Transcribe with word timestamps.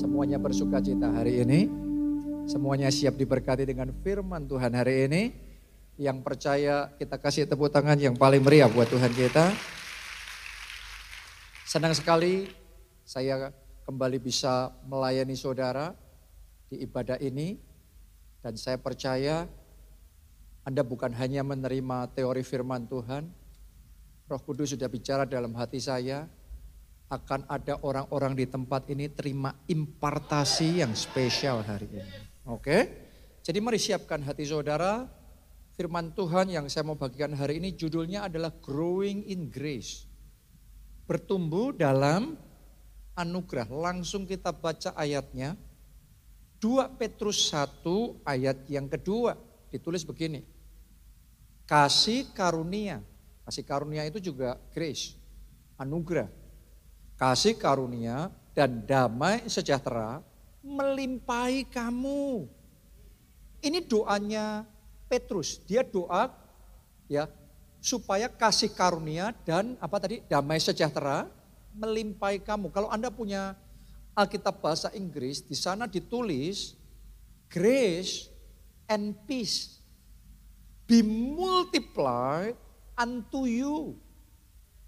Semuanya 0.00 0.40
bersuka 0.40 0.80
cita 0.80 1.12
hari 1.12 1.44
ini. 1.44 1.68
Semuanya 2.48 2.88
siap 2.88 3.20
diberkati 3.20 3.68
dengan 3.68 3.92
firman 4.00 4.48
Tuhan 4.48 4.72
hari 4.72 5.04
ini. 5.04 5.22
Yang 6.00 6.24
percaya 6.24 6.88
kita 6.96 7.20
kasih 7.20 7.44
tepuk 7.44 7.68
tangan 7.68 8.00
yang 8.00 8.16
paling 8.16 8.40
meriah 8.40 8.64
buat 8.72 8.88
Tuhan 8.88 9.12
kita. 9.12 9.52
Senang 11.68 11.92
sekali 11.92 12.48
saya 13.04 13.52
kembali 13.84 14.16
bisa 14.24 14.72
melayani 14.88 15.36
saudara 15.36 15.92
di 16.72 16.80
ibadah 16.80 17.20
ini. 17.20 17.60
Dan 18.40 18.56
saya 18.56 18.80
percaya 18.80 19.44
Anda 20.64 20.80
bukan 20.80 21.12
hanya 21.12 21.44
menerima 21.44 22.08
teori 22.16 22.40
firman 22.40 22.88
Tuhan. 22.88 23.28
Roh 24.32 24.40
Kudus 24.48 24.72
sudah 24.72 24.88
bicara 24.88 25.28
dalam 25.28 25.52
hati 25.60 25.76
saya 25.76 26.24
akan 27.10 27.42
ada 27.50 27.74
orang-orang 27.82 28.38
di 28.38 28.46
tempat 28.46 28.86
ini 28.86 29.10
terima 29.10 29.50
impartasi 29.66 30.78
yang 30.78 30.94
spesial 30.94 31.66
hari 31.66 31.90
ini. 31.90 32.18
Oke? 32.46 32.78
Jadi 33.42 33.58
mari 33.58 33.82
siapkan 33.82 34.22
hati 34.22 34.46
saudara. 34.46 35.10
Firman 35.74 36.14
Tuhan 36.14 36.54
yang 36.54 36.70
saya 36.70 36.86
mau 36.86 36.94
bagikan 36.94 37.34
hari 37.34 37.58
ini 37.58 37.74
judulnya 37.74 38.30
adalah 38.30 38.54
Growing 38.62 39.26
in 39.26 39.50
Grace. 39.50 40.06
Bertumbuh 41.10 41.74
dalam 41.74 42.38
anugerah. 43.18 43.66
Langsung 43.66 44.22
kita 44.22 44.54
baca 44.54 44.94
ayatnya. 44.94 45.58
2 46.62 47.00
Petrus 47.00 47.50
1 47.50 48.22
ayat 48.22 48.68
yang 48.70 48.86
kedua 48.86 49.34
ditulis 49.72 50.04
begini. 50.06 50.44
Kasih 51.66 52.30
karunia. 52.36 53.00
Kasih 53.48 53.64
karunia 53.64 54.04
itu 54.04 54.20
juga 54.20 54.60
grace, 54.70 55.16
anugerah 55.80 56.39
kasih 57.20 57.52
karunia 57.60 58.32
dan 58.56 58.80
damai 58.80 59.44
sejahtera 59.44 60.24
melimpahi 60.64 61.68
kamu. 61.68 62.48
Ini 63.60 63.84
doanya 63.84 64.64
Petrus. 65.04 65.60
Dia 65.68 65.84
doa 65.84 66.32
ya 67.12 67.28
supaya 67.76 68.24
kasih 68.24 68.72
karunia 68.72 69.36
dan 69.44 69.76
apa 69.84 70.00
tadi 70.00 70.24
damai 70.32 70.56
sejahtera 70.64 71.28
melimpahi 71.76 72.40
kamu. 72.40 72.72
Kalau 72.72 72.88
Anda 72.88 73.12
punya 73.12 73.52
Alkitab 74.16 74.64
bahasa 74.64 74.88
Inggris, 74.96 75.44
di 75.44 75.52
sana 75.52 75.84
ditulis 75.84 76.72
grace 77.52 78.32
and 78.88 79.12
peace 79.28 79.76
be 80.88 81.04
multiplied 81.04 82.56
unto 82.96 83.44
you. 83.44 84.00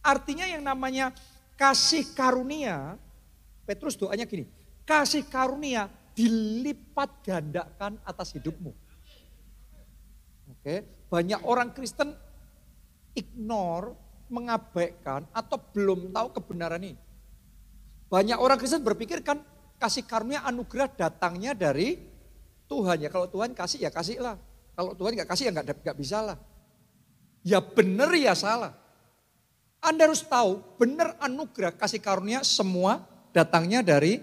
Artinya 0.00 0.48
yang 0.48 0.64
namanya 0.64 1.14
kasih 1.62 2.10
karunia, 2.10 2.98
Petrus 3.62 3.94
doanya 3.94 4.26
gini, 4.26 4.50
kasih 4.82 5.22
karunia 5.30 5.86
dilipat 6.10 7.22
gandakan 7.22 8.02
atas 8.02 8.34
hidupmu. 8.34 8.74
Oke, 10.50 10.82
banyak 11.06 11.38
orang 11.46 11.70
Kristen 11.70 12.18
ignore, 13.14 13.94
mengabaikan 14.26 15.22
atau 15.30 15.62
belum 15.70 16.10
tahu 16.10 16.34
kebenaran 16.42 16.82
ini. 16.82 16.98
Banyak 18.10 18.42
orang 18.42 18.58
Kristen 18.58 18.82
berpikir 18.82 19.22
kan 19.22 19.38
kasih 19.78 20.02
karunia 20.02 20.42
anugerah 20.42 20.90
datangnya 20.90 21.54
dari 21.54 21.94
Tuhan 22.66 23.06
ya. 23.06 23.08
Kalau 23.08 23.30
Tuhan 23.30 23.54
kasih 23.54 23.86
ya 23.86 23.90
kasih 23.94 24.18
lah. 24.18 24.34
Kalau 24.74 24.98
Tuhan 24.98 25.14
nggak 25.14 25.30
kasih 25.30 25.46
ya 25.46 25.52
nggak 25.54 25.86
nggak 25.86 25.98
bisa 26.00 26.18
lah. 26.26 26.36
Ya 27.46 27.62
benar 27.62 28.10
ya 28.18 28.34
salah. 28.34 28.81
Anda 29.82 30.06
harus 30.06 30.22
tahu 30.22 30.78
benar 30.78 31.18
anugerah 31.18 31.74
kasih 31.74 31.98
karunia 31.98 32.46
semua 32.46 33.02
datangnya 33.34 33.82
dari 33.82 34.22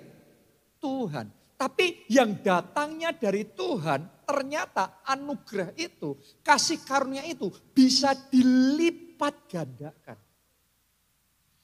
Tuhan. 0.80 1.28
Tapi 1.60 2.08
yang 2.08 2.40
datangnya 2.40 3.12
dari 3.12 3.44
Tuhan 3.44 4.24
ternyata 4.24 5.04
anugerah 5.04 5.76
itu, 5.76 6.16
kasih 6.40 6.80
karunia 6.88 7.28
itu 7.28 7.52
bisa 7.76 8.16
dilipat 8.16 9.36
gandakan. 9.52 10.16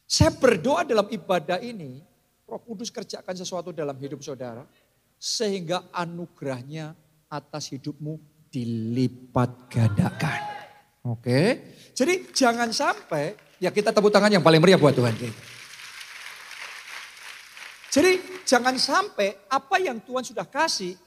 Saya 0.04 0.36
berdoa 0.36 0.84
dalam 0.84 1.08
ibadah 1.08 1.64
ini, 1.64 2.04
Roh 2.44 2.60
Kudus 2.60 2.92
kerjakan 2.92 3.40
sesuatu 3.40 3.72
dalam 3.72 3.96
hidup 3.96 4.20
saudara, 4.20 4.68
sehingga 5.16 5.88
anugerahnya 5.96 6.92
atas 7.32 7.72
hidupmu 7.72 8.20
dilipat 8.52 9.72
gandakan. 9.72 10.42
Oke, 11.06 11.62
jadi 11.96 12.28
jangan 12.36 12.74
sampai 12.76 13.45
Ya 13.60 13.72
kita 13.72 13.96
tepuk 13.96 14.12
tangan 14.12 14.32
yang 14.32 14.44
paling 14.44 14.60
meriah 14.60 14.80
buat 14.80 14.92
Tuhan. 14.92 15.16
Jadi 17.96 18.12
jangan 18.44 18.76
sampai 18.76 19.40
apa 19.48 19.80
yang 19.80 20.04
Tuhan 20.04 20.28
sudah 20.28 20.44
kasih, 20.44 21.00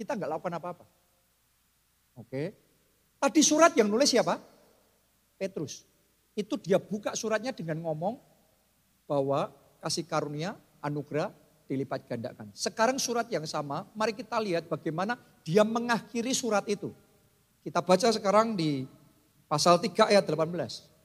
kita 0.00 0.16
nggak 0.16 0.30
lakukan 0.32 0.56
apa-apa. 0.56 0.84
Oke. 2.16 2.56
Tadi 3.20 3.40
surat 3.44 3.76
yang 3.76 3.92
nulis 3.92 4.08
siapa? 4.08 4.40
Petrus. 5.36 5.84
Itu 6.32 6.56
dia 6.56 6.80
buka 6.80 7.12
suratnya 7.12 7.52
dengan 7.52 7.84
ngomong 7.84 8.16
bahwa 9.04 9.52
kasih 9.84 10.08
karunia, 10.08 10.56
anugerah 10.80 11.32
dilipat 11.68 12.08
gandakan. 12.08 12.48
Sekarang 12.56 12.96
surat 12.96 13.28
yang 13.28 13.44
sama, 13.44 13.84
mari 13.92 14.16
kita 14.16 14.40
lihat 14.40 14.64
bagaimana 14.72 15.20
dia 15.44 15.60
mengakhiri 15.64 16.32
surat 16.32 16.64
itu. 16.64 16.96
Kita 17.60 17.84
baca 17.84 18.08
sekarang 18.08 18.56
di 18.56 18.88
pasal 19.50 19.76
3 19.76 20.16
ayat 20.16 20.24
18. 20.24 20.95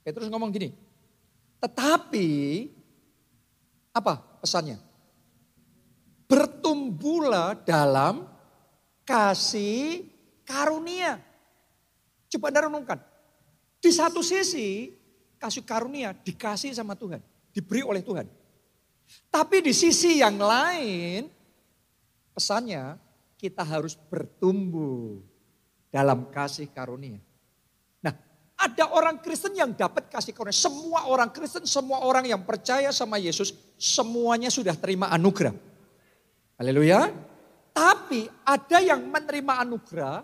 Petrus 0.00 0.32
ngomong 0.32 0.48
gini, 0.52 0.72
tetapi 1.60 2.28
apa 3.92 4.40
pesannya? 4.40 4.80
Bertumbuhlah 6.30 7.58
dalam 7.66 8.24
kasih 9.02 10.06
karunia. 10.46 11.18
Coba 12.30 12.54
anda 12.54 12.70
renungkan. 12.70 12.98
Di 13.82 13.90
satu 13.90 14.22
sisi 14.22 14.94
kasih 15.36 15.66
karunia 15.66 16.14
dikasih 16.14 16.70
sama 16.70 16.94
Tuhan. 16.94 17.18
Diberi 17.50 17.82
oleh 17.82 18.00
Tuhan. 18.04 18.30
Tapi 19.26 19.58
di 19.58 19.74
sisi 19.74 20.22
yang 20.22 20.38
lain 20.38 21.26
pesannya 22.30 22.94
kita 23.34 23.66
harus 23.66 23.98
bertumbuh 23.98 25.18
dalam 25.90 26.30
kasih 26.30 26.70
karunia. 26.70 27.18
Ada 28.60 28.92
orang 28.92 29.24
Kristen 29.24 29.56
yang 29.56 29.72
dapat 29.72 30.12
kasih 30.12 30.36
karunia. 30.36 30.52
Semua 30.52 31.08
orang 31.08 31.32
Kristen, 31.32 31.64
semua 31.64 32.04
orang 32.04 32.28
yang 32.28 32.44
percaya 32.44 32.92
sama 32.92 33.16
Yesus, 33.16 33.56
semuanya 33.80 34.52
sudah 34.52 34.76
terima 34.76 35.08
anugerah. 35.08 35.56
Haleluya. 36.60 37.08
Tapi 37.72 38.28
ada 38.44 38.78
yang 38.84 39.00
menerima 39.08 39.64
anugerah, 39.64 40.20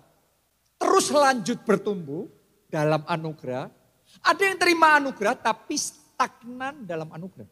terus 0.77 1.09
lanjut 1.09 1.65
bertumbuh 1.65 2.29
dalam 2.69 3.01
anugerah. 3.09 3.73
Ada 4.21 4.43
yang 4.53 4.61
terima 4.61 5.01
anugerah 5.01 5.33
tapi 5.41 5.81
stagnan 5.81 6.85
dalam 6.85 7.09
anugerah. 7.09 7.49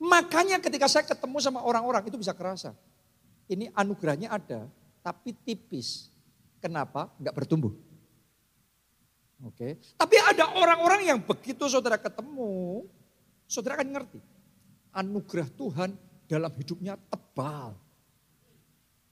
Makanya 0.00 0.60
ketika 0.60 0.84
saya 0.84 1.04
ketemu 1.08 1.40
sama 1.40 1.64
orang-orang 1.64 2.04
itu 2.08 2.20
bisa 2.20 2.36
kerasa. 2.36 2.76
Ini 3.48 3.72
anugerahnya 3.72 4.28
ada 4.32 4.68
tapi 5.00 5.32
tipis. 5.32 6.12
Kenapa? 6.60 7.08
Enggak 7.16 7.36
bertumbuh. 7.40 7.72
Oke. 9.40 9.80
Tapi 9.96 10.16
ada 10.20 10.52
orang-orang 10.52 11.08
yang 11.08 11.18
begitu 11.24 11.64
saudara 11.64 11.96
ketemu, 11.96 12.84
saudara 13.48 13.80
akan 13.80 13.88
ngerti. 13.88 14.20
Anugerah 14.92 15.48
Tuhan 15.56 15.90
dalam 16.28 16.52
hidupnya 16.52 17.00
tebal. 17.08 17.72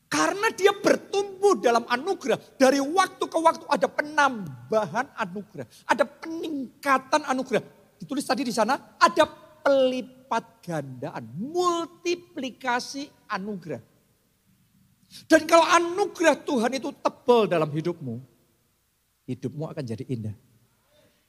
Karena 0.08 0.48
dia 0.52 0.72
bertumbuh 0.72 1.60
dalam 1.60 1.84
anugerah. 1.88 2.40
Dari 2.56 2.80
waktu 2.80 3.24
ke 3.28 3.38
waktu 3.38 3.64
ada 3.68 3.88
penambahan 3.88 5.06
anugerah. 5.16 5.68
Ada 5.84 6.04
peningkatan 6.04 7.28
anugerah. 7.28 7.60
Ditulis 8.00 8.24
tadi 8.24 8.44
di 8.44 8.52
sana 8.52 8.96
ada 8.96 9.24
pelipat 9.64 10.64
gandaan. 10.64 11.24
Multiplikasi 11.36 13.08
anugerah. 13.28 13.80
Dan 15.24 15.48
kalau 15.48 15.64
anugerah 15.64 16.36
Tuhan 16.44 16.72
itu 16.76 16.92
tebal 17.00 17.48
dalam 17.48 17.68
hidupmu 17.72 18.27
hidupmu 19.28 19.68
akan 19.68 19.84
jadi 19.84 20.04
indah. 20.08 20.36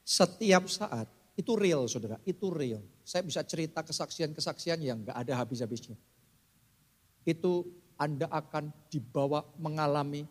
Setiap 0.07 0.65
saat, 0.71 1.05
itu 1.35 1.51
real 1.59 1.85
saudara, 1.85 2.17
itu 2.23 2.47
real. 2.47 2.81
Saya 3.03 3.27
bisa 3.27 3.43
cerita 3.43 3.83
kesaksian-kesaksian 3.83 4.79
yang 4.79 5.03
gak 5.03 5.19
ada 5.27 5.43
habis-habisnya. 5.43 5.99
Itu 7.27 7.67
Anda 7.99 8.31
akan 8.31 8.71
dibawa 8.87 9.43
mengalami 9.59 10.23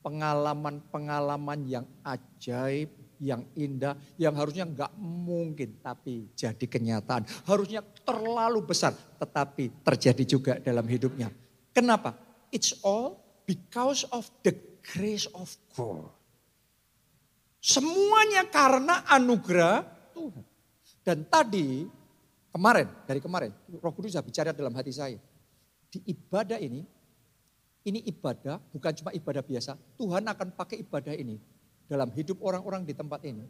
pengalaman-pengalaman 0.00 1.66
yang 1.66 1.84
ajaib, 2.06 2.88
yang 3.18 3.42
indah, 3.58 3.98
yang 4.14 4.34
harusnya 4.38 4.64
nggak 4.64 4.94
mungkin 4.98 5.82
tapi 5.82 6.30
jadi 6.38 6.64
kenyataan. 6.64 7.26
Harusnya 7.44 7.82
terlalu 8.06 8.62
besar 8.62 8.94
tetapi 8.94 9.82
terjadi 9.82 10.24
juga 10.24 10.52
dalam 10.62 10.86
hidupnya. 10.86 11.28
Kenapa? 11.74 12.14
It's 12.54 12.78
all 12.80 13.18
because 13.44 14.06
of 14.14 14.30
the 14.46 14.54
grace 14.82 15.26
of 15.34 15.50
God. 15.74 16.17
Semuanya 17.58 18.46
karena 18.48 19.02
anugerah 19.06 19.82
Tuhan. 20.14 20.44
Dan 21.02 21.24
tadi 21.26 21.98
Kemarin, 22.48 22.88
dari 23.04 23.20
kemarin, 23.20 23.52
Roh 23.78 23.92
Kudus 23.92 24.16
sudah 24.16 24.24
bicara 24.24 24.50
dalam 24.56 24.72
hati 24.72 24.90
saya. 24.90 25.20
Di 25.92 26.00
ibadah 26.10 26.56
ini, 26.56 26.80
ini 27.84 28.00
ibadah 28.08 28.56
bukan 28.72 28.92
cuma 28.98 29.10
ibadah 29.12 29.44
biasa. 29.44 29.76
Tuhan 30.00 30.24
akan 30.24 30.56
pakai 30.56 30.80
ibadah 30.80 31.12
ini 31.12 31.36
dalam 31.84 32.08
hidup 32.16 32.40
orang-orang 32.40 32.88
di 32.88 32.96
tempat 32.96 33.20
ini. 33.28 33.44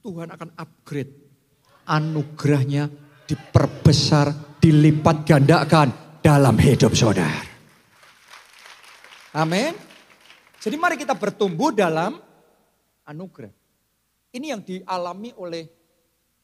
Tuhan 0.00 0.32
akan 0.32 0.56
upgrade 0.56 1.12
anugerahnya 1.86 2.88
diperbesar, 3.28 4.56
dilipat 4.56 5.28
gandakan 5.28 6.18
dalam 6.24 6.56
hidup 6.56 6.96
saudara. 6.96 7.44
Amin. 9.36 9.76
Jadi 10.58 10.76
mari 10.80 10.96
kita 10.96 11.12
bertumbuh 11.12 11.76
dalam 11.76 12.18
anugerah. 13.08 13.50
Ini 14.28 14.52
yang 14.52 14.60
dialami 14.60 15.32
oleh 15.40 15.64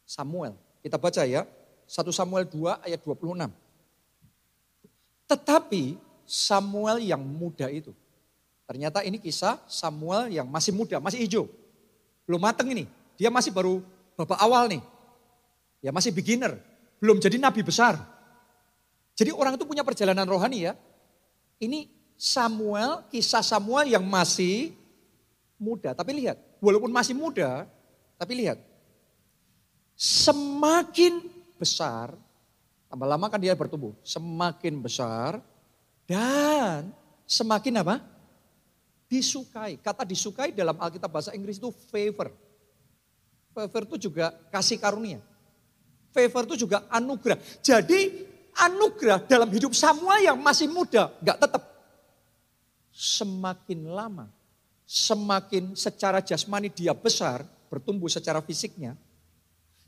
Samuel. 0.09 0.57
Kita 0.81 0.97
baca 0.97 1.21
ya, 1.29 1.45
1 1.85 2.09
Samuel 2.09 2.49
2 2.49 2.81
ayat 2.81 3.01
26. 3.05 3.53
Tetapi 5.29 6.01
Samuel 6.25 7.05
yang 7.05 7.21
muda 7.21 7.69
itu, 7.69 7.93
ternyata 8.65 9.05
ini 9.05 9.21
kisah 9.21 9.61
Samuel 9.69 10.33
yang 10.33 10.49
masih 10.49 10.73
muda, 10.73 10.97
masih 10.97 11.21
hijau. 11.21 11.45
Belum 12.25 12.41
mateng 12.41 12.73
ini, 12.73 12.89
dia 13.21 13.29
masih 13.29 13.53
baru 13.53 13.85
babak 14.17 14.41
awal 14.41 14.65
nih. 14.73 14.81
Ya 15.85 15.93
masih 15.93 16.17
beginner, 16.17 16.57
belum 16.97 17.21
jadi 17.21 17.37
nabi 17.37 17.61
besar. 17.61 18.01
Jadi 19.13 19.31
orang 19.37 19.61
itu 19.61 19.69
punya 19.69 19.85
perjalanan 19.85 20.25
rohani 20.25 20.73
ya. 20.73 20.73
Ini 21.61 21.87
Samuel, 22.17 23.05
kisah 23.13 23.45
Samuel 23.45 23.93
yang 23.93 24.03
masih 24.09 24.73
muda. 25.61 25.93
Tapi 25.93 26.25
lihat, 26.25 26.41
walaupun 26.65 26.89
masih 26.89 27.13
muda, 27.13 27.69
tapi 28.17 28.41
lihat, 28.41 28.57
Semakin 29.95 31.23
besar, 31.55 32.19
tambah 32.91 33.07
lama 33.07 33.31
kan 33.31 33.39
dia 33.39 33.55
bertumbuh. 33.55 33.95
Semakin 34.03 34.83
besar 34.83 35.39
dan 36.03 36.91
semakin 37.31 37.79
apa? 37.79 38.03
Disukai. 39.07 39.79
Kata 39.79 40.03
disukai 40.03 40.51
dalam 40.51 40.75
Alkitab 40.75 41.07
bahasa 41.07 41.31
Inggris 41.31 41.63
itu 41.63 41.71
favor. 41.71 42.35
Favor 43.55 43.83
itu 43.95 44.11
juga 44.11 44.35
kasih 44.51 44.83
karunia. 44.83 45.23
Favor 46.11 46.43
itu 46.51 46.67
juga 46.67 46.83
anugerah. 46.91 47.39
Jadi 47.63 48.27
anugerah 48.59 49.23
dalam 49.31 49.47
hidup 49.55 49.79
Samuel 49.79 50.27
yang 50.27 50.39
masih 50.43 50.67
muda, 50.67 51.15
nggak 51.23 51.39
tetap. 51.39 51.63
Semakin 52.95 53.91
lama, 53.91 54.27
semakin 54.85 55.73
secara 55.73 56.21
jasmani 56.21 56.69
dia 56.69 56.93
besar, 56.93 57.45
bertumbuh 57.73 58.09
secara 58.09 58.45
fisiknya, 58.45 58.95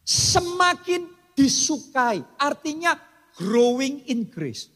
semakin 0.03 1.07
disukai. 1.37 2.25
Artinya 2.41 2.97
growing 3.37 4.03
in 4.09 4.25
grace. 4.27 4.73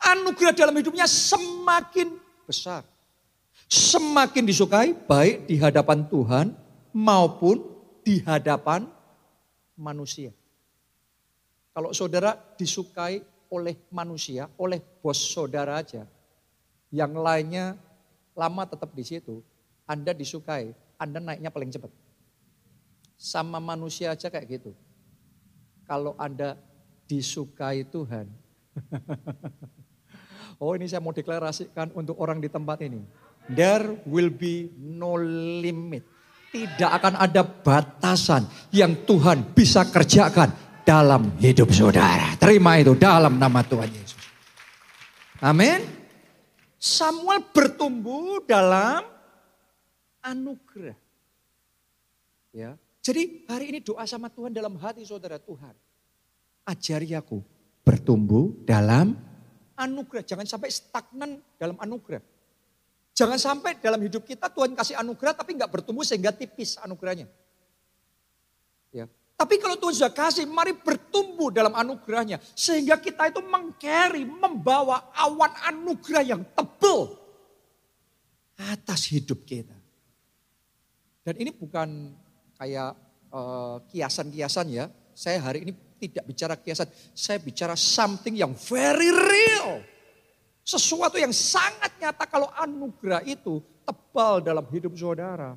Anugerah 0.00 0.56
dalam 0.56 0.76
hidupnya 0.76 1.04
semakin 1.08 2.16
besar. 2.48 2.84
Semakin 3.70 4.44
disukai 4.44 4.96
baik 4.96 5.46
di 5.48 5.56
hadapan 5.60 6.08
Tuhan 6.08 6.56
maupun 6.90 7.62
di 8.02 8.18
hadapan 8.24 8.88
manusia. 9.76 10.32
Kalau 11.70 11.94
saudara 11.94 12.34
disukai 12.58 13.22
oleh 13.52 13.78
manusia, 13.94 14.50
oleh 14.58 14.82
bos 14.82 15.20
saudara 15.20 15.78
aja, 15.78 16.02
yang 16.90 17.14
lainnya 17.14 17.78
lama 18.40 18.64
tetap 18.64 18.88
di 18.96 19.04
situ, 19.04 19.44
Anda 19.84 20.16
disukai, 20.16 20.72
Anda 20.96 21.20
naiknya 21.20 21.52
paling 21.52 21.68
cepat. 21.68 21.92
Sama 23.20 23.60
manusia 23.60 24.16
aja 24.16 24.32
kayak 24.32 24.48
gitu. 24.48 24.72
Kalau 25.84 26.16
Anda 26.16 26.56
disukai 27.04 27.84
Tuhan. 27.84 28.32
oh 30.62 30.72
ini 30.72 30.88
saya 30.88 31.04
mau 31.04 31.12
deklarasikan 31.12 31.92
untuk 31.92 32.16
orang 32.16 32.40
di 32.40 32.48
tempat 32.48 32.80
ini. 32.80 33.04
There 33.52 34.00
will 34.08 34.32
be 34.32 34.72
no 34.80 35.20
limit. 35.60 36.06
Tidak 36.50 36.90
akan 36.90 37.14
ada 37.20 37.46
batasan 37.46 38.48
yang 38.74 39.06
Tuhan 39.06 39.54
bisa 39.54 39.86
kerjakan 39.86 40.50
dalam 40.82 41.38
hidup 41.38 41.70
saudara. 41.70 42.34
Terima 42.40 42.74
itu 42.80 42.98
dalam 42.98 43.38
nama 43.38 43.62
Tuhan 43.62 43.86
Yesus. 43.86 44.18
Amin. 45.38 45.99
Samuel 46.80 47.44
bertumbuh 47.52 48.40
dalam 48.48 49.04
anugerah. 50.24 50.96
Ya, 52.56 52.80
jadi 53.04 53.44
hari 53.44 53.76
ini 53.76 53.78
doa 53.84 54.02
sama 54.08 54.32
Tuhan 54.32 54.48
dalam 54.50 54.80
hati 54.80 55.04
saudara 55.04 55.36
Tuhan. 55.36 55.76
Ajari 56.64 57.12
aku 57.12 57.44
bertumbuh 57.84 58.56
dalam 58.64 59.12
anugerah. 59.76 60.24
Jangan 60.24 60.48
sampai 60.48 60.72
stagnan 60.72 61.44
dalam 61.60 61.76
anugerah. 61.76 62.24
Jangan 63.12 63.36
sampai 63.36 63.76
dalam 63.76 64.00
hidup 64.00 64.24
kita 64.24 64.48
Tuhan 64.48 64.72
kasih 64.72 64.96
anugerah 64.96 65.36
tapi 65.36 65.52
nggak 65.60 65.68
bertumbuh 65.68 66.00
sehingga 66.00 66.32
tipis 66.32 66.80
anugerahnya. 66.80 67.28
Ya. 68.88 69.04
Tapi 69.40 69.56
kalau 69.56 69.80
Tuhan 69.80 69.96
sudah 69.96 70.12
kasih, 70.12 70.44
mari 70.44 70.76
bertumbuh 70.76 71.48
dalam 71.48 71.72
anugerahnya. 71.72 72.36
Sehingga 72.52 73.00
kita 73.00 73.32
itu 73.32 73.40
mengcarry, 73.40 74.28
membawa 74.28 75.08
awan 75.16 75.48
anugerah 75.64 76.20
yang 76.20 76.44
tebal 76.52 77.16
atas 78.60 79.08
hidup 79.08 79.40
kita. 79.48 79.72
Dan 81.24 81.40
ini 81.40 81.56
bukan 81.56 82.12
kayak 82.60 82.92
uh, 83.32 83.80
kiasan-kiasan 83.88 84.68
ya. 84.68 84.92
Saya 85.16 85.40
hari 85.40 85.64
ini 85.64 85.72
tidak 85.96 86.28
bicara 86.28 86.60
kiasan, 86.60 86.92
saya 87.16 87.40
bicara 87.40 87.72
something 87.80 88.36
yang 88.36 88.52
very 88.52 89.08
real. 89.08 89.80
Sesuatu 90.60 91.16
yang 91.16 91.32
sangat 91.32 91.96
nyata 91.96 92.28
kalau 92.28 92.52
anugerah 92.60 93.24
itu 93.24 93.64
tebal 93.88 94.44
dalam 94.44 94.68
hidup 94.68 94.92
saudara. 95.00 95.56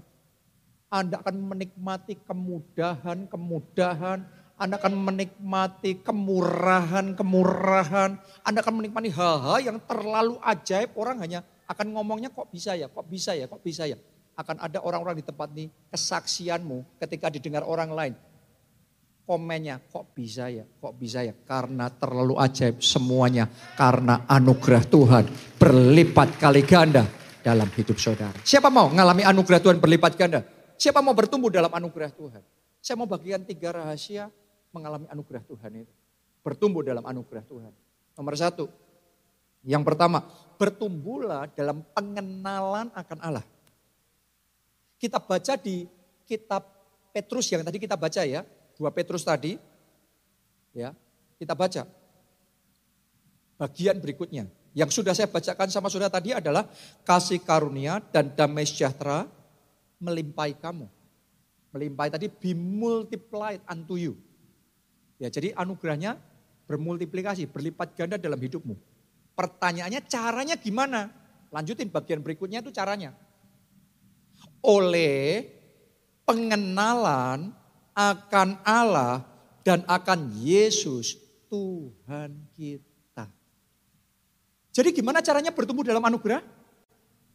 Anda 0.93 1.25
akan 1.25 1.41
menikmati 1.41 2.21
kemudahan-kemudahan, 2.21 4.19
Anda 4.61 4.77
akan 4.77 4.93
menikmati 4.93 6.05
kemurahan-kemurahan, 6.05 8.09
Anda 8.45 8.61
akan 8.61 8.77
menikmati 8.77 9.09
hal-hal 9.09 9.73
yang 9.73 9.81
terlalu 9.89 10.37
ajaib. 10.45 10.93
Orang 10.93 11.17
hanya 11.25 11.41
akan 11.65 11.97
ngomongnya 11.97 12.29
kok 12.29 12.45
bisa 12.53 12.77
ya, 12.77 12.93
kok 12.93 13.09
bisa 13.09 13.33
ya, 13.33 13.49
kok 13.49 13.65
bisa 13.65 13.89
ya 13.89 13.97
akan 14.33 14.57
ada 14.61 14.81
orang-orang 14.81 15.21
di 15.21 15.25
tempat 15.25 15.47
ini, 15.53 15.69
kesaksianmu 15.93 16.97
ketika 17.01 17.29
didengar 17.29 17.61
orang 17.65 17.93
lain. 17.93 18.15
Komennya, 19.23 19.79
kok 19.87 20.11
bisa 20.11 20.51
ya, 20.51 20.67
kok 20.67 20.99
bisa 20.99 21.23
ya. 21.23 21.31
Karena 21.47 21.87
terlalu 21.87 22.35
ajaib 22.35 22.83
semuanya. 22.83 23.47
Karena 23.79 24.27
anugerah 24.27 24.83
Tuhan 24.83 25.23
berlipat 25.55 26.43
kali 26.43 26.67
ganda 26.67 27.07
dalam 27.39 27.71
hidup 27.71 27.95
saudara. 27.95 28.35
Siapa 28.43 28.67
mau 28.67 28.91
mengalami 28.91 29.23
anugerah 29.23 29.63
Tuhan 29.63 29.79
berlipat 29.79 30.19
ganda? 30.19 30.43
Siapa 30.83 30.99
mau 30.99 31.15
bertumbuh 31.15 31.47
dalam 31.47 31.71
anugerah 31.71 32.11
Tuhan? 32.11 32.43
Saya 32.83 32.99
mau 32.99 33.07
bagikan 33.07 33.39
tiga 33.47 33.71
rahasia 33.71 34.27
mengalami 34.75 35.07
anugerah 35.07 35.39
Tuhan 35.47 35.87
itu. 35.87 35.93
Bertumbuh 36.43 36.83
dalam 36.83 37.07
anugerah 37.07 37.39
Tuhan. 37.47 37.71
Nomor 38.19 38.35
satu, 38.35 38.67
yang 39.63 39.79
pertama, 39.87 40.27
bertumbuhlah 40.59 41.47
dalam 41.55 41.87
pengenalan 41.95 42.91
akan 42.91 43.19
Allah. 43.23 43.47
Kita 44.99 45.23
baca 45.23 45.55
di 45.55 45.87
kitab 46.27 46.67
Petrus 47.15 47.47
yang 47.47 47.63
tadi 47.63 47.79
kita 47.79 47.95
baca 47.95 48.19
ya, 48.27 48.43
dua 48.75 48.91
Petrus 48.91 49.23
tadi. 49.23 49.55
Ya, 50.75 50.91
kita 51.39 51.55
baca. 51.55 51.87
Bagian 53.55 54.03
berikutnya. 54.03 54.51
Yang 54.75 54.99
sudah 54.99 55.15
saya 55.15 55.31
bacakan 55.31 55.71
sama 55.71 55.87
saudara 55.87 56.11
tadi 56.11 56.35
adalah 56.35 56.67
kasih 57.07 57.39
karunia 57.39 58.03
dan 58.11 58.35
damai 58.35 58.67
sejahtera 58.67 59.31
melimpai 60.03 60.59
kamu. 60.59 60.91
Melimpai 61.71 62.11
tadi 62.11 62.27
be 62.27 62.51
multiplied 62.53 63.63
unto 63.65 63.95
you. 63.95 64.19
Ya, 65.17 65.31
jadi 65.31 65.55
anugerahnya 65.55 66.19
bermultiplikasi, 66.67 67.47
berlipat 67.47 67.95
ganda 67.95 68.19
dalam 68.19 68.37
hidupmu. 68.37 68.75
Pertanyaannya 69.33 70.03
caranya 70.05 70.59
gimana? 70.59 71.09
Lanjutin 71.49 71.87
bagian 71.87 72.19
berikutnya 72.19 72.59
itu 72.59 72.69
caranya 72.69 73.15
oleh 74.63 75.43
pengenalan 76.23 77.51
akan 77.93 78.49
Allah 78.63 79.27
dan 79.61 79.83
akan 79.85 80.31
Yesus 80.39 81.19
Tuhan 81.51 82.31
kita. 82.55 83.27
Jadi 84.73 84.89
gimana 84.95 85.21
caranya 85.21 85.53
bertumbuh 85.53 85.85
dalam 85.85 86.01
anugerah? 86.01 86.41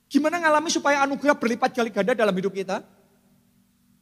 Gimana 0.09 0.41
ngalami 0.41 0.73
supaya 0.73 1.05
anugerah 1.05 1.37
berlipat 1.37 1.71
kali 1.77 1.93
ganda 1.93 2.17
dalam 2.17 2.33
hidup 2.33 2.57
kita? 2.57 2.81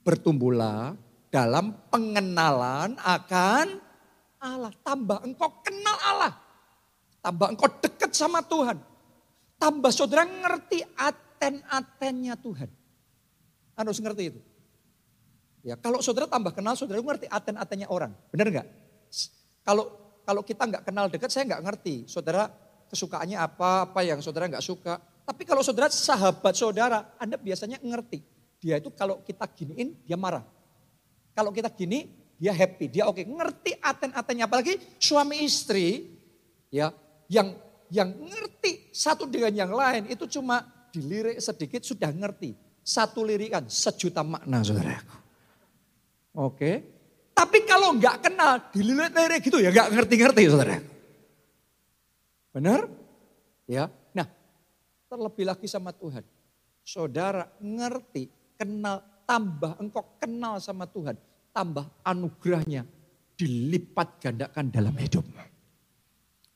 Bertumbuhlah 0.06 0.94
dalam 1.34 1.74
pengenalan 1.90 2.94
akan 3.02 3.66
Allah. 4.38 4.70
Tambah 4.86 5.18
engkau 5.26 5.50
kenal 5.66 5.96
Allah. 5.98 6.32
Tambah 7.18 7.46
engkau 7.50 7.66
dekat 7.82 8.14
sama 8.14 8.38
Tuhan. 8.46 8.78
Tambah 9.58 9.90
saudara 9.90 10.22
ngerti 10.22 10.86
aten-atennya 10.94 12.38
Tuhan. 12.38 12.70
Anda 13.74 13.90
harus 13.90 13.98
ngerti 13.98 14.22
itu. 14.30 14.40
Ya, 15.66 15.74
kalau 15.74 15.98
saudara 15.98 16.30
tambah 16.30 16.54
kenal, 16.54 16.78
saudara 16.78 17.02
ngerti 17.02 17.26
aten-atennya 17.26 17.90
orang. 17.90 18.14
Benar 18.30 18.46
nggak? 18.54 18.66
Kalau 19.66 19.90
kalau 20.22 20.46
kita 20.46 20.62
nggak 20.62 20.86
kenal 20.86 21.10
dekat, 21.10 21.34
saya 21.34 21.42
nggak 21.50 21.62
ngerti. 21.66 22.06
Saudara 22.06 22.46
kesukaannya 22.86 23.34
apa, 23.34 23.90
apa 23.90 24.00
yang 24.06 24.22
saudara 24.22 24.46
nggak 24.46 24.62
suka. 24.62 25.02
Tapi 25.26 25.42
kalau 25.42 25.60
saudara 25.66 25.90
sahabat 25.90 26.54
saudara, 26.54 27.10
Anda 27.18 27.34
biasanya 27.34 27.82
ngerti. 27.82 28.22
Dia 28.62 28.78
itu 28.78 28.94
kalau 28.94 29.20
kita 29.26 29.42
giniin, 29.50 29.98
dia 30.06 30.14
marah. 30.14 30.46
Kalau 31.34 31.50
kita 31.50 31.66
gini, 31.74 32.06
dia 32.38 32.54
happy, 32.54 32.86
dia 32.86 33.10
oke. 33.10 33.18
Okay. 33.18 33.26
Ngerti 33.26 33.70
aten-atennya, 33.82 34.46
apalagi 34.46 34.78
suami 35.02 35.42
istri, 35.42 36.14
ya, 36.70 36.94
yang 37.26 37.58
yang 37.90 38.14
ngerti 38.14 38.90
satu 38.94 39.26
dengan 39.26 39.52
yang 39.54 39.70
lain 39.70 40.10
itu 40.10 40.26
cuma 40.38 40.62
dilirik 40.94 41.42
sedikit 41.42 41.82
sudah 41.82 42.10
ngerti. 42.14 42.54
Satu 42.86 43.26
lirikan 43.26 43.66
sejuta 43.66 44.22
makna 44.22 44.62
saudaraku. 44.62 45.16
Oke. 46.38 46.72
Tapi 47.36 47.66
kalau 47.66 47.98
nggak 47.98 48.30
kenal, 48.30 48.70
dililit-lilit 48.70 49.42
gitu 49.42 49.58
ya 49.58 49.74
nggak 49.74 49.90
ngerti-ngerti 49.92 50.42
saudara. 50.48 50.78
Benar? 52.54 52.88
Ya. 53.68 53.90
Terlebih 55.16 55.48
lagi 55.48 55.64
sama 55.64 55.96
Tuhan. 55.96 56.20
Saudara 56.84 57.48
ngerti, 57.56 58.28
kenal, 58.60 59.00
tambah 59.24 59.72
engkau 59.80 60.04
kenal 60.20 60.60
sama 60.60 60.84
Tuhan. 60.84 61.16
Tambah 61.56 61.88
anugerahnya 62.04 62.84
dilipat 63.32 64.20
gandakan 64.20 64.68
dalam 64.68 64.92
hidupmu. 64.92 65.40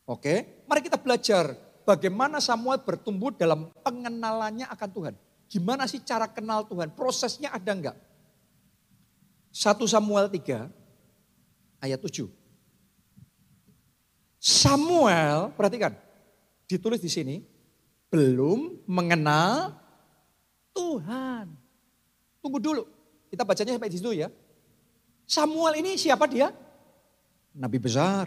Oke, 0.04 0.60
mari 0.68 0.84
kita 0.84 1.00
belajar 1.00 1.56
bagaimana 1.88 2.36
Samuel 2.36 2.84
bertumbuh 2.84 3.32
dalam 3.32 3.72
pengenalannya 3.80 4.68
akan 4.68 4.90
Tuhan. 4.92 5.14
Gimana 5.48 5.88
sih 5.88 6.04
cara 6.04 6.28
kenal 6.28 6.68
Tuhan? 6.68 6.92
Prosesnya 6.92 7.56
ada 7.56 7.72
enggak? 7.72 7.96
1 9.56 9.72
Samuel 9.88 10.28
3 10.28 10.68
ayat 11.80 11.96
7. 11.96 12.28
Samuel, 14.36 15.48
perhatikan, 15.56 15.96
ditulis 16.68 17.00
di 17.00 17.08
sini, 17.08 17.40
belum 18.10 18.84
mengenal 18.84 19.78
Tuhan. 20.74 21.46
Tunggu 22.42 22.58
dulu, 22.58 22.82
kita 23.30 23.46
bacanya 23.46 23.78
sampai 23.78 23.90
di 23.90 23.98
situ 24.02 24.10
ya. 24.12 24.28
Samuel 25.30 25.78
ini 25.78 25.94
siapa 25.94 26.26
dia? 26.26 26.50
Nabi 27.54 27.78
besar. 27.78 28.26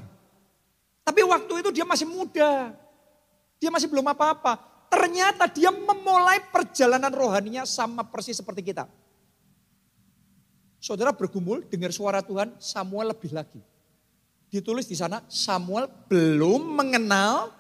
Tapi 1.04 1.22
waktu 1.28 1.54
itu 1.60 1.70
dia 1.76 1.84
masih 1.84 2.08
muda. 2.08 2.72
Dia 3.60 3.68
masih 3.68 3.92
belum 3.92 4.08
apa-apa. 4.08 4.60
Ternyata 4.88 5.52
dia 5.52 5.68
memulai 5.68 6.40
perjalanan 6.48 7.12
rohaninya 7.12 7.68
sama 7.68 8.08
persis 8.08 8.40
seperti 8.40 8.72
kita. 8.72 8.88
Saudara 10.80 11.16
bergumul 11.16 11.64
dengar 11.68 11.92
suara 11.96 12.20
Tuhan, 12.20 12.56
Samuel 12.60 13.16
lebih 13.16 13.32
lagi. 13.32 13.60
Ditulis 14.52 14.84
di 14.88 14.94
sana, 14.94 15.24
Samuel 15.32 15.88
belum 16.12 16.76
mengenal 16.76 17.56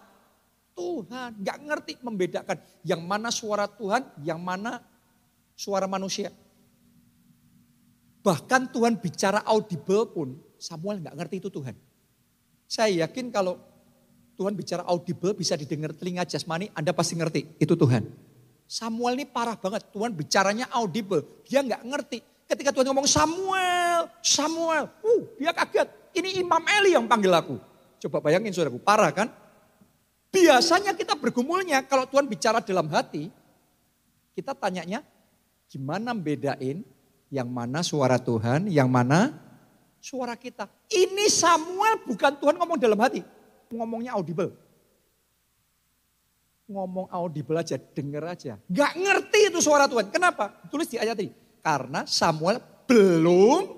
Tuhan. 0.73 1.39
Gak 1.41 1.57
ngerti 1.63 1.93
membedakan 2.01 2.57
yang 2.85 3.01
mana 3.05 3.29
suara 3.29 3.69
Tuhan, 3.69 4.03
yang 4.25 4.41
mana 4.41 4.81
suara 5.53 5.85
manusia. 5.85 6.33
Bahkan 8.23 8.71
Tuhan 8.71 8.97
bicara 8.97 9.43
audible 9.45 10.09
pun, 10.09 10.39
Samuel 10.55 11.03
gak 11.03 11.15
ngerti 11.17 11.35
itu 11.43 11.49
Tuhan. 11.51 11.75
Saya 12.67 13.05
yakin 13.05 13.29
kalau 13.29 13.59
Tuhan 14.33 14.57
bicara 14.57 14.81
audible 14.89 15.37
bisa 15.37 15.53
didengar 15.53 15.93
telinga 15.93 16.25
jasmani, 16.25 16.71
Anda 16.73 16.95
pasti 16.95 17.13
ngerti, 17.19 17.61
itu 17.61 17.75
Tuhan. 17.77 18.07
Samuel 18.65 19.19
ini 19.19 19.25
parah 19.29 19.59
banget, 19.59 19.85
Tuhan 19.93 20.15
bicaranya 20.15 20.65
audible, 20.73 21.21
dia 21.45 21.61
nggak 21.61 21.83
ngerti. 21.85 22.17
Ketika 22.49 22.73
Tuhan 22.73 22.89
ngomong 22.89 23.05
Samuel, 23.05 24.09
Samuel, 24.23 24.89
uh, 24.89 25.21
dia 25.37 25.53
kaget. 25.53 25.87
Ini 26.13 26.41
Imam 26.41 26.61
Eli 26.65 26.93
yang 26.93 27.05
panggil 27.05 27.33
aku. 27.33 27.57
Coba 28.01 28.21
bayangin 28.21 28.53
saudaraku, 28.53 28.81
parah 28.81 29.11
kan? 29.13 29.29
Biasanya 30.33 30.97
kita 30.97 31.13
bergumulnya 31.13 31.85
kalau 31.85 32.09
Tuhan 32.09 32.25
bicara 32.25 32.57
dalam 32.57 32.89
hati, 32.89 33.29
kita 34.33 34.57
tanyanya 34.57 35.05
gimana 35.69 36.17
bedain 36.17 36.81
yang 37.29 37.45
mana 37.45 37.85
suara 37.85 38.17
Tuhan, 38.17 38.65
yang 38.65 38.89
mana 38.89 39.29
suara 40.01 40.33
kita. 40.33 40.65
Ini 40.89 41.29
Samuel 41.29 42.01
bukan 42.09 42.33
Tuhan 42.41 42.57
ngomong 42.57 42.81
dalam 42.81 42.97
hati, 42.97 43.21
ngomongnya 43.69 44.17
audible. 44.17 44.57
Ngomong 46.65 47.13
audible 47.13 47.61
aja, 47.61 47.77
denger 47.77 48.23
aja. 48.25 48.53
Gak 48.65 48.93
ngerti 48.97 49.53
itu 49.53 49.61
suara 49.61 49.85
Tuhan. 49.85 50.09
Kenapa? 50.09 50.49
Tulis 50.73 50.89
di 50.89 50.97
ayat 50.97 51.13
ini. 51.21 51.29
Karena 51.61 52.09
Samuel 52.09 52.57
belum 52.89 53.69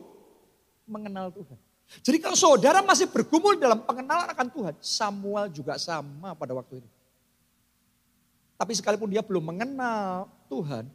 mengenal 0.87 1.35
Tuhan. 1.35 1.64
Jadi 2.01 2.17
kalau 2.19 2.35
saudara 2.35 2.83
masih 2.83 3.07
bergumul 3.07 3.55
dalam 3.55 3.83
pengenalan 3.83 4.27
akan 4.31 4.47
Tuhan, 4.51 4.75
Samuel 4.81 5.47
juga 5.53 5.79
sama 5.79 6.35
pada 6.35 6.51
waktu 6.57 6.83
itu. 6.83 6.89
Tapi 8.55 8.71
sekalipun 8.71 9.11
dia 9.11 9.19
belum 9.19 9.51
mengenal 9.51 10.31
Tuhan, 10.47 10.87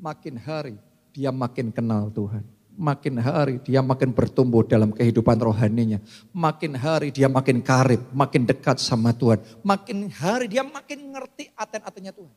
makin 0.00 0.34
hari 0.40 0.76
dia 1.12 1.30
makin 1.30 1.68
kenal 1.70 2.08
Tuhan. 2.08 2.42
Makin 2.72 3.20
hari 3.20 3.60
dia 3.60 3.84
makin 3.84 4.16
bertumbuh 4.16 4.64
dalam 4.64 4.96
kehidupan 4.96 5.36
rohaninya. 5.36 6.00
Makin 6.32 6.72
hari 6.72 7.12
dia 7.12 7.28
makin 7.28 7.60
karib, 7.60 8.00
makin 8.16 8.48
dekat 8.48 8.80
sama 8.80 9.12
Tuhan. 9.12 9.44
Makin 9.60 10.08
hari 10.08 10.48
dia 10.48 10.64
makin 10.64 11.12
ngerti 11.12 11.52
aten-atennya 11.52 12.16
Tuhan. 12.16 12.32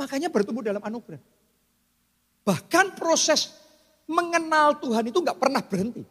Makanya 0.00 0.32
bertumbuh 0.32 0.64
dalam 0.64 0.80
anugerah. 0.80 1.20
Bahkan 2.48 2.96
proses 2.96 3.52
mengenal 4.08 4.80
Tuhan 4.80 5.12
itu 5.12 5.20
nggak 5.20 5.36
pernah 5.36 5.60
berhenti. 5.60 6.02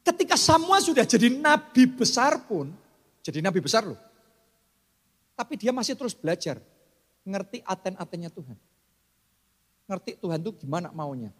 Ketika 0.00 0.36
Samuel 0.36 0.80
sudah 0.80 1.04
jadi 1.04 1.28
nabi 1.28 1.84
besar 1.84 2.48
pun, 2.48 2.72
jadi 3.20 3.44
nabi 3.44 3.60
besar 3.60 3.84
loh. 3.84 4.00
Tapi 5.36 5.56
dia 5.56 5.72
masih 5.72 5.96
terus 5.96 6.16
belajar, 6.16 6.60
ngerti 7.24 7.64
aten-atennya 7.64 8.32
Tuhan. 8.32 8.56
Ngerti 9.88 10.20
Tuhan 10.20 10.38
itu 10.40 10.52
gimana 10.64 10.92
maunya. 10.92 11.32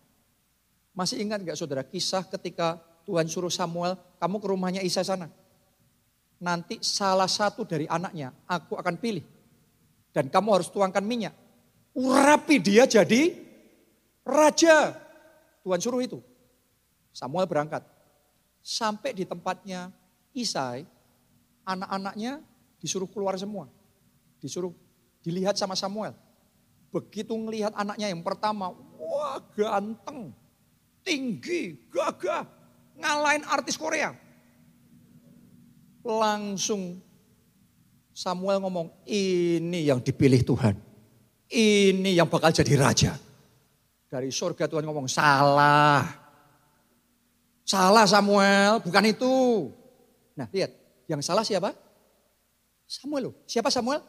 Masih 0.97 1.21
ingat 1.23 1.40
gak 1.45 1.57
saudara 1.57 1.85
kisah 1.87 2.25
ketika 2.29 2.81
Tuhan 3.09 3.29
suruh 3.29 3.52
Samuel, 3.52 3.97
kamu 4.21 4.37
ke 4.40 4.47
rumahnya 4.49 4.83
Isa 4.85 5.00
sana. 5.05 5.29
Nanti 6.40 6.81
salah 6.81 7.29
satu 7.29 7.69
dari 7.69 7.85
anaknya 7.85 8.33
aku 8.49 8.76
akan 8.76 8.97
pilih. 8.97 9.25
Dan 10.11 10.26
kamu 10.33 10.59
harus 10.59 10.69
tuangkan 10.73 11.05
minyak 11.05 11.37
urapi 11.95 12.62
dia 12.62 12.87
jadi 12.87 13.35
raja. 14.23 14.95
Tuhan 15.61 15.81
suruh 15.83 16.00
itu. 16.02 16.19
Samuel 17.12 17.47
berangkat. 17.50 17.85
Sampai 18.61 19.17
di 19.17 19.25
tempatnya 19.25 19.88
Isai, 20.31 20.87
anak-anaknya 21.64 22.45
disuruh 22.79 23.09
keluar 23.09 23.35
semua. 23.40 23.67
Disuruh 24.38 24.73
dilihat 25.25 25.57
sama 25.57 25.76
Samuel. 25.76 26.17
Begitu 26.90 27.31
ngelihat 27.31 27.75
anaknya 27.75 28.11
yang 28.11 28.23
pertama, 28.23 28.75
wah 28.99 29.38
ganteng, 29.55 30.35
tinggi, 31.07 31.87
gagah, 31.88 32.45
ngalahin 32.99 33.47
artis 33.47 33.79
Korea. 33.79 34.11
Langsung 36.02 36.99
Samuel 38.11 38.61
ngomong, 38.61 38.90
ini 39.09 39.87
yang 39.87 40.02
dipilih 40.02 40.43
Tuhan. 40.45 40.75
Ini 41.50 42.11
yang 42.21 42.29
bakal 42.29 42.52
jadi 42.52 42.75
raja. 42.76 43.12
Dari 44.11 44.29
surga 44.35 44.67
Tuhan 44.67 44.83
ngomong, 44.83 45.07
salah. 45.07 46.20
Salah 47.71 48.03
Samuel, 48.03 48.83
bukan 48.83 49.05
itu. 49.07 49.35
Nah 50.35 50.50
lihat, 50.50 50.75
yang 51.07 51.23
salah 51.23 51.47
siapa? 51.47 51.71
Samuel 52.83 53.31
loh. 53.31 53.35
Siapa 53.47 53.71
Samuel? 53.71 54.03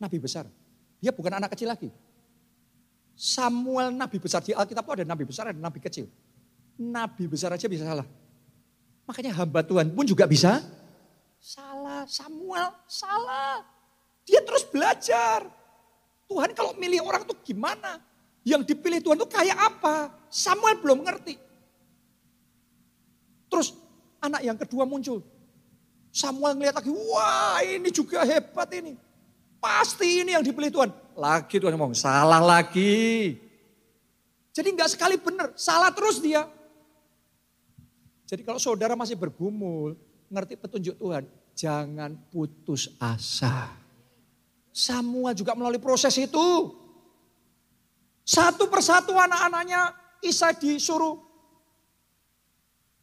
Nabi 0.00 0.16
besar. 0.16 0.48
Dia 0.96 1.12
bukan 1.12 1.36
anak 1.36 1.52
kecil 1.52 1.68
lagi. 1.68 1.92
Samuel 3.12 3.92
nabi 3.92 4.16
besar 4.16 4.40
di 4.40 4.56
Alkitab 4.56 4.80
itu 4.80 4.92
ada 4.96 5.04
nabi 5.04 5.28
besar, 5.28 5.52
ada 5.52 5.60
nabi 5.60 5.76
kecil. 5.76 6.08
Nabi 6.80 7.28
besar 7.28 7.52
aja 7.52 7.68
bisa 7.68 7.84
salah. 7.84 8.08
Makanya 9.04 9.36
hamba 9.36 9.60
Tuhan 9.60 9.92
pun 9.92 10.08
juga 10.08 10.24
bisa 10.24 10.64
salah. 11.36 12.08
Samuel 12.08 12.72
salah. 12.88 13.60
Dia 14.24 14.40
terus 14.40 14.64
belajar. 14.64 15.44
Tuhan 16.32 16.56
kalau 16.56 16.72
milih 16.80 17.04
orang 17.04 17.28
tuh 17.28 17.36
gimana? 17.44 18.00
Yang 18.40 18.72
dipilih 18.72 19.04
Tuhan 19.04 19.20
tuh 19.20 19.28
kayak 19.28 19.58
apa? 19.68 20.16
Samuel 20.32 20.80
belum 20.80 21.04
ngerti. 21.04 21.49
Terus 23.50 23.74
anak 24.22 24.40
yang 24.46 24.54
kedua 24.56 24.86
muncul. 24.86 25.20
Samuel 26.10 26.58
ngeliat 26.58 26.74
lagi, 26.78 26.90
wah 26.90 27.58
ini 27.62 27.90
juga 27.90 28.22
hebat 28.22 28.70
ini. 28.74 28.94
Pasti 29.60 30.24
ini 30.24 30.34
yang 30.34 30.42
dipilih 30.42 30.70
Tuhan. 30.72 30.90
Lagi 31.14 31.60
Tuhan 31.60 31.74
ngomong, 31.76 31.94
salah 31.94 32.40
lagi. 32.40 33.36
Jadi 34.50 34.68
nggak 34.74 34.90
sekali 34.96 35.14
benar, 35.20 35.54
salah 35.54 35.94
terus 35.94 36.18
dia. 36.18 36.48
Jadi 38.26 38.42
kalau 38.42 38.58
saudara 38.58 38.98
masih 38.98 39.14
bergumul, 39.14 39.94
ngerti 40.30 40.54
petunjuk 40.58 40.98
Tuhan, 40.98 41.26
jangan 41.54 42.14
putus 42.30 42.90
asa. 42.98 43.70
Samuel 44.70 45.34
juga 45.34 45.54
melalui 45.58 45.82
proses 45.82 46.14
itu. 46.18 46.48
Satu 48.22 48.70
persatu 48.70 49.14
anak-anaknya 49.14 49.90
Isa 50.22 50.54
disuruh 50.54 51.29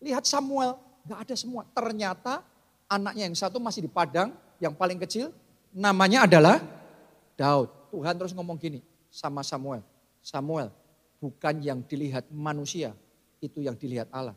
lihat 0.01 0.23
Samuel, 0.27 0.77
nggak 1.07 1.19
ada 1.27 1.35
semua. 1.35 1.61
Ternyata 1.71 2.43
anaknya 2.87 3.27
yang 3.27 3.37
satu 3.37 3.57
masih 3.57 3.85
di 3.85 3.91
padang, 3.91 4.33
yang 4.61 4.73
paling 4.73 4.97
kecil, 5.01 5.31
namanya 5.73 6.25
adalah 6.25 6.61
Daud. 7.37 7.69
Tuhan 7.87 8.13
terus 8.19 8.35
ngomong 8.35 8.59
gini 8.59 8.83
sama 9.07 9.41
Samuel, 9.41 9.81
Samuel, 10.19 10.69
bukan 11.23 11.63
yang 11.63 11.79
dilihat 11.87 12.27
manusia, 12.29 12.91
itu 13.39 13.63
yang 13.63 13.79
dilihat 13.79 14.11
Allah. 14.11 14.35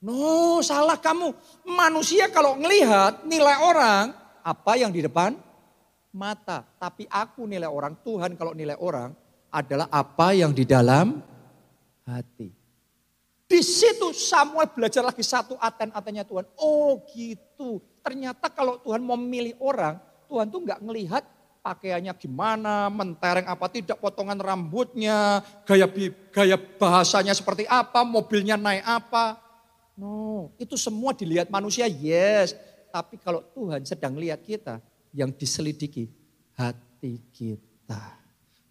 No, 0.00 0.60
salah 0.60 1.00
kamu. 1.00 1.34
Manusia 1.66 2.30
kalau 2.30 2.54
ngelihat 2.56 3.26
nilai 3.26 3.58
orang, 3.58 4.14
apa 4.44 4.72
yang 4.78 4.94
di 4.94 5.02
depan? 5.02 5.34
Mata. 6.14 6.64
Tapi 6.78 7.08
aku 7.10 7.44
nilai 7.44 7.68
orang, 7.68 7.98
Tuhan 8.06 8.38
kalau 8.38 8.54
nilai 8.54 8.76
orang 8.78 9.12
adalah 9.50 9.88
apa 9.90 10.36
yang 10.36 10.52
di 10.52 10.64
dalam 10.68 11.20
hati. 12.06 12.55
Di 13.46 13.62
situ 13.62 14.10
Samuel 14.10 14.66
belajar 14.74 15.06
lagi 15.06 15.22
satu 15.22 15.54
aten-atennya 15.62 16.26
Tuhan. 16.26 16.46
Oh 16.58 16.98
gitu. 17.14 17.78
Ternyata 18.02 18.50
kalau 18.50 18.82
Tuhan 18.82 19.02
memilih 19.02 19.54
orang, 19.62 20.02
Tuhan 20.26 20.50
tuh 20.50 20.66
nggak 20.66 20.82
ngelihat 20.82 21.22
pakaiannya 21.62 22.14
gimana, 22.14 22.86
mentereng 22.90 23.46
apa 23.50 23.66
tidak, 23.66 23.98
potongan 23.98 24.38
rambutnya, 24.38 25.42
gaya 25.66 25.90
gaya 26.30 26.54
bahasanya 26.54 27.34
seperti 27.34 27.66
apa, 27.66 28.06
mobilnya 28.06 28.54
naik 28.54 28.86
apa. 28.86 29.42
No, 29.98 30.52
itu 30.60 30.78
semua 30.78 31.16
dilihat 31.16 31.50
manusia, 31.50 31.88
yes. 31.88 32.54
Tapi 32.92 33.18
kalau 33.18 33.42
Tuhan 33.50 33.82
sedang 33.82 34.14
lihat 34.14 34.44
kita, 34.44 34.78
yang 35.16 35.32
diselidiki 35.32 36.12
hati 36.52 37.24
kita. 37.32 38.20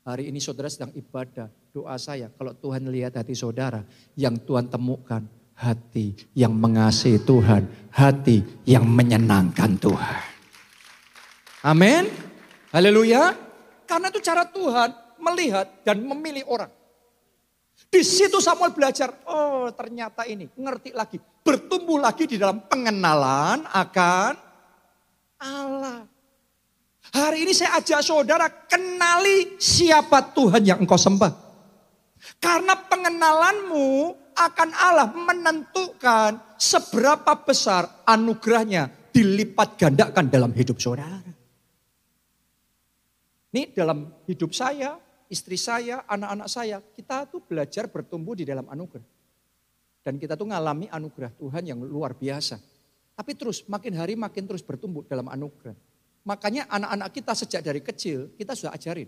Hari 0.06 0.30
ini 0.30 0.38
saudara 0.38 0.70
sedang 0.70 0.94
ibadah, 0.94 1.50
doa 1.76 2.00
saya 2.00 2.32
kalau 2.32 2.56
Tuhan 2.56 2.88
lihat 2.88 3.20
hati 3.20 3.36
saudara 3.36 3.84
yang 4.16 4.40
Tuhan 4.40 4.72
temukan 4.72 5.20
hati 5.60 6.16
yang 6.32 6.56
mengasihi 6.56 7.20
Tuhan, 7.20 7.68
hati 7.92 8.64
yang 8.64 8.88
menyenangkan 8.88 9.76
Tuhan. 9.76 10.24
Amin. 11.68 12.08
Haleluya. 12.72 13.36
Karena 13.84 14.08
itu 14.08 14.24
cara 14.24 14.48
Tuhan 14.48 15.20
melihat 15.20 15.68
dan 15.84 16.00
memilih 16.00 16.48
orang. 16.48 16.72
Di 17.92 18.08
situ 18.08 18.40
Samuel 18.40 18.72
belajar, 18.72 19.12
oh 19.28 19.68
ternyata 19.76 20.24
ini, 20.24 20.48
ngerti 20.56 20.96
lagi, 20.96 21.20
bertumbuh 21.20 22.00
lagi 22.00 22.24
di 22.24 22.40
dalam 22.40 22.64
pengenalan 22.72 23.68
akan 23.68 24.34
Allah. 25.44 26.08
Hari 27.12 27.48
ini 27.48 27.52
saya 27.52 27.80
ajak 27.80 28.00
saudara 28.00 28.48
kenali 28.48 29.60
siapa 29.60 30.24
Tuhan 30.36 30.64
yang 30.64 30.80
engkau 30.84 31.00
sembah. 31.00 31.45
Karena 32.42 32.74
pengenalanmu 32.76 33.88
akan 34.36 34.70
Allah 34.76 35.10
menentukan 35.16 36.60
seberapa 36.60 37.34
besar 37.46 38.04
anugerahnya 38.04 39.12
dilipat 39.16 39.80
gandakan 39.80 40.28
dalam 40.28 40.52
hidup 40.52 40.76
saudara. 40.82 41.24
Ini 43.56 43.72
dalam 43.72 44.12
hidup 44.28 44.52
saya, 44.52 45.00
istri 45.32 45.56
saya, 45.56 46.04
anak-anak 46.04 46.50
saya, 46.52 46.84
kita 46.84 47.32
tuh 47.32 47.40
belajar 47.40 47.88
bertumbuh 47.88 48.36
di 48.36 48.44
dalam 48.44 48.68
anugerah. 48.68 49.08
Dan 50.04 50.20
kita 50.20 50.36
tuh 50.36 50.52
ngalami 50.52 50.92
anugerah 50.92 51.32
Tuhan 51.40 51.64
yang 51.64 51.80
luar 51.80 52.14
biasa. 52.20 52.60
Tapi 53.16 53.32
terus 53.40 53.64
makin 53.72 53.96
hari 53.96 54.20
makin 54.20 54.44
terus 54.44 54.60
bertumbuh 54.60 55.08
dalam 55.08 55.32
anugerah. 55.32 55.74
Makanya 56.28 56.68
anak-anak 56.68 57.10
kita 57.16 57.32
sejak 57.32 57.62
dari 57.64 57.80
kecil 57.80 58.36
kita 58.36 58.52
sudah 58.58 58.76
ajarin 58.76 59.08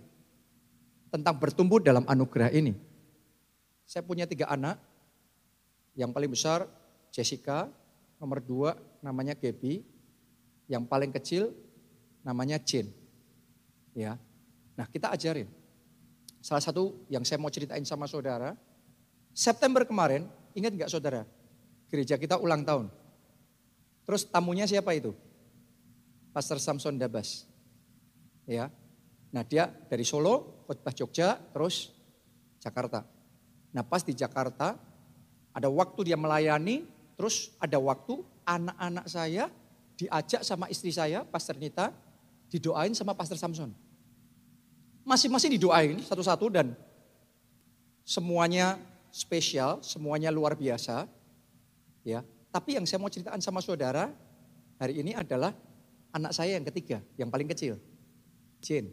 tentang 1.11 1.35
bertumbuh 1.35 1.83
dalam 1.83 2.07
anugerah 2.07 2.47
ini. 2.55 2.71
Saya 3.87 4.03
punya 4.03 4.27
tiga 4.27 4.51
anak. 4.51 4.75
Yang 5.97 6.11
paling 6.13 6.29
besar 6.29 6.59
Jessica, 7.09 7.71
nomor 8.21 8.37
dua 8.37 8.77
namanya 9.01 9.33
Gaby, 9.33 9.81
yang 10.69 10.85
paling 10.85 11.09
kecil 11.09 11.55
namanya 12.21 12.61
Jane. 12.61 12.93
Ya, 13.97 14.21
nah 14.77 14.85
kita 14.85 15.09
ajarin. 15.09 15.49
Salah 16.37 16.61
satu 16.61 17.01
yang 17.09 17.25
saya 17.25 17.41
mau 17.41 17.49
ceritain 17.49 17.81
sama 17.81 18.05
saudara, 18.05 18.53
September 19.33 19.81
kemarin, 19.89 20.29
ingat 20.53 20.77
nggak 20.77 20.91
saudara? 20.93 21.25
Gereja 21.89 22.13
kita 22.21 22.37
ulang 22.37 22.61
tahun. 22.61 22.93
Terus 24.05 24.29
tamunya 24.29 24.69
siapa 24.69 24.93
itu? 24.93 25.17
Pastor 26.29 26.61
Samson 26.61 27.01
Dabas. 27.01 27.49
Ya. 28.45 28.69
Nah, 29.33 29.43
dia 29.43 29.67
dari 29.67 30.05
Solo, 30.05 30.63
khotbah 30.69 30.93
Jogja, 30.93 31.35
terus 31.51 31.91
Jakarta. 32.61 33.16
Nah 33.77 33.85
pas 33.85 34.01
di 34.01 34.17
Jakarta 34.17 34.73
ada 35.53 35.69
waktu 35.69 36.09
dia 36.09 36.17
melayani, 36.17 36.81
terus 37.13 37.53
ada 37.61 37.77
waktu 37.77 38.25
anak-anak 38.41 39.05
saya 39.05 39.53
diajak 39.93 40.41
sama 40.41 40.65
istri 40.65 40.89
saya, 40.89 41.21
Pastor 41.21 41.61
Nita, 41.61 41.93
didoain 42.49 42.97
sama 42.97 43.13
Pastor 43.13 43.37
Samson. 43.37 43.69
Masing-masing 45.05 45.53
didoain 45.53 46.01
satu-satu 46.01 46.49
dan 46.49 46.73
semuanya 48.01 48.81
spesial, 49.13 49.85
semuanya 49.85 50.33
luar 50.33 50.57
biasa. 50.57 51.05
Ya, 52.01 52.25
tapi 52.49 52.81
yang 52.81 52.85
saya 52.89 52.97
mau 52.97 53.13
ceritakan 53.13 53.45
sama 53.45 53.61
saudara 53.61 54.09
hari 54.81 55.05
ini 55.05 55.13
adalah 55.13 55.53
anak 56.17 56.33
saya 56.33 56.57
yang 56.57 56.65
ketiga, 56.65 56.97
yang 57.13 57.29
paling 57.29 57.45
kecil, 57.45 57.77
Jane. 58.57 58.89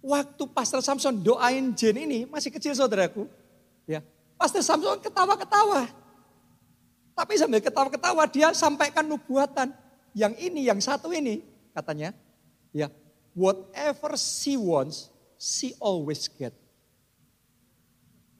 Waktu 0.00 0.48
Pastor 0.56 0.80
Samson 0.80 1.20
doain 1.20 1.76
Jane 1.76 2.08
ini 2.08 2.24
masih 2.24 2.48
kecil 2.48 2.72
saudaraku, 2.72 3.28
Ya, 3.88 4.04
Pastor 4.36 4.60
Samson 4.60 5.00
ketawa-ketawa. 5.00 5.88
Tapi 7.16 7.34
sambil 7.40 7.64
ketawa-ketawa 7.64 8.28
dia 8.28 8.52
sampaikan 8.52 9.08
nubuatan. 9.08 9.72
Yang 10.12 10.34
ini, 10.44 10.68
yang 10.68 10.78
satu 10.78 11.08
ini 11.10 11.40
katanya. 11.72 12.12
Ya, 12.70 12.92
whatever 13.32 14.14
she 14.20 14.60
wants, 14.60 15.08
she 15.40 15.72
always 15.80 16.28
get. 16.28 16.52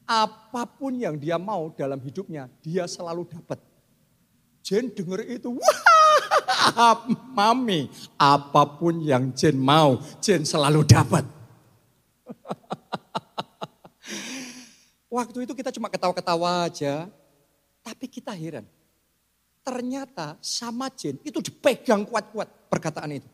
Apa 0.05 0.69
pun 0.69 1.01
yang 1.01 1.17
dia 1.17 1.41
mau 1.41 1.73
dalam 1.73 1.99
hidupnya, 1.99 2.53
dia 2.61 2.85
selalu 2.85 3.25
dapat. 3.25 3.59
Jen 4.61 4.93
dengar 4.93 5.25
itu, 5.25 5.49
wah 5.49 6.97
mami, 7.37 7.89
apa 8.21 8.63
pun 8.77 9.01
yang 9.01 9.33
Jen 9.33 9.57
mau, 9.57 9.97
Jen 10.21 10.45
selalu 10.45 10.85
dapat. 10.85 11.25
Waktu 15.09 15.49
itu 15.49 15.57
kita 15.57 15.73
cuma 15.73 15.88
ketawa-ketawa 15.88 16.68
aja, 16.68 17.09
tapi 17.81 18.05
kita 18.12 18.37
heran. 18.37 18.68
Ternyata 19.64 20.37
sama 20.44 20.92
Jen 20.92 21.16
itu 21.25 21.40
dipegang 21.40 22.05
kuat-kuat 22.05 22.68
perkataan 22.68 23.16
itu. 23.16 23.29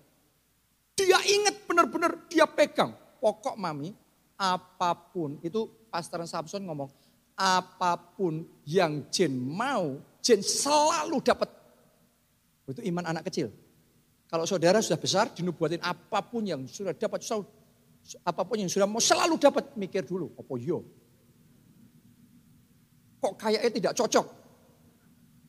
Dia 0.94 1.18
ingat 1.26 1.66
benar-benar 1.66 2.30
dia 2.30 2.46
pegang. 2.46 2.94
Pokok 3.18 3.58
mami, 3.58 3.90
apa 4.38 4.94
pun, 4.94 5.42
itu 5.42 5.66
Pastor 5.90 6.22
Samson 6.30 6.62
ngomong, 6.62 6.90
apa 7.34 7.98
pun 7.98 8.46
yang 8.62 9.02
Jen 9.10 9.34
mau, 9.34 9.98
Jen 10.22 10.38
selalu 10.42 11.18
dapat. 11.22 11.50
Itu 12.70 12.82
iman 12.86 13.10
anak 13.10 13.26
kecil. 13.26 13.50
Kalau 14.30 14.46
saudara 14.46 14.78
sudah 14.78 14.98
besar, 14.98 15.30
dinubuatin 15.34 15.82
apa 15.82 16.22
pun 16.22 16.46
yang 16.46 16.62
sudah 16.70 16.94
dapat, 16.94 17.22
apa 18.22 18.42
pun 18.46 18.56
yang 18.62 18.70
sudah 18.70 18.86
mau 18.86 19.02
selalu 19.02 19.38
dapat, 19.38 19.74
mikir 19.74 20.06
dulu, 20.06 20.30
apa 20.38 20.52
yo, 20.58 20.86
kok 23.24 23.40
kayaknya 23.40 23.72
tidak 23.72 23.92
cocok. 23.96 24.26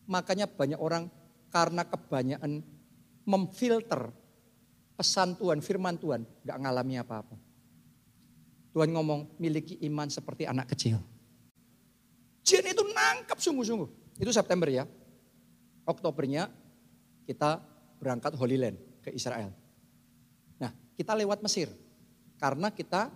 Makanya 0.07 0.47
banyak 0.47 0.79
orang 0.79 1.11
karena 1.51 1.83
kebanyakan 1.83 2.63
memfilter 3.27 4.15
pesan 4.95 5.35
Tuhan, 5.35 5.59
firman 5.59 5.99
Tuhan, 5.99 6.23
gak 6.47 6.57
ngalami 6.63 6.95
apa-apa. 7.03 7.35
Tuhan 8.71 8.95
ngomong, 8.95 9.35
miliki 9.39 9.75
iman 9.91 10.07
seperti 10.07 10.47
anak 10.47 10.71
kecil. 10.71 10.99
Jen 12.45 12.63
itu 12.63 12.83
nangkap 12.85 13.41
sungguh-sungguh. 13.41 14.19
Itu 14.21 14.31
September 14.31 14.69
ya. 14.69 14.87
Oktobernya 15.83 16.47
kita 17.25 17.59
berangkat 17.99 18.37
Holy 18.37 18.55
Land 18.55 18.77
ke 19.01 19.09
Israel. 19.11 19.51
Nah 20.61 20.71
kita 20.95 21.17
lewat 21.17 21.41
Mesir. 21.41 21.67
Karena 22.37 22.69
kita 22.69 23.09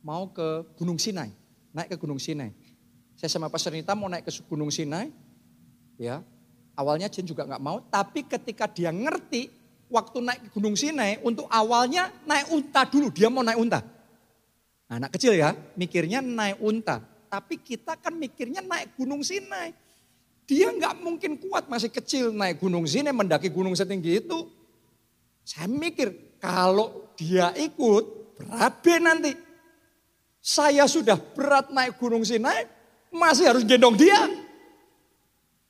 mau 0.00 0.30
ke 0.30 0.64
Gunung 0.78 0.96
Sinai. 0.96 1.34
Naik 1.74 1.92
ke 1.92 1.96
Gunung 2.00 2.22
Sinai. 2.22 2.54
Saya 3.26 3.42
sama 3.42 3.50
Pastor 3.50 3.74
Nita 3.74 3.90
mau 3.98 4.06
naik 4.06 4.30
ke 4.30 4.32
Gunung 4.46 4.70
Sinai. 4.70 5.10
Ya, 5.98 6.22
awalnya 6.78 7.10
Jen 7.10 7.26
juga 7.26 7.42
nggak 7.42 7.58
mau, 7.58 7.82
tapi 7.90 8.22
ketika 8.22 8.70
dia 8.70 8.94
ngerti 8.94 9.50
waktu 9.90 10.22
naik 10.22 10.40
ke 10.46 10.48
Gunung 10.54 10.78
Sinai 10.78 11.18
untuk 11.26 11.50
awalnya 11.50 12.14
naik 12.22 12.54
unta 12.54 12.86
dulu, 12.86 13.10
dia 13.10 13.26
mau 13.26 13.42
naik 13.42 13.58
unta. 13.58 13.82
Anak 14.86 15.18
kecil 15.18 15.34
ya, 15.34 15.58
mikirnya 15.74 16.22
naik 16.22 16.62
unta. 16.62 17.02
Tapi 17.26 17.58
kita 17.58 17.98
kan 17.98 18.14
mikirnya 18.14 18.62
naik 18.62 18.94
Gunung 18.94 19.26
Sinai. 19.26 19.74
Dia 20.46 20.70
nggak 20.70 21.02
mungkin 21.02 21.34
kuat 21.42 21.66
masih 21.66 21.90
kecil 21.90 22.30
naik 22.30 22.62
Gunung 22.62 22.86
Sinai, 22.86 23.10
mendaki 23.10 23.50
gunung 23.50 23.74
setinggi 23.74 24.22
itu. 24.22 24.46
Saya 25.42 25.66
mikir 25.66 26.38
kalau 26.38 27.10
dia 27.18 27.50
ikut 27.58 28.38
berabe 28.38 28.94
nanti. 29.02 29.34
Saya 30.38 30.86
sudah 30.86 31.18
berat 31.18 31.74
naik 31.74 31.98
Gunung 31.98 32.22
Sinai, 32.22 32.75
Masih 33.12 33.46
harus 33.48 33.62
gendong 33.62 33.96
dia. 33.96 34.16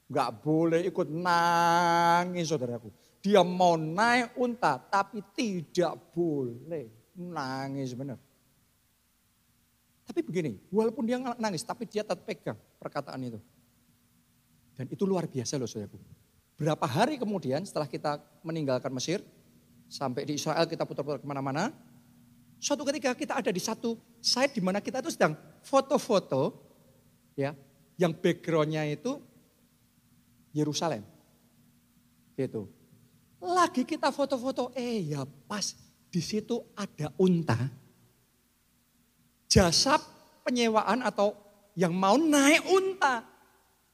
Enggak 0.07 0.31
boleh 0.43 0.87
ikut 0.87 1.09
nangis 1.11 2.51
saudaraku. 2.51 2.95
Dia 3.19 3.43
mau 3.43 3.75
naik 3.75 4.39
unta 4.39 4.79
tapi 4.79 5.19
tidak 5.35 5.99
boleh 6.15 6.87
nangis 7.19 7.91
benar. 7.97 8.21
Tapi 10.07 10.23
begini, 10.23 10.55
walaupun 10.71 11.03
dia 11.03 11.19
nangis 11.19 11.67
tapi 11.67 11.91
dia 11.91 12.07
tetap 12.07 12.23
pegang 12.23 12.55
perkataan 12.79 13.19
itu. 13.27 13.43
Dan 14.79 14.87
itu 14.87 15.03
luar 15.03 15.27
biasa 15.27 15.59
loh 15.59 15.67
saudaraku. 15.67 15.99
Berapa 16.57 16.87
hari 16.87 17.19
kemudian 17.19 17.67
setelah 17.67 17.91
kita 17.91 18.23
meninggalkan 18.47 18.89
Mesir, 18.95 19.21
sampai 19.91 20.27
di 20.27 20.39
Israel 20.39 20.67
kita 20.67 20.87
putar-putar 20.87 21.19
ke 21.23 21.27
mana-mana, 21.27 21.75
suatu 22.63 22.87
ketika 22.87 23.13
kita 23.13 23.39
ada 23.39 23.51
di 23.51 23.61
satu 23.61 23.99
site 24.23 24.59
di 24.59 24.63
mana 24.63 24.79
kita 24.79 25.03
itu 25.03 25.11
sedang 25.11 25.35
foto-foto, 25.63 26.66
ya, 27.37 27.53
yang 28.01 28.17
backgroundnya 28.17 28.83
itu 28.89 29.21
Yerusalem. 30.57 31.05
Gitu. 32.35 32.67
Lagi 33.39 33.85
kita 33.85 34.09
foto-foto, 34.09 34.73
eh 34.73 35.13
ya 35.13 35.29
pas 35.47 35.77
di 36.09 36.25
situ 36.25 36.65
ada 36.73 37.13
unta. 37.21 37.57
Jasa 39.47 40.01
penyewaan 40.43 41.05
atau 41.05 41.37
yang 41.77 41.93
mau 41.93 42.17
naik 42.17 42.65
unta. 42.67 43.23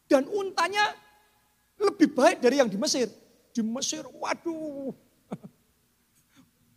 Dan 0.07 0.31
untanya 0.31 0.94
lebih 1.83 2.14
baik 2.14 2.38
dari 2.38 2.62
yang 2.62 2.70
di 2.70 2.78
Mesir. 2.78 3.11
Di 3.52 3.61
Mesir, 3.61 4.07
waduh, 4.07 4.94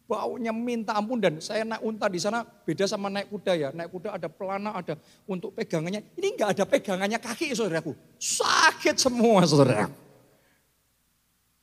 baunya 0.06 0.54
minta 0.54 0.94
ampun 0.94 1.18
dan 1.18 1.42
saya 1.42 1.66
naik 1.66 1.82
unta 1.82 2.06
di 2.06 2.22
sana 2.22 2.46
beda 2.46 2.86
sama 2.86 3.10
naik 3.10 3.30
kuda 3.34 3.54
ya. 3.58 3.70
Naik 3.74 3.90
kuda 3.90 4.16
ada 4.16 4.30
pelana, 4.30 4.78
ada 4.78 4.96
untuk 5.26 5.54
pegangannya. 5.58 6.06
Ini 6.16 6.28
enggak 6.38 6.50
ada 6.58 6.64
pegangannya 6.66 7.18
kaki 7.18 7.54
saudaraku. 7.58 7.98
Sakit 8.22 8.96
semua 9.02 9.44
saudaraku. 9.44 10.06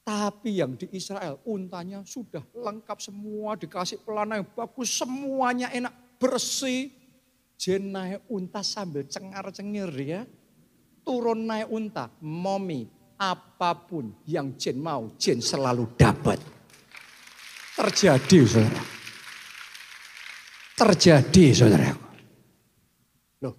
Tapi 0.03 0.59
yang 0.59 0.75
di 0.75 0.91
Israel 0.91 1.39
untanya 1.47 2.03
sudah 2.03 2.43
lengkap 2.51 2.99
semua, 2.99 3.55
dikasih 3.55 4.03
pelana 4.03 4.43
yang 4.43 4.49
bagus, 4.51 4.91
semuanya 4.91 5.71
enak, 5.71 5.95
bersih. 6.19 6.91
Jen 7.55 7.95
naik 7.95 8.27
unta 8.27 8.67
sambil 8.67 9.07
cengar-cengir 9.07 9.87
ya. 10.03 10.27
Turun 11.07 11.47
naik 11.47 11.71
unta, 11.71 12.11
momi, 12.19 12.91
apa 13.15 13.79
pun 13.79 14.11
yang 14.27 14.59
Jen 14.59 14.83
mau, 14.83 15.15
Jen 15.15 15.39
selalu 15.39 15.87
dapat. 15.95 16.43
Terjadi 17.83 18.47
saudara. 18.47 18.83
Terjadi 20.79 21.45
saudara. 21.51 21.91
Loh, 23.43 23.59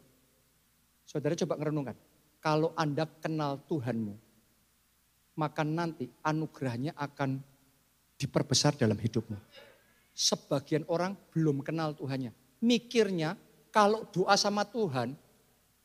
saudara 1.03 1.36
coba 1.36 1.59
ngerenungkan. 1.59 1.95
Kalau 2.39 2.71
Anda 2.79 3.03
kenal 3.19 3.59
Tuhanmu, 3.67 4.15
maka 5.36 5.67
nanti 5.67 6.07
anugerahnya 6.23 6.95
akan 6.95 7.43
diperbesar 8.15 8.79
dalam 8.79 8.95
hidupmu. 8.95 9.36
Sebagian 10.15 10.88
orang 10.88 11.19
belum 11.36 11.59
kenal 11.59 11.91
Tuhannya. 11.91 12.31
Mikirnya 12.63 13.36
kalau 13.75 14.07
doa 14.07 14.39
sama 14.39 14.63
Tuhan, 14.63 15.19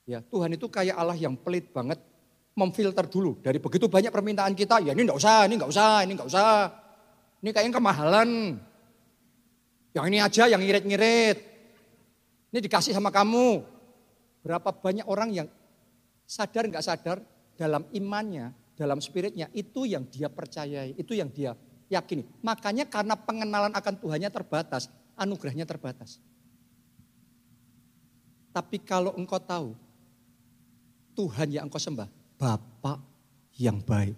ya 0.07 0.23
Tuhan 0.23 0.55
itu 0.55 0.71
kayak 0.71 0.95
Allah 0.95 1.19
yang 1.19 1.35
pelit 1.35 1.75
banget, 1.75 1.99
memfilter 2.55 3.03
dulu. 3.11 3.43
Dari 3.43 3.59
begitu 3.59 3.91
banyak 3.91 4.15
permintaan 4.15 4.55
kita, 4.55 4.79
ya 4.79 4.95
ini 4.95 5.11
enggak 5.11 5.19
usah, 5.19 5.43
ini 5.51 5.59
enggak 5.59 5.75
usah, 5.75 6.07
ini 6.07 6.13
enggak 6.15 6.31
usah. 6.31 6.87
Ini 7.43 7.51
kayaknya 7.55 7.79
kemahalan. 7.79 8.59
Yang 9.95 10.05
ini 10.11 10.19
aja 10.19 10.45
yang 10.51 10.61
ngirit-ngirit. 10.63 11.39
Ini 12.51 12.59
dikasih 12.59 12.95
sama 12.95 13.15
kamu. 13.15 13.63
Berapa 14.43 14.71
banyak 14.71 15.07
orang 15.07 15.31
yang 15.35 15.49
sadar 16.29 16.69
nggak 16.69 16.85
sadar 16.85 17.19
dalam 17.59 17.85
imannya 17.91 18.55
dalam 18.79 19.03
spiritnya 19.03 19.51
itu 19.51 19.91
yang 19.91 20.07
dia 20.07 20.31
percayai, 20.31 20.95
itu 20.95 21.19
yang 21.19 21.27
dia 21.35 21.59
yakini. 21.91 22.23
Makanya 22.47 22.87
karena 22.87 23.19
pengenalan 23.19 23.75
akan 23.75 23.95
Tuhannya 23.99 24.31
terbatas, 24.31 24.87
anugerahnya 25.19 25.67
terbatas. 25.67 26.23
Tapi 28.55 28.79
kalau 28.79 29.13
engkau 29.19 29.43
tahu 29.43 29.75
Tuhan 31.19 31.51
yang 31.51 31.67
engkau 31.67 31.83
sembah, 31.83 32.07
Bapak 32.39 33.03
yang 33.59 33.83
baik, 33.83 34.15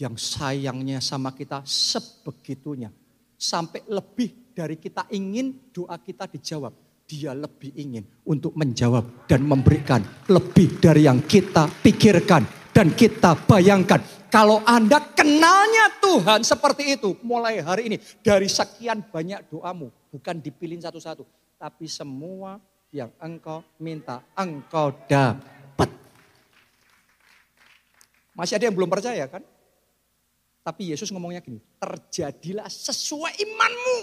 yang 0.00 0.16
sayangnya 0.16 1.02
sama 1.02 1.34
kita 1.36 1.60
sebegitunya. 1.66 2.88
Sampai 3.36 3.82
lebih 3.90 4.54
dari 4.54 4.78
kita 4.78 5.10
ingin 5.10 5.72
doa 5.74 5.98
kita 5.98 6.30
dijawab. 6.30 6.72
Dia 7.02 7.34
lebih 7.36 7.76
ingin 7.76 8.06
untuk 8.24 8.56
menjawab 8.56 9.28
dan 9.28 9.44
memberikan 9.44 10.00
lebih 10.32 10.80
dari 10.80 11.04
yang 11.04 11.20
kita 11.26 11.68
pikirkan 11.82 12.72
dan 12.72 12.94
kita 12.96 13.36
bayangkan 13.44 14.00
kalau 14.32 14.64
Anda 14.64 15.12
kenalnya 15.12 15.92
Tuhan 16.00 16.40
seperti 16.40 16.96
itu 16.96 17.12
mulai 17.20 17.60
hari 17.60 17.92
ini 17.92 17.96
dari 18.24 18.48
sekian 18.48 19.04
banyak 19.12 19.44
doamu 19.52 19.92
bukan 20.08 20.40
dipilih 20.40 20.80
satu-satu 20.80 21.28
tapi 21.60 21.84
semua 21.84 22.56
yang 22.88 23.12
engkau 23.20 23.60
minta 23.76 24.24
engkau 24.32 24.88
dapat. 25.04 25.92
Masih 28.32 28.56
ada 28.56 28.64
yang 28.72 28.76
belum 28.76 28.88
percaya 28.88 29.28
kan? 29.28 29.44
Tapi 30.62 30.94
Yesus 30.94 31.10
ngomongnya 31.10 31.42
gini, 31.42 31.58
terjadilah 31.82 32.70
sesuai 32.70 33.34
imanmu. 33.42 33.98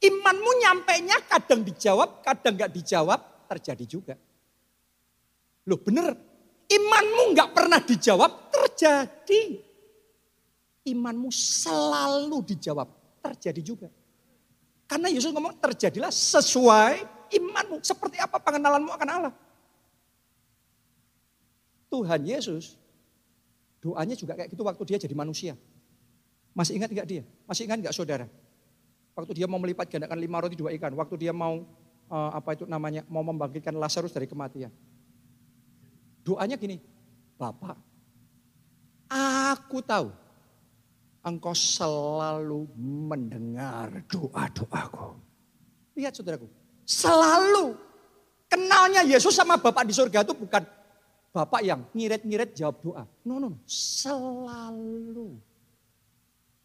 Imanmu 0.00 0.50
nyampe 0.64 0.96
nya 1.04 1.20
kadang 1.28 1.60
dijawab, 1.60 2.24
kadang 2.24 2.56
nggak 2.56 2.72
dijawab, 2.72 3.20
terjadi 3.44 3.84
juga. 3.84 4.14
Loh 5.68 5.76
bener, 5.76 6.16
Imanmu 6.70 7.34
nggak 7.34 7.50
pernah 7.50 7.82
dijawab, 7.82 8.54
terjadi. 8.54 9.58
Imanmu 10.86 11.34
selalu 11.34 12.46
dijawab, 12.46 12.86
terjadi 13.18 13.58
juga. 13.58 13.88
Karena 14.86 15.10
Yesus 15.10 15.34
ngomong 15.34 15.58
terjadilah 15.58 16.14
sesuai 16.14 16.94
imanmu. 17.34 17.82
Seperti 17.82 18.22
apa 18.22 18.38
pengenalanmu 18.38 18.90
akan 18.94 19.08
Allah. 19.10 19.34
Tuhan 21.90 22.22
Yesus, 22.22 22.78
doanya 23.80 24.14
juga 24.14 24.36
kayak 24.36 24.52
gitu 24.52 24.62
waktu 24.62 24.82
dia 24.84 24.98
jadi 25.00 25.16
manusia. 25.16 25.56
Masih 26.52 26.76
ingat 26.76 26.92
nggak 26.92 27.08
dia? 27.08 27.22
Masih 27.48 27.64
ingat 27.64 27.80
nggak 27.80 27.94
saudara? 27.96 28.28
Waktu 29.16 29.32
dia 29.34 29.46
mau 29.48 29.58
melipat 29.58 29.88
gandakan 29.88 30.18
lima 30.20 30.38
roti 30.44 30.54
dua 30.54 30.70
ikan. 30.76 30.92
Waktu 30.94 31.16
dia 31.16 31.32
mau 31.32 31.64
uh, 32.12 32.30
apa 32.36 32.54
itu 32.54 32.68
namanya 32.68 33.02
mau 33.08 33.24
membangkitkan 33.24 33.74
Lazarus 33.74 34.12
dari 34.12 34.28
kematian. 34.28 34.70
Doanya 36.20 36.60
gini, 36.60 36.76
Bapak, 37.40 37.80
aku 39.08 39.80
tahu 39.80 40.12
engkau 41.24 41.56
selalu 41.56 42.68
mendengar 42.76 44.04
doa-doaku. 44.04 45.16
Lihat 45.96 46.12
saudaraku, 46.16 46.48
selalu 46.84 47.76
kenalnya 48.48 49.04
Yesus 49.04 49.32
sama 49.32 49.56
Bapak 49.56 49.88
di 49.88 49.96
surga 49.96 50.24
itu 50.24 50.36
bukan 50.36 50.62
Bapak 51.30 51.62
yang 51.62 51.86
ngirit-ngirit 51.94 52.58
jawab 52.58 52.82
doa. 52.82 53.04
No, 53.22 53.38
no, 53.38 53.54
no. 53.54 53.58
Selalu. 53.66 55.38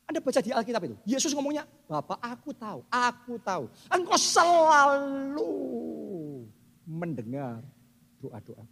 Anda 0.06 0.22
baca 0.22 0.42
di 0.42 0.54
Alkitab 0.54 0.82
itu. 0.86 0.98
Yesus 1.06 1.34
ngomongnya, 1.34 1.66
Bapak 1.86 2.18
aku 2.22 2.54
tahu, 2.54 2.82
aku 2.90 3.38
tahu. 3.42 3.70
Engkau 3.90 4.18
selalu 4.18 5.54
mendengar 6.86 7.62
doa-doa. 8.22 8.66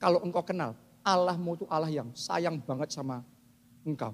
Kalau 0.00 0.20
engkau 0.24 0.44
kenal, 0.44 0.76
Allahmu 1.04 1.60
itu 1.60 1.64
Allah 1.68 1.92
yang 1.92 2.08
sayang 2.12 2.60
banget 2.60 2.92
sama 2.92 3.24
engkau. 3.84 4.12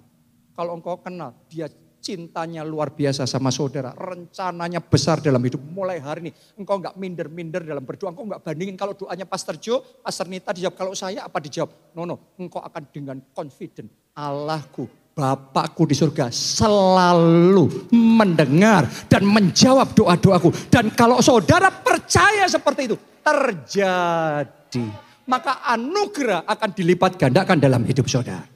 Kalau 0.54 0.78
engkau 0.78 0.98
kenal, 1.02 1.34
dia 1.50 1.66
cintanya 2.04 2.60
luar 2.60 2.92
biasa 2.92 3.24
sama 3.24 3.48
saudara. 3.48 3.96
Rencananya 3.96 4.84
besar 4.84 5.24
dalam 5.24 5.40
hidup. 5.40 5.64
Mulai 5.64 6.04
hari 6.04 6.28
ini 6.28 6.30
engkau 6.60 6.76
nggak 6.76 7.00
minder-minder 7.00 7.64
dalam 7.64 7.80
berdoa. 7.80 8.12
Engkau 8.12 8.28
nggak 8.28 8.44
bandingin 8.44 8.76
kalau 8.76 8.92
doanya 8.92 9.24
Pastor 9.24 9.56
Joe, 9.56 9.80
Pastor 10.04 10.28
Nita 10.28 10.52
dijawab. 10.52 10.76
Kalau 10.76 10.92
saya 10.92 11.24
apa 11.24 11.40
dijawab? 11.40 11.96
No, 11.96 12.04
no. 12.04 12.36
Engkau 12.36 12.60
akan 12.60 12.82
dengan 12.92 13.16
confident. 13.32 13.88
Allahku, 14.12 14.84
Bapakku 15.16 15.88
di 15.88 15.96
surga 15.96 16.28
selalu 16.28 17.88
mendengar 17.96 18.84
dan 19.08 19.24
menjawab 19.24 19.96
doa-doaku. 19.96 20.68
Dan 20.68 20.92
kalau 20.92 21.24
saudara 21.24 21.72
percaya 21.72 22.44
seperti 22.44 22.92
itu, 22.92 22.96
terjadi 23.24 24.84
maka 25.24 25.64
anugerah 25.64 26.44
akan 26.44 26.70
dilipat 26.76 27.16
gandakan 27.16 27.56
dalam 27.56 27.82
hidup 27.88 28.04
saudara. 28.04 28.53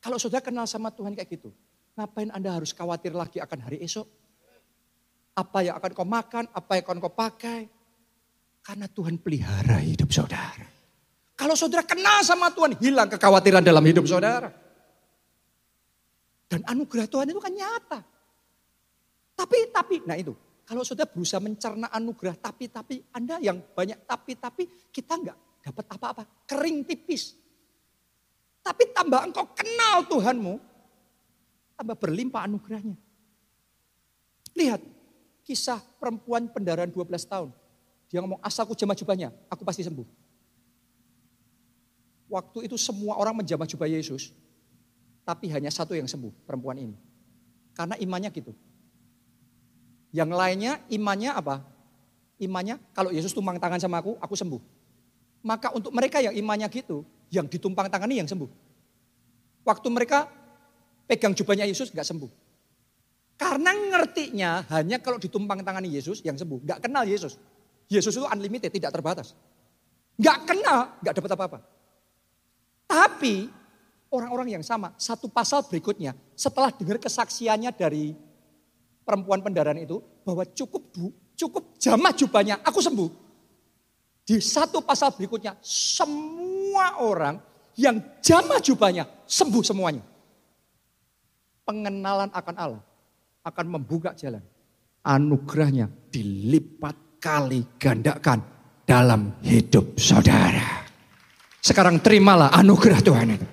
Kalau 0.00 0.16
saudara 0.16 0.40
kenal 0.40 0.64
sama 0.64 0.88
Tuhan 0.88 1.12
kayak 1.12 1.28
gitu, 1.28 1.52
ngapain 1.92 2.32
Anda 2.32 2.56
harus 2.56 2.72
khawatir 2.72 3.12
lagi 3.12 3.36
akan 3.36 3.58
hari 3.68 3.84
esok? 3.84 4.08
Apa 5.36 5.60
yang 5.60 5.76
akan 5.76 5.90
kau 5.92 6.08
makan, 6.08 6.48
apa 6.50 6.70
yang 6.80 6.84
akan 6.88 6.98
kau 7.04 7.12
pakai? 7.12 7.68
Karena 8.64 8.88
Tuhan 8.88 9.20
pelihara 9.20 9.80
hidup 9.84 10.08
saudara. 10.08 10.64
Kalau 11.36 11.56
saudara 11.56 11.84
kenal 11.84 12.20
sama 12.20 12.52
Tuhan, 12.52 12.76
hilang 12.80 13.08
kekhawatiran 13.08 13.64
dalam 13.64 13.80
hidup 13.84 14.04
saudara. 14.04 14.52
Dan 16.48 16.60
anugerah 16.68 17.08
Tuhan 17.08 17.32
itu 17.32 17.40
kan 17.40 17.52
nyata. 17.52 18.00
Tapi, 19.36 19.58
tapi, 19.72 19.96
nah 20.04 20.16
itu, 20.20 20.36
Kalau 20.70 20.86
saudara 20.86 21.10
berusaha 21.10 21.42
mencerna 21.42 21.90
anugerah 21.90 22.38
tapi-tapi, 22.38 23.10
Anda 23.10 23.42
yang 23.42 23.58
banyak 23.74 24.06
tapi-tapi, 24.06 24.94
kita 24.94 25.18
enggak 25.18 25.34
dapat 25.66 25.84
apa-apa. 25.98 26.22
Kering 26.46 26.86
tipis. 26.86 27.34
Tapi 28.60 28.92
tambah 28.92 29.20
engkau 29.24 29.48
kenal 29.56 30.04
Tuhanmu, 30.04 30.60
tambah 31.80 31.96
berlimpah 31.96 32.44
anugerahnya. 32.44 32.96
Lihat, 34.52 34.80
kisah 35.44 35.80
perempuan 35.96 36.46
pendarahan 36.52 36.92
12 36.92 37.24
tahun. 37.24 37.50
Dia 38.12 38.20
ngomong, 38.20 38.42
asalku 38.44 38.76
jamah 38.76 38.98
jubahnya, 38.98 39.32
aku 39.48 39.62
pasti 39.64 39.86
sembuh. 39.86 40.04
Waktu 42.30 42.70
itu 42.70 42.76
semua 42.78 43.18
orang 43.18 43.42
menjamah 43.42 43.66
jubah 43.66 43.90
Yesus, 43.90 44.30
tapi 45.26 45.50
hanya 45.50 45.70
satu 45.70 45.96
yang 45.96 46.06
sembuh, 46.06 46.30
perempuan 46.46 46.78
ini. 46.78 46.96
Karena 47.74 47.96
imannya 47.98 48.30
gitu. 48.30 48.52
Yang 50.10 50.30
lainnya 50.34 50.72
imannya 50.90 51.30
apa? 51.34 51.62
Imannya 52.38 52.78
kalau 52.94 53.14
Yesus 53.14 53.30
tumpang 53.30 53.58
tangan 53.62 53.78
sama 53.78 54.02
aku, 54.02 54.18
aku 54.18 54.34
sembuh. 54.34 54.62
Maka 55.40 55.72
untuk 55.72 55.94
mereka 55.94 56.18
yang 56.20 56.34
imannya 56.34 56.66
gitu, 56.68 57.06
yang 57.30 57.46
ditumpang 57.46 57.86
tangani 57.86 58.18
yang 58.18 58.28
sembuh. 58.28 58.50
Waktu 59.64 59.88
mereka 59.88 60.26
pegang 61.06 61.34
jubahnya 61.34 61.66
Yesus 61.66 61.94
nggak 61.94 62.06
sembuh. 62.06 62.30
Karena 63.40 63.72
ngertinya 63.72 64.68
hanya 64.76 65.00
kalau 65.00 65.16
ditumpang 65.16 65.64
tangani 65.64 65.88
Yesus 65.88 66.20
yang 66.20 66.36
sembuh. 66.36 66.60
Nggak 66.60 66.78
kenal 66.84 67.08
Yesus. 67.08 67.40
Yesus 67.90 68.12
itu 68.14 68.26
unlimited, 68.28 68.70
tidak 68.70 68.92
terbatas. 68.92 69.32
Nggak 70.20 70.38
kenal, 70.44 70.78
nggak 71.00 71.14
dapat 71.16 71.30
apa-apa. 71.32 71.58
Tapi 72.84 73.48
orang-orang 74.12 74.60
yang 74.60 74.64
sama. 74.66 74.92
Satu 75.00 75.30
pasal 75.30 75.64
berikutnya, 75.64 76.12
setelah 76.36 76.68
dengar 76.74 77.00
kesaksiannya 77.00 77.70
dari 77.74 78.12
perempuan 79.02 79.40
pendaran 79.40 79.78
itu, 79.80 80.02
bahwa 80.22 80.44
cukup 80.52 80.92
cukup 81.34 81.80
jamah 81.80 82.12
jubahnya, 82.12 82.60
aku 82.60 82.78
sembuh. 82.84 83.29
Di 84.30 84.38
satu 84.38 84.78
pasal 84.78 85.10
berikutnya, 85.10 85.58
semua 85.58 87.02
orang 87.02 87.42
yang 87.74 87.98
jamah 88.22 88.62
jubahnya 88.62 89.26
sembuh 89.26 89.58
semuanya. 89.66 90.06
Pengenalan 91.66 92.30
akan 92.30 92.54
Allah 92.54 92.82
akan 93.42 93.66
membuka 93.66 94.14
jalan. 94.14 94.38
Anugerahnya 95.02 95.90
dilipat 96.14 97.18
kali 97.18 97.74
gandakan 97.74 98.38
dalam 98.86 99.34
hidup 99.42 99.98
saudara. 99.98 100.86
Sekarang 101.58 101.98
terimalah 101.98 102.54
anugerah 102.54 103.02
Tuhan 103.02 103.34
itu 103.34 103.46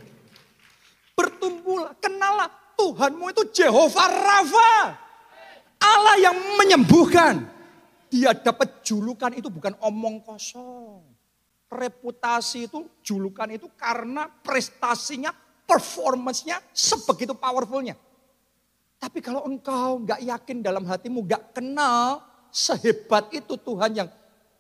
bertumbuhlah, 1.18 1.98
kenallah 1.98 2.54
Tuhanmu 2.78 3.26
itu 3.34 3.50
Jehovah 3.50 4.10
Rafa. 4.14 4.74
Allah 5.82 6.16
yang 6.22 6.38
menyembuhkan. 6.62 7.57
Dia 8.08 8.32
dapat 8.32 8.84
julukan 8.84 9.32
itu 9.36 9.52
bukan 9.52 9.76
omong 9.84 10.24
kosong. 10.24 11.04
Reputasi 11.68 12.72
itu, 12.72 12.88
julukan 13.04 13.52
itu 13.52 13.68
karena 13.76 14.32
prestasinya, 14.32 15.36
performance-nya 15.68 16.64
sebegitu 16.72 17.36
powerfulnya. 17.36 18.00
Tapi 18.98 19.20
kalau 19.20 19.44
engkau 19.44 20.00
nggak 20.02 20.24
yakin 20.24 20.64
dalam 20.64 20.88
hatimu, 20.88 21.28
nggak 21.28 21.52
kenal 21.52 22.24
sehebat 22.50 23.28
itu 23.36 23.60
Tuhan 23.60 23.92
yang 23.94 24.10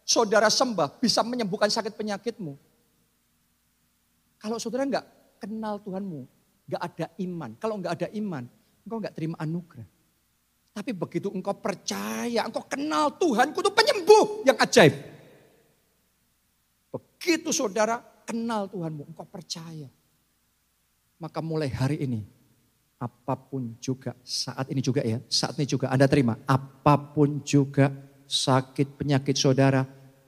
saudara 0.03 0.51
sembah 0.51 0.99
bisa 0.99 1.23
menyembuhkan 1.23 1.71
sakit 1.71 1.95
penyakitmu. 1.95 2.59
Kalau 4.37 4.59
saudara 4.59 4.83
nggak 4.83 5.05
kenal 5.39 5.79
Tuhanmu, 5.79 6.27
Gak 6.67 6.83
ada 6.83 7.07
iman. 7.23 7.51
Kalau 7.55 7.79
gak 7.79 7.93
ada 7.95 8.07
iman, 8.11 8.43
engkau 8.83 8.99
gak 8.99 9.15
terima 9.15 9.39
anugerah. 9.39 9.87
Tapi 10.77 10.93
begitu 10.93 11.33
engkau 11.33 11.57
percaya, 11.57 12.45
engkau 12.45 12.61
kenal 12.69 13.09
Tuhan, 13.17 13.49
itu 13.49 13.73
penyembuh 13.73 14.45
yang 14.45 14.53
ajaib. 14.61 14.93
Begitu 16.93 17.49
saudara 17.49 17.97
kenal 18.29 18.69
Tuhanmu, 18.69 19.09
engkau 19.09 19.25
percaya. 19.25 19.89
Maka 21.17 21.41
mulai 21.41 21.73
hari 21.73 22.05
ini, 22.05 22.21
apa 23.01 23.33
pun 23.33 23.73
juga, 23.81 24.13
saat 24.21 24.69
ini 24.69 24.85
juga 24.85 25.01
ya, 25.01 25.17
saat 25.25 25.57
ini 25.57 25.65
juga 25.65 25.89
Anda 25.89 26.05
terima, 26.05 26.37
apa 26.45 26.93
pun 26.93 27.41
juga 27.41 27.89
sakit 28.29 29.01
penyakit 29.01 29.33
saudara, 29.33 29.81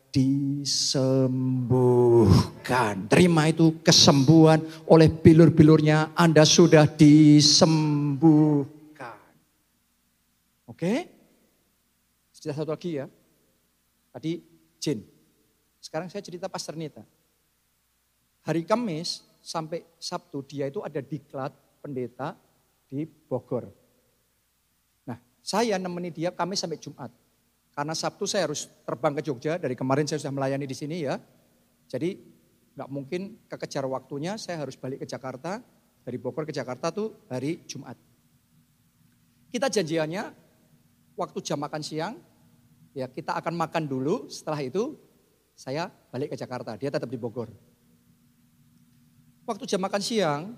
disembuhkan. 0.09 3.05
Terima 3.05 3.53
itu 3.53 3.77
kesembuhan 3.85 4.65
oleh 4.89 5.13
bilur-bilurnya 5.13 6.17
Anda 6.17 6.41
sudah 6.41 6.89
disembuhkan. 6.89 8.78
Oke? 10.69 11.09
Sudah 12.29 12.53
satu 12.53 12.69
lagi 12.69 13.01
ya. 13.01 13.09
Tadi 14.13 14.37
Jin. 14.77 15.01
Sekarang 15.81 16.07
saya 16.13 16.21
cerita 16.21 16.45
Pastor 16.45 16.77
Nita. 16.77 17.01
Hari 18.45 18.61
Kamis 18.69 19.25
sampai 19.41 19.81
Sabtu 19.97 20.45
dia 20.45 20.69
itu 20.69 20.85
ada 20.85 21.01
diklat 21.01 21.51
pendeta 21.81 22.37
di 22.85 23.03
Bogor. 23.03 23.65
Nah 25.09 25.17
saya 25.41 25.81
nemeni 25.81 26.13
dia 26.13 26.29
Kamis 26.29 26.61
sampai 26.61 26.77
Jumat. 26.77 27.09
Karena 27.73 27.95
Sabtu 27.97 28.29
saya 28.29 28.45
harus 28.51 28.67
terbang 28.83 29.15
ke 29.15 29.21
Jogja, 29.23 29.55
dari 29.55 29.73
kemarin 29.73 30.03
saya 30.03 30.19
sudah 30.19 30.35
melayani 30.35 30.67
di 30.67 30.75
sini 30.75 31.07
ya. 31.07 31.15
Jadi 31.87 32.19
nggak 32.75 32.89
mungkin 32.91 33.21
kekejar 33.47 33.87
waktunya, 33.87 34.35
saya 34.35 34.61
harus 34.61 34.75
balik 34.75 35.01
ke 35.01 35.07
Jakarta. 35.07 35.63
Dari 36.03 36.17
Bogor 36.19 36.43
ke 36.43 36.53
Jakarta 36.53 36.91
tuh 36.91 37.15
hari 37.31 37.63
Jumat. 37.69 37.95
Kita 39.49 39.71
janjiannya 39.71 40.48
waktu 41.19 41.43
jam 41.43 41.59
makan 41.59 41.83
siang, 41.83 42.15
ya 42.95 43.11
kita 43.11 43.35
akan 43.35 43.59
makan 43.59 43.83
dulu, 43.83 44.31
setelah 44.31 44.63
itu 44.63 44.95
saya 45.51 45.91
balik 46.15 46.31
ke 46.31 46.37
Jakarta, 46.39 46.79
dia 46.79 46.87
tetap 46.87 47.11
di 47.11 47.19
Bogor. 47.19 47.51
Waktu 49.43 49.67
jam 49.67 49.83
makan 49.83 49.99
siang, 49.99 50.55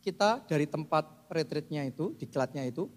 kita 0.00 0.40
dari 0.48 0.64
tempat 0.64 1.28
retreatnya 1.28 1.84
itu, 1.84 2.16
diklatnya 2.16 2.64
itu, 2.64 2.88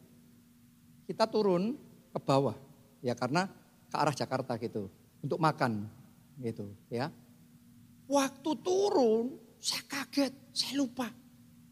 kita 1.04 1.28
turun 1.28 1.76
ke 2.16 2.20
bawah 2.24 2.56
ya 3.04 3.12
karena 3.12 3.52
ke 3.92 3.96
arah 4.00 4.16
Jakarta 4.16 4.56
gitu 4.56 4.88
untuk 5.20 5.36
makan 5.44 5.92
gitu 6.40 6.72
ya. 6.88 7.12
Waktu 8.08 8.52
turun 8.64 9.36
saya 9.60 9.84
kaget, 9.88 10.32
saya 10.56 10.80
lupa. 10.80 11.12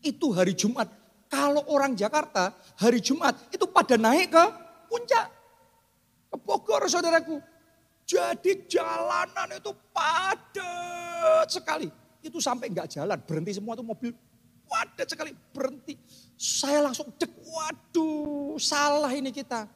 Itu 0.01 0.35
hari 0.35 0.51
Jumat. 0.57 0.89
Kalau 1.31 1.63
orang 1.71 1.95
Jakarta 1.95 2.51
hari 2.75 2.99
Jumat 2.99 3.37
itu 3.55 3.63
pada 3.69 3.95
naik 3.95 4.35
ke 4.35 4.45
puncak. 4.91 5.31
Ke 6.27 6.37
Bogor 6.43 6.83
saudaraku. 6.91 7.39
Jadi 8.03 8.67
jalanan 8.67 9.55
itu 9.55 9.71
padat 9.95 11.47
sekali. 11.47 11.87
Itu 12.19 12.43
sampai 12.43 12.67
enggak 12.67 12.91
jalan, 12.91 13.15
berhenti 13.23 13.55
semua 13.55 13.79
tuh 13.79 13.87
mobil 13.87 14.11
padat 14.67 15.07
sekali, 15.07 15.31
berhenti. 15.55 15.95
Saya 16.35 16.83
langsung 16.83 17.07
dek, 17.15 17.31
waduh 17.39 18.59
salah 18.59 19.11
ini 19.15 19.31
kita 19.31 19.67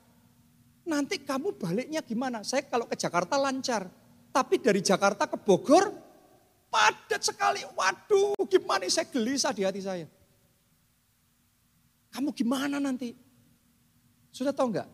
nanti 0.86 1.19
kamu 1.19 1.58
baliknya 1.58 1.99
gimana? 2.06 2.45
Saya 2.45 2.63
kalau 2.63 2.86
ke 2.86 2.95
Jakarta 2.95 3.36
lancar, 3.36 3.89
tapi 4.32 4.62
dari 4.62 4.80
Jakarta 4.80 5.28
ke 5.28 5.36
Bogor 5.36 5.91
padat 6.69 7.23
sekali. 7.23 7.63
Waduh, 7.75 8.36
gimana 8.47 8.88
saya 8.88 9.08
gelisah 9.10 9.51
di 9.51 9.63
hati 9.63 9.82
saya. 9.84 10.08
Kamu 12.15 12.32
gimana 12.32 12.80
nanti? 12.80 13.12
Sudah 14.32 14.56
tahu 14.56 14.71
enggak? 14.71 14.88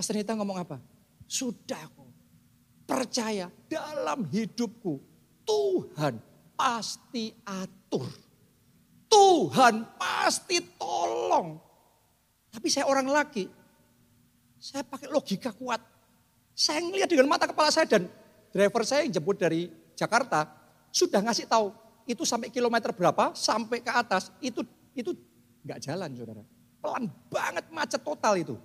Pastor 0.00 0.16
Nita 0.16 0.32
ngomong 0.32 0.56
apa? 0.56 0.80
Sudah 1.28 1.76
aku 1.84 2.08
percaya 2.88 3.52
dalam 3.68 4.24
hidupku 4.32 4.96
Tuhan 5.44 6.16
pasti 6.56 7.28
atur. 7.44 8.08
Tuhan 9.12 9.84
pasti 10.00 10.56
tolong. 10.80 11.60
Tapi 12.48 12.72
saya 12.72 12.88
orang 12.88 13.12
laki, 13.12 13.44
saya 14.56 14.88
pakai 14.88 15.12
logika 15.12 15.52
kuat. 15.52 15.84
Saya 16.56 16.80
ngeliat 16.80 17.12
dengan 17.12 17.28
mata 17.28 17.44
kepala 17.44 17.68
saya 17.68 17.84
dan 17.84 18.08
driver 18.56 18.88
saya 18.88 19.04
yang 19.04 19.12
jemput 19.12 19.36
dari 19.36 19.68
Jakarta 19.92 20.48
sudah 20.88 21.20
ngasih 21.20 21.44
tahu 21.44 21.76
itu 22.08 22.24
sampai 22.24 22.48
kilometer 22.48 22.88
berapa 22.96 23.36
sampai 23.36 23.84
ke 23.84 23.92
atas 23.92 24.32
itu 24.40 24.64
itu 24.96 25.12
nggak 25.60 25.76
jalan 25.84 26.08
saudara. 26.16 26.40
Pelan 26.80 27.04
banget 27.28 27.68
macet 27.68 28.00
total 28.00 28.40
itu. 28.40 28.56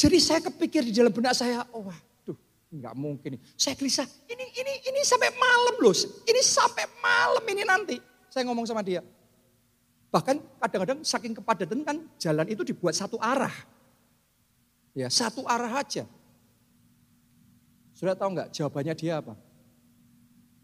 Jadi 0.00 0.16
saya 0.16 0.40
kepikir 0.40 0.80
di 0.80 0.96
dalam 0.96 1.12
benak 1.12 1.36
saya, 1.36 1.60
oh 1.76 1.84
waduh 1.84 2.38
nggak 2.72 2.94
mungkin. 2.96 3.36
Saya 3.52 3.76
gelisah, 3.76 4.08
ini 4.32 4.48
ini 4.48 4.72
ini 4.88 5.00
sampai 5.04 5.28
malam 5.36 5.76
loh, 5.76 5.92
ini 6.24 6.40
sampai 6.40 6.88
malam 7.04 7.44
ini 7.44 7.62
nanti. 7.68 7.96
Saya 8.32 8.48
ngomong 8.48 8.64
sama 8.64 8.80
dia. 8.80 9.04
Bahkan 10.08 10.40
kadang-kadang 10.56 10.98
saking 11.04 11.36
kepadatan 11.36 11.84
kan 11.84 12.00
jalan 12.16 12.48
itu 12.48 12.64
dibuat 12.64 12.96
satu 12.96 13.20
arah. 13.20 13.52
Ya, 14.96 15.12
satu 15.12 15.44
arah 15.44 15.84
aja. 15.84 16.08
Sudah 17.92 18.16
tahu 18.16 18.40
nggak 18.40 18.56
jawabannya 18.56 18.96
dia 18.96 19.20
apa? 19.20 19.36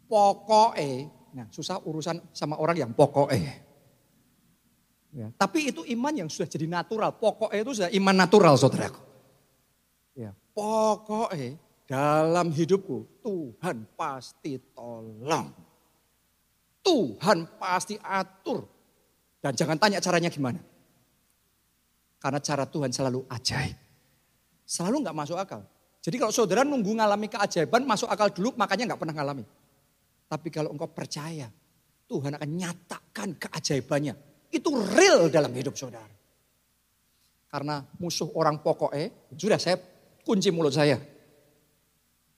Pokoknya, 0.08 1.12
nah 1.36 1.46
susah 1.52 1.76
urusan 1.84 2.24
sama 2.32 2.56
orang 2.56 2.88
yang 2.88 2.90
pokoknya. 2.96 3.68
Ya, 5.12 5.28
tapi 5.36 5.68
itu 5.68 5.84
iman 5.92 6.24
yang 6.24 6.28
sudah 6.32 6.48
jadi 6.48 6.64
natural. 6.64 7.12
Pokoknya 7.20 7.60
itu 7.60 7.72
sudah 7.84 7.90
iman 7.92 8.16
natural 8.16 8.56
saudaraku. 8.56 9.05
Pokoknya 10.56 11.60
dalam 11.84 12.48
hidupku 12.48 13.20
Tuhan 13.20 13.84
pasti 13.92 14.56
tolong. 14.72 15.52
Tuhan 16.80 17.38
pasti 17.60 18.00
atur. 18.00 18.64
Dan 19.42 19.52
jangan 19.52 19.76
tanya 19.76 20.00
caranya 20.00 20.32
gimana. 20.32 20.58
Karena 22.16 22.40
cara 22.40 22.64
Tuhan 22.64 22.90
selalu 22.90 23.28
ajaib. 23.28 23.76
Selalu 24.66 25.06
nggak 25.06 25.14
masuk 25.18 25.38
akal. 25.38 25.62
Jadi 26.02 26.16
kalau 26.18 26.34
saudara 26.34 26.62
nunggu 26.66 26.94
ngalami 26.94 27.30
keajaiban, 27.30 27.86
masuk 27.86 28.10
akal 28.10 28.30
dulu, 28.30 28.54
makanya 28.58 28.94
nggak 28.94 29.00
pernah 29.02 29.14
ngalami. 29.14 29.44
Tapi 30.26 30.48
kalau 30.50 30.74
engkau 30.74 30.90
percaya, 30.90 31.46
Tuhan 32.06 32.38
akan 32.38 32.50
nyatakan 32.50 33.34
keajaibannya. 33.38 34.14
Itu 34.50 34.74
real 34.74 35.30
dalam 35.30 35.50
hidup 35.54 35.74
saudara. 35.78 36.14
Karena 37.50 37.82
musuh 37.98 38.30
orang 38.34 38.62
pokoknya, 38.62 39.34
sudah 39.34 39.58
saya 39.58 39.78
kunci 40.26 40.50
mulut 40.50 40.74
saya. 40.74 40.98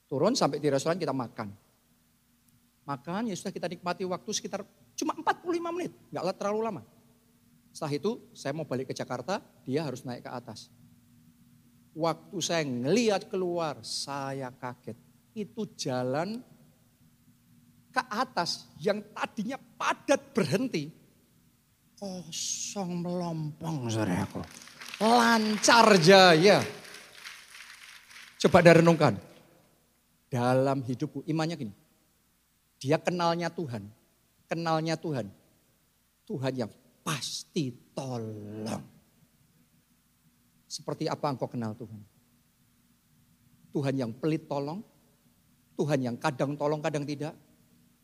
Turun 0.04 0.36
sampai 0.36 0.60
di 0.60 0.68
restoran 0.68 1.00
kita 1.00 1.16
makan. 1.16 1.48
Makan 2.84 3.32
ya 3.32 3.36
sudah 3.36 3.52
kita 3.52 3.68
nikmati 3.68 4.04
waktu 4.04 4.28
sekitar 4.32 4.64
cuma 4.96 5.16
45 5.16 5.76
menit, 5.76 5.92
nggak 6.12 6.36
terlalu 6.36 6.60
lama. 6.64 6.82
Setelah 7.72 7.92
itu 7.96 8.10
saya 8.32 8.52
mau 8.56 8.64
balik 8.64 8.92
ke 8.92 8.94
Jakarta, 8.96 9.40
dia 9.64 9.84
harus 9.84 10.04
naik 10.04 10.24
ke 10.24 10.30
atas. 10.32 10.72
Waktu 11.92 12.36
saya 12.40 12.64
ngelihat 12.64 13.28
keluar, 13.28 13.80
saya 13.84 14.48
kaget. 14.52 14.96
Itu 15.36 15.68
jalan 15.76 16.40
ke 17.92 18.02
atas 18.08 18.70
yang 18.80 19.04
tadinya 19.12 19.60
padat 19.60 20.32
berhenti. 20.32 20.88
Kosong 21.98 23.02
melompong 23.02 23.90
saudaraku. 23.90 24.40
Lancar 25.02 25.98
jaya. 25.98 26.62
Coba 28.38 28.62
dari 28.62 28.78
renungkan. 28.78 29.18
Dalam 30.30 30.84
hidupku, 30.86 31.26
imannya 31.26 31.56
gini. 31.58 31.74
Dia 32.78 33.02
kenalnya 33.02 33.50
Tuhan. 33.50 33.82
Kenalnya 34.46 34.94
Tuhan. 34.94 35.26
Tuhan 36.28 36.54
yang 36.54 36.70
pasti 37.02 37.74
tolong. 37.96 38.84
Seperti 40.68 41.08
apa 41.08 41.32
engkau 41.32 41.48
kenal 41.48 41.74
Tuhan? 41.74 41.98
Tuhan 43.72 43.94
yang 43.96 44.12
pelit 44.12 44.46
tolong, 44.46 44.84
Tuhan 45.76 46.00
yang 46.04 46.16
kadang 46.20 46.54
tolong 46.60 46.80
kadang 46.84 47.08
tidak, 47.08 47.32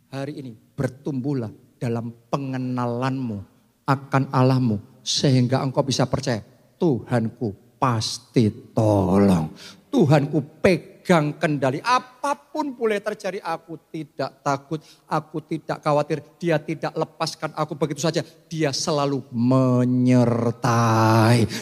hari 0.09 0.41
ini 0.41 0.53
bertumbuhlah 0.55 1.53
dalam 1.77 2.13
pengenalanmu 2.33 3.39
akan 3.85 4.23
Allahmu 4.33 5.05
sehingga 5.05 5.61
engkau 5.61 5.85
bisa 5.85 6.09
percaya 6.09 6.41
Tuhanku 6.81 7.64
pasti 7.85 8.49
tolong. 8.73 9.53
Tuhanku 9.93 10.41
pegang 10.65 11.37
kendali. 11.37 11.85
Apa 11.85 12.33
pun 12.33 12.73
boleh 12.73 12.97
terjadi 12.97 13.45
aku 13.45 13.77
tidak 13.93 14.41
takut, 14.41 14.81
aku 15.05 15.45
tidak 15.45 15.85
khawatir. 15.85 16.25
Dia 16.41 16.57
tidak 16.57 16.97
lepaskan 16.97 17.53
aku 17.53 17.77
begitu 17.77 18.01
saja. 18.01 18.25
Dia 18.49 18.73
selalu 18.73 19.21
menyertai. 19.29 20.65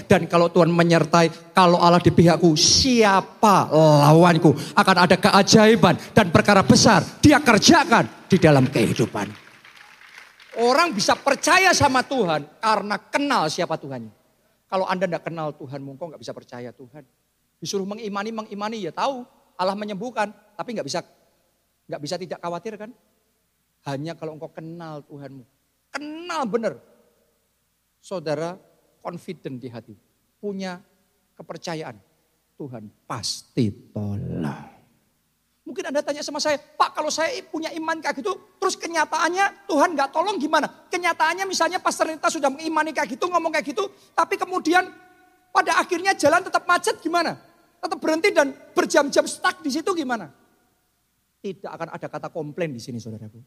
Dan 0.06 0.30
kalau 0.30 0.46
Tuhan 0.46 0.70
menyertai, 0.70 1.50
kalau 1.50 1.82
Allah 1.82 1.98
di 1.98 2.14
pihakku, 2.14 2.54
siapa 2.54 3.66
lawanku? 3.74 4.54
Akan 4.78 4.96
ada 5.02 5.18
keajaiban 5.18 5.98
dan 6.14 6.30
perkara 6.30 6.62
besar 6.62 7.02
dia 7.18 7.42
kerjakan 7.42 8.30
di 8.30 8.38
dalam 8.38 8.70
kehidupan. 8.70 9.26
Orang 10.62 10.94
bisa 10.94 11.18
percaya 11.18 11.74
sama 11.74 12.06
Tuhan 12.06 12.46
karena 12.62 12.94
kenal 13.11 13.50
siapa 13.50 13.74
Tuhannya. 13.74 14.21
Kalau 14.72 14.88
Anda 14.88 15.04
tidak 15.04 15.28
kenal 15.28 15.52
Tuhan, 15.52 15.85
mungkin 15.85 16.08
nggak 16.08 16.22
bisa 16.24 16.32
percaya 16.32 16.72
Tuhan. 16.72 17.04
Disuruh 17.61 17.85
mengimani, 17.85 18.32
mengimani 18.32 18.80
ya 18.80 18.88
tahu 18.88 19.20
Allah 19.61 19.76
menyembuhkan, 19.76 20.32
tapi 20.56 20.72
nggak 20.72 20.88
bisa 20.88 21.04
nggak 21.92 22.00
bisa 22.00 22.16
tidak 22.16 22.40
khawatir 22.40 22.80
kan? 22.80 22.88
Hanya 23.85 24.16
kalau 24.16 24.32
engkau 24.32 24.48
kenal 24.48 25.04
Tuhanmu, 25.04 25.44
kenal 25.92 26.48
benar. 26.48 26.80
Saudara 28.00 28.56
confident 29.04 29.61
di 29.61 29.68
hati, 29.68 29.92
punya 30.40 30.80
kepercayaan. 31.37 32.00
Tuhan 32.56 32.88
pasti 33.04 33.68
tolong. 33.92 34.81
Mungkin 35.62 35.94
Anda 35.94 36.03
tanya 36.03 36.27
sama 36.27 36.42
saya, 36.42 36.59
Pak 36.59 36.90
kalau 36.90 37.07
saya 37.07 37.38
punya 37.46 37.70
iman 37.79 38.03
kayak 38.03 38.18
gitu, 38.18 38.59
terus 38.59 38.75
kenyataannya 38.75 39.70
Tuhan 39.70 39.94
nggak 39.94 40.11
tolong 40.11 40.35
gimana? 40.35 40.66
Kenyataannya 40.90 41.46
misalnya 41.46 41.79
Pastor 41.79 42.11
Nita 42.11 42.27
sudah 42.27 42.51
mengimani 42.51 42.90
kayak 42.90 43.14
gitu, 43.14 43.31
ngomong 43.31 43.55
kayak 43.55 43.70
gitu, 43.70 43.87
tapi 44.11 44.35
kemudian 44.35 44.90
pada 45.55 45.79
akhirnya 45.79 46.18
jalan 46.18 46.42
tetap 46.42 46.66
macet 46.66 46.98
gimana? 46.98 47.38
Tetap 47.79 47.98
berhenti 48.03 48.35
dan 48.35 48.51
berjam-jam 48.75 49.22
stuck 49.22 49.62
di 49.62 49.70
situ 49.70 49.94
gimana? 49.94 50.27
Tidak 51.38 51.70
akan 51.70 51.94
ada 51.94 52.07
kata 52.11 52.29
komplain 52.35 52.75
di 52.75 52.83
sini 52.83 52.98
saudaraku. 52.98 53.38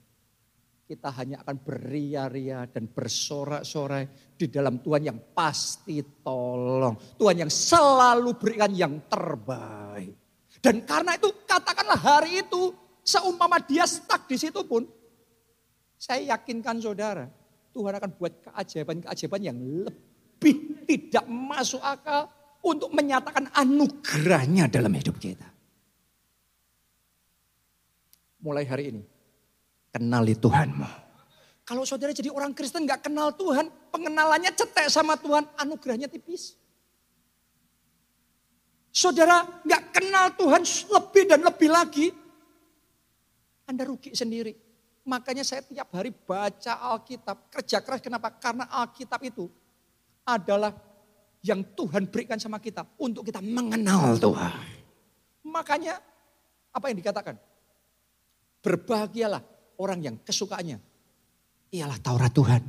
Kita 0.88 1.12
hanya 1.20 1.44
akan 1.44 1.56
beria-ria 1.68 2.64
dan 2.72 2.88
bersorak-sorai 2.88 4.36
di 4.40 4.48
dalam 4.48 4.80
Tuhan 4.80 5.04
yang 5.04 5.20
pasti 5.36 6.00
tolong. 6.24 6.96
Tuhan 7.20 7.44
yang 7.44 7.52
selalu 7.52 8.40
berikan 8.40 8.72
yang 8.72 9.04
terbaik. 9.10 10.25
Dan 10.66 10.82
karena 10.82 11.14
itu 11.14 11.30
katakanlah 11.46 11.94
hari 11.94 12.42
itu 12.42 12.74
seumpama 13.06 13.62
dia 13.62 13.86
stuck 13.86 14.26
di 14.26 14.34
situ 14.34 14.66
pun. 14.66 14.90
Saya 15.94 16.34
yakinkan 16.34 16.82
saudara 16.82 17.30
Tuhan 17.70 17.94
akan 18.02 18.10
buat 18.18 18.34
keajaiban-keajaiban 18.50 19.42
yang 19.46 19.58
lebih 19.62 20.82
tidak 20.90 21.30
masuk 21.30 21.78
akal 21.86 22.34
untuk 22.66 22.90
menyatakan 22.98 23.46
anugerahnya 23.54 24.66
dalam 24.66 24.90
hidup 24.90 25.22
kita. 25.22 25.46
Mulai 28.42 28.66
hari 28.66 28.84
ini, 28.90 29.04
kenali 29.94 30.34
Tuhanmu. 30.34 30.90
Kalau 31.66 31.86
saudara 31.86 32.10
jadi 32.14 32.34
orang 32.34 32.58
Kristen 32.58 32.90
gak 32.90 33.06
kenal 33.06 33.34
Tuhan, 33.38 33.70
pengenalannya 33.94 34.54
cetek 34.54 34.90
sama 34.90 35.14
Tuhan, 35.18 35.46
anugerahnya 35.62 36.10
tipis. 36.10 36.58
Saudara 38.96 39.44
gak 39.68 39.92
kenal 39.92 40.32
Tuhan 40.40 40.64
lebih 40.64 41.24
dan 41.28 41.44
lebih 41.44 41.68
lagi, 41.68 42.08
Anda 43.68 43.84
rugi 43.84 44.16
sendiri. 44.16 44.56
Makanya 45.04 45.44
saya 45.44 45.68
tiap 45.68 45.92
hari 45.92 46.16
baca 46.16 46.80
Alkitab, 46.96 47.52
kerja 47.52 47.84
keras 47.84 48.00
kenapa? 48.00 48.32
Karena 48.40 48.72
Alkitab 48.72 49.20
itu 49.28 49.52
adalah 50.24 50.72
yang 51.44 51.76
Tuhan 51.76 52.08
berikan 52.08 52.40
sama 52.40 52.64
kita 52.64 52.88
untuk 53.04 53.28
kita 53.28 53.44
mengenal 53.44 54.16
Tuhan. 54.16 54.64
Makanya 55.44 56.00
apa 56.72 56.86
yang 56.88 56.98
dikatakan? 56.98 57.36
Berbahagialah 58.64 59.44
orang 59.76 60.00
yang 60.08 60.16
kesukaannya 60.24 60.80
ialah 61.76 62.00
Taurat 62.00 62.32
Tuhan. 62.32 62.64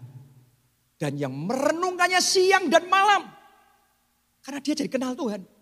Dan 0.99 1.23
yang 1.23 1.33
merenungkannya 1.33 2.19
siang 2.19 2.67
dan 2.67 2.91
malam. 2.91 3.31
Karena 4.43 4.59
dia 4.59 4.75
jadi 4.75 4.91
kenal 4.91 5.15
Tuhan. 5.15 5.56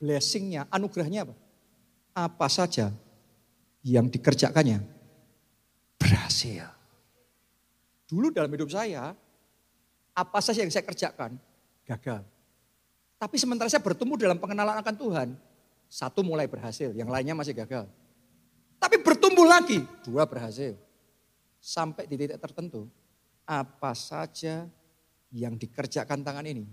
Blessingnya, 0.00 0.64
anugerahnya 0.72 1.28
apa? 1.28 1.36
Apa 2.16 2.48
saja 2.48 2.88
yang 3.84 4.08
dikerjakannya 4.08 4.80
berhasil. 6.00 6.64
Dulu 8.08 8.32
dalam 8.32 8.48
hidup 8.48 8.72
saya, 8.72 9.12
apa 10.16 10.38
saja 10.40 10.64
yang 10.64 10.72
saya 10.72 10.82
kerjakan 10.82 11.36
gagal. 11.84 12.24
Tapi 13.20 13.36
sementara 13.36 13.68
saya 13.68 13.84
bertumbuh 13.84 14.16
dalam 14.16 14.40
pengenalan 14.40 14.80
akan 14.80 14.94
Tuhan, 14.96 15.28
satu 15.92 16.24
mulai 16.24 16.48
berhasil, 16.48 16.96
yang 16.96 17.12
lainnya 17.12 17.36
masih 17.36 17.52
gagal. 17.52 17.84
Tapi 18.80 18.96
bertumbuh 19.04 19.44
lagi, 19.44 19.84
dua 20.00 20.24
berhasil. 20.24 20.72
Sampai 21.60 22.08
di 22.08 22.16
titik 22.16 22.40
tertentu, 22.40 22.88
apa 23.44 23.92
saja 23.92 24.64
yang 25.28 25.60
dikerjakan 25.60 26.24
tangan 26.24 26.48
ini 26.48 26.64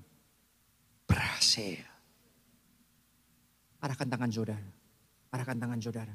berhasil. 1.03 1.96
Arahkan 3.77 4.09
tangan 4.09 4.33
saudara, 4.33 4.65
arahkan 5.29 5.53
tangan 5.53 5.77
saudara. 5.77 6.09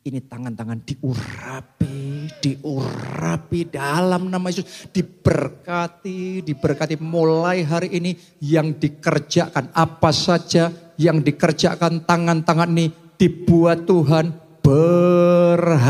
Ini 0.00 0.24
tangan-tangan 0.30 0.80
diurapi, 0.86 2.30
diurapi 2.38 3.66
dalam 3.68 4.30
nama 4.30 4.46
Yesus. 4.48 4.88
Diberkati, 4.94 6.40
diberkati 6.46 6.96
mulai 7.02 7.66
hari 7.66 7.98
ini 7.98 8.14
yang 8.40 8.78
dikerjakan. 8.78 9.74
Apa 9.74 10.14
saja 10.14 10.70
yang 10.96 11.18
dikerjakan 11.20 12.06
tangan-tangan 12.06 12.70
ini 12.72 12.94
dibuat 13.18 13.84
Tuhan 13.84 14.30
berhasil. 14.62 15.82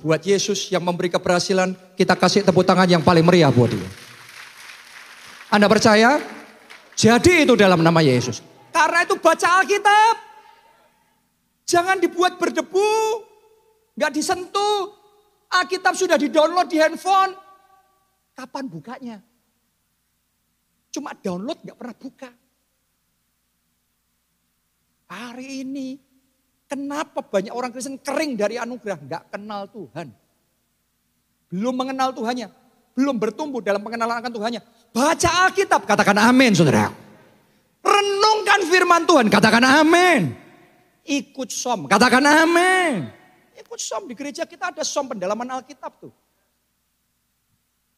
Buat 0.00 0.24
Yesus 0.24 0.72
yang 0.72 0.82
memberi 0.82 1.12
keberhasilan, 1.12 1.76
kita 1.92 2.16
kasih 2.16 2.40
tepuk 2.42 2.64
tangan 2.64 2.88
yang 2.88 3.04
paling 3.04 3.22
meriah 3.22 3.52
buat 3.52 3.68
dia. 3.68 3.86
Anda 5.52 5.68
percaya? 5.68 6.18
Jadi 6.98 7.46
itu 7.46 7.54
dalam 7.54 7.84
nama 7.84 8.02
Yesus. 8.02 8.47
Karena 8.78 9.02
itu 9.02 9.18
baca 9.18 9.48
Alkitab. 9.58 10.14
Jangan 11.66 11.98
dibuat 11.98 12.38
berdebu, 12.38 12.86
nggak 13.98 14.14
disentuh. 14.14 14.94
Alkitab 15.50 15.98
sudah 15.98 16.14
di-download 16.14 16.70
di 16.70 16.78
handphone. 16.78 17.34
Kapan 18.38 18.70
bukanya? 18.70 19.18
Cuma 20.94 21.10
download 21.18 21.58
nggak 21.58 21.74
pernah 21.74 21.96
buka. 21.98 22.30
Hari 25.10 25.66
ini 25.66 25.98
kenapa 26.70 27.18
banyak 27.18 27.50
orang 27.50 27.74
Kristen 27.74 27.98
kering 27.98 28.38
dari 28.38 28.62
anugerah, 28.62 28.98
nggak 29.02 29.22
kenal 29.34 29.66
Tuhan. 29.74 30.14
Belum 31.50 31.74
mengenal 31.74 32.14
Tuhannya, 32.14 32.46
belum 32.94 33.18
bertumbuh 33.18 33.58
dalam 33.58 33.82
pengenalan 33.82 34.22
akan 34.22 34.32
Tuhannya. 34.38 34.62
Baca 34.94 35.30
Alkitab, 35.50 35.82
katakan 35.82 36.14
amin 36.30 36.54
saudara. 36.54 37.07
Renungkan 37.82 38.60
firman 38.66 39.02
Tuhan, 39.06 39.26
katakan 39.30 39.64
amin. 39.64 40.34
Ikut 41.08 41.48
som, 41.48 41.88
katakan 41.88 42.20
amin. 42.20 43.08
Ikut 43.56 43.80
som, 43.80 44.04
di 44.04 44.14
gereja 44.14 44.44
kita 44.44 44.70
ada 44.70 44.84
som 44.84 45.08
pendalaman 45.08 45.60
Alkitab 45.60 45.98
tuh. 45.98 46.12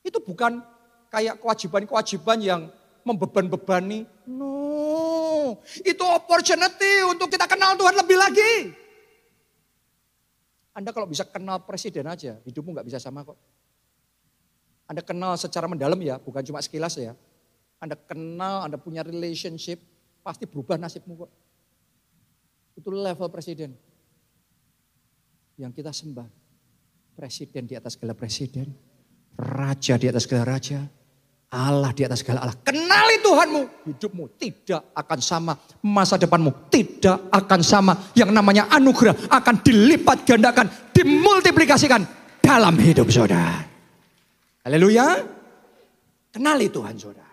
Itu 0.01 0.23
bukan 0.23 0.63
kayak 1.11 1.43
kewajiban-kewajiban 1.43 2.39
yang 2.41 2.61
membeban-bebani. 3.03 4.07
No, 4.31 5.59
itu 5.83 6.05
opportunity 6.07 7.05
untuk 7.09 7.29
kita 7.29 7.51
kenal 7.51 7.75
Tuhan 7.77 7.97
lebih 7.99 8.17
lagi. 8.17 8.53
Anda 10.71 10.95
kalau 10.95 11.11
bisa 11.11 11.27
kenal 11.27 11.67
presiden 11.67 12.07
aja, 12.07 12.39
hidupmu 12.47 12.73
nggak 12.73 12.87
bisa 12.87 13.03
sama 13.03 13.27
kok. 13.27 13.37
Anda 14.87 15.03
kenal 15.03 15.35
secara 15.35 15.67
mendalam 15.67 15.99
ya, 15.99 16.19
bukan 16.23 16.43
cuma 16.47 16.63
sekilas 16.63 16.95
ya. 16.99 17.13
Anda 17.81 17.97
kenal, 17.97 18.69
Anda 18.69 18.77
punya 18.77 19.01
relationship, 19.01 19.81
pasti 20.21 20.45
berubah 20.45 20.77
nasibmu 20.77 21.17
kok. 21.17 21.33
Itu 22.77 22.93
level 22.93 23.29
presiden. 23.33 23.73
Yang 25.57 25.73
kita 25.81 25.93
sembah. 25.93 26.29
Presiden 27.17 27.65
di 27.65 27.75
atas 27.77 27.97
segala 27.97 28.13
presiden. 28.13 28.69
Raja 29.37 29.97
di 29.97 30.07
atas 30.09 30.29
segala 30.29 30.57
raja. 30.57 30.81
Allah 31.51 31.91
di 31.91 32.05
atas 32.05 32.21
segala 32.23 32.45
Allah. 32.45 32.57
Kenali 32.61 33.17
Tuhanmu. 33.25 33.63
Hidupmu 33.89 34.25
tidak 34.37 34.93
akan 34.95 35.19
sama. 35.21 35.53
Masa 35.85 36.21
depanmu 36.21 36.69
tidak 36.69 37.33
akan 37.33 37.61
sama. 37.65 37.93
Yang 38.13 38.31
namanya 38.31 38.69
anugerah 38.71 39.17
akan 39.29 39.57
dilipat 39.65 40.29
gandakan. 40.29 40.69
Dimultiplikasikan 40.93 42.05
dalam 42.45 42.77
hidup 42.77 43.09
saudara. 43.09 43.67
Haleluya. 44.65 45.27
Kenali 46.31 46.71
Tuhan 46.71 46.95
saudara. 46.95 47.30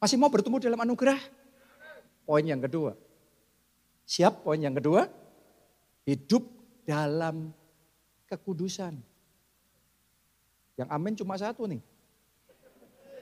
Masih 0.00 0.16
mau 0.16 0.32
bertemu 0.32 0.56
dalam 0.56 0.80
anugerah? 0.80 1.20
Poin 2.24 2.40
yang 2.40 2.64
kedua. 2.64 2.96
Siap 4.08 4.40
poin 4.40 4.56
yang 4.56 4.72
kedua? 4.72 5.04
Hidup 6.08 6.48
dalam 6.88 7.52
kekudusan. 8.24 8.96
Yang 10.80 10.88
amin 10.88 11.14
cuma 11.20 11.36
satu 11.36 11.68
nih. 11.68 11.84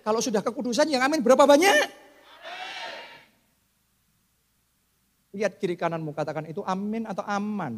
Kalau 0.07 0.23
sudah 0.23 0.39
kekudusan 0.39 0.87
yang 0.87 1.03
amin 1.03 1.19
berapa 1.19 1.43
banyak? 1.43 1.75
Lihat 5.35 5.59
kiri 5.59 5.75
kananmu 5.75 6.15
katakan 6.15 6.47
itu 6.47 6.63
amin 6.63 7.05
atau 7.11 7.27
aman. 7.27 7.75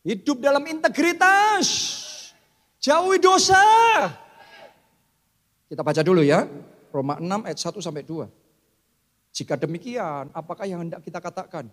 Hidup 0.00 0.40
dalam 0.40 0.64
integritas. 0.64 1.68
Jauhi 2.80 3.20
dosa. 3.20 3.60
Kita 5.66 5.82
baca 5.82 6.02
dulu 6.02 6.22
ya. 6.22 6.46
Roma 6.94 7.18
6 7.18 7.46
ayat 7.46 7.58
1 7.58 7.82
sampai 7.82 8.02
2. 8.06 8.26
Jika 9.36 9.54
demikian, 9.60 10.32
apakah 10.32 10.64
yang 10.64 10.80
hendak 10.86 11.04
kita 11.04 11.20
katakan? 11.20 11.68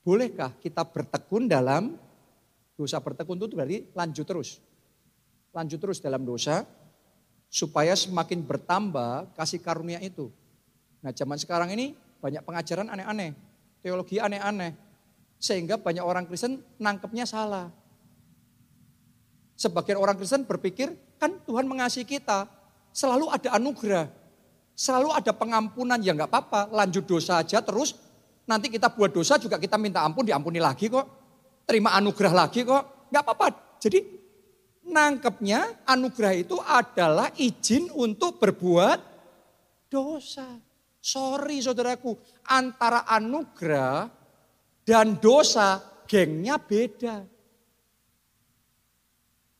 Bolehkah 0.00 0.54
kita 0.62 0.86
bertekun 0.86 1.44
dalam 1.50 1.98
dosa 2.78 3.02
bertekun 3.02 3.36
itu 3.36 3.52
berarti 3.52 3.78
lanjut 3.92 4.24
terus 4.24 4.62
lanjut 5.52 5.82
terus 5.82 5.98
dalam 5.98 6.22
dosa 6.22 6.62
supaya 7.48 7.96
semakin 7.96 8.44
bertambah 8.44 9.32
kasih 9.34 9.58
karunia 9.58 9.98
itu. 9.98 10.28
Nah 11.00 11.10
zaman 11.10 11.40
sekarang 11.40 11.72
ini 11.72 11.96
banyak 12.20 12.44
pengajaran 12.44 12.92
aneh-aneh, 12.92 13.32
teologi 13.80 14.20
aneh-aneh. 14.20 14.76
Sehingga 15.38 15.78
banyak 15.78 16.02
orang 16.02 16.26
Kristen 16.26 16.60
nangkepnya 16.82 17.22
salah. 17.22 17.70
Sebagian 19.54 19.98
orang 19.98 20.18
Kristen 20.18 20.46
berpikir 20.46 20.92
kan 21.18 21.38
Tuhan 21.46 21.66
mengasihi 21.66 22.06
kita, 22.06 22.46
selalu 22.92 23.30
ada 23.30 23.54
anugerah, 23.56 24.06
selalu 24.74 25.10
ada 25.14 25.32
pengampunan, 25.34 25.98
ya 25.98 26.14
nggak 26.14 26.30
apa-apa, 26.30 26.60
lanjut 26.70 27.04
dosa 27.04 27.42
aja 27.42 27.58
terus 27.62 27.98
nanti 28.48 28.72
kita 28.72 28.88
buat 28.92 29.12
dosa 29.12 29.36
juga 29.36 29.60
kita 29.60 29.76
minta 29.76 30.00
ampun, 30.04 30.24
diampuni 30.24 30.58
lagi 30.62 30.88
kok. 30.88 31.06
Terima 31.68 31.92
anugerah 31.98 32.32
lagi 32.32 32.64
kok, 32.64 33.12
nggak 33.12 33.22
apa-apa. 33.22 33.46
Jadi 33.78 33.98
nangkepnya 34.88 35.84
anugerah 35.84 36.34
itu 36.34 36.56
adalah 36.64 37.28
izin 37.36 37.92
untuk 37.92 38.40
berbuat 38.40 38.98
dosa. 39.92 40.48
Sorry 40.98 41.60
saudaraku, 41.62 42.16
antara 42.48 43.04
anugerah 43.06 44.08
dan 44.82 45.20
dosa 45.20 45.80
gengnya 46.08 46.56
beda. 46.56 47.24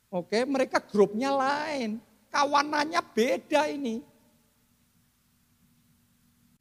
Oke, 0.09 0.49
mereka 0.49 0.81
grupnya 0.81 1.29
lain, 1.29 2.01
kawanannya 2.31 3.01
beda 3.13 3.69
ini. 3.73 4.05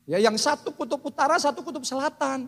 Ya, 0.07 0.23
yang 0.23 0.39
satu 0.39 0.71
kutub 0.71 1.03
utara, 1.03 1.35
satu 1.35 1.59
kutub 1.63 1.83
selatan. 1.83 2.47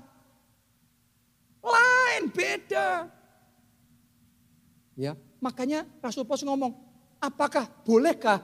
Lain, 1.59 2.23
beda. 2.31 3.11
Ya, 4.95 5.15
Makanya 5.39 5.87
Rasul 6.03 6.27
Paulus 6.27 6.43
ngomong, 6.43 6.75
apakah 7.23 7.63
bolehkah 7.87 8.43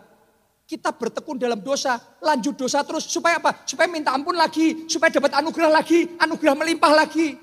kita 0.65 0.95
bertekun 0.95 1.37
dalam 1.37 1.59
dosa, 1.59 1.99
lanjut 2.23 2.55
dosa 2.55 2.81
terus 2.81 3.05
supaya 3.05 3.37
apa? 3.37 3.67
Supaya 3.67 3.85
minta 3.91 4.15
ampun 4.15 4.33
lagi, 4.33 4.87
supaya 4.87 5.11
dapat 5.11 5.35
anugerah 5.35 5.69
lagi, 5.69 6.15
anugerah 6.17 6.55
melimpah 6.55 6.93
lagi. 6.95 7.35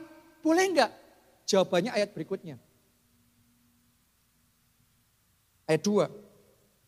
Boleh 0.42 0.72
enggak? 0.72 0.90
Jawabannya 1.46 1.92
ayat 1.94 2.10
berikutnya. 2.16 2.56
Ayat 5.68 5.84
2. 5.84 6.21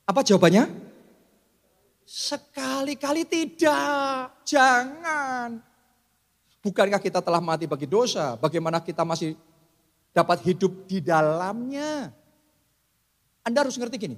Apa 0.04 0.20
jawabannya? 0.20 0.68
Sekali-kali 2.04 3.24
tidak. 3.24 4.44
Jangan. 4.44 5.56
Bukankah 6.60 7.00
kita 7.00 7.20
telah 7.24 7.40
mati 7.40 7.64
bagi 7.64 7.88
dosa? 7.88 8.36
Bagaimana 8.36 8.80
kita 8.80 9.04
masih 9.04 9.36
dapat 10.12 10.44
hidup 10.44 10.84
di 10.84 11.00
dalamnya? 11.00 12.12
Anda 13.44 13.64
harus 13.64 13.76
ngerti 13.76 13.96
gini. 14.00 14.16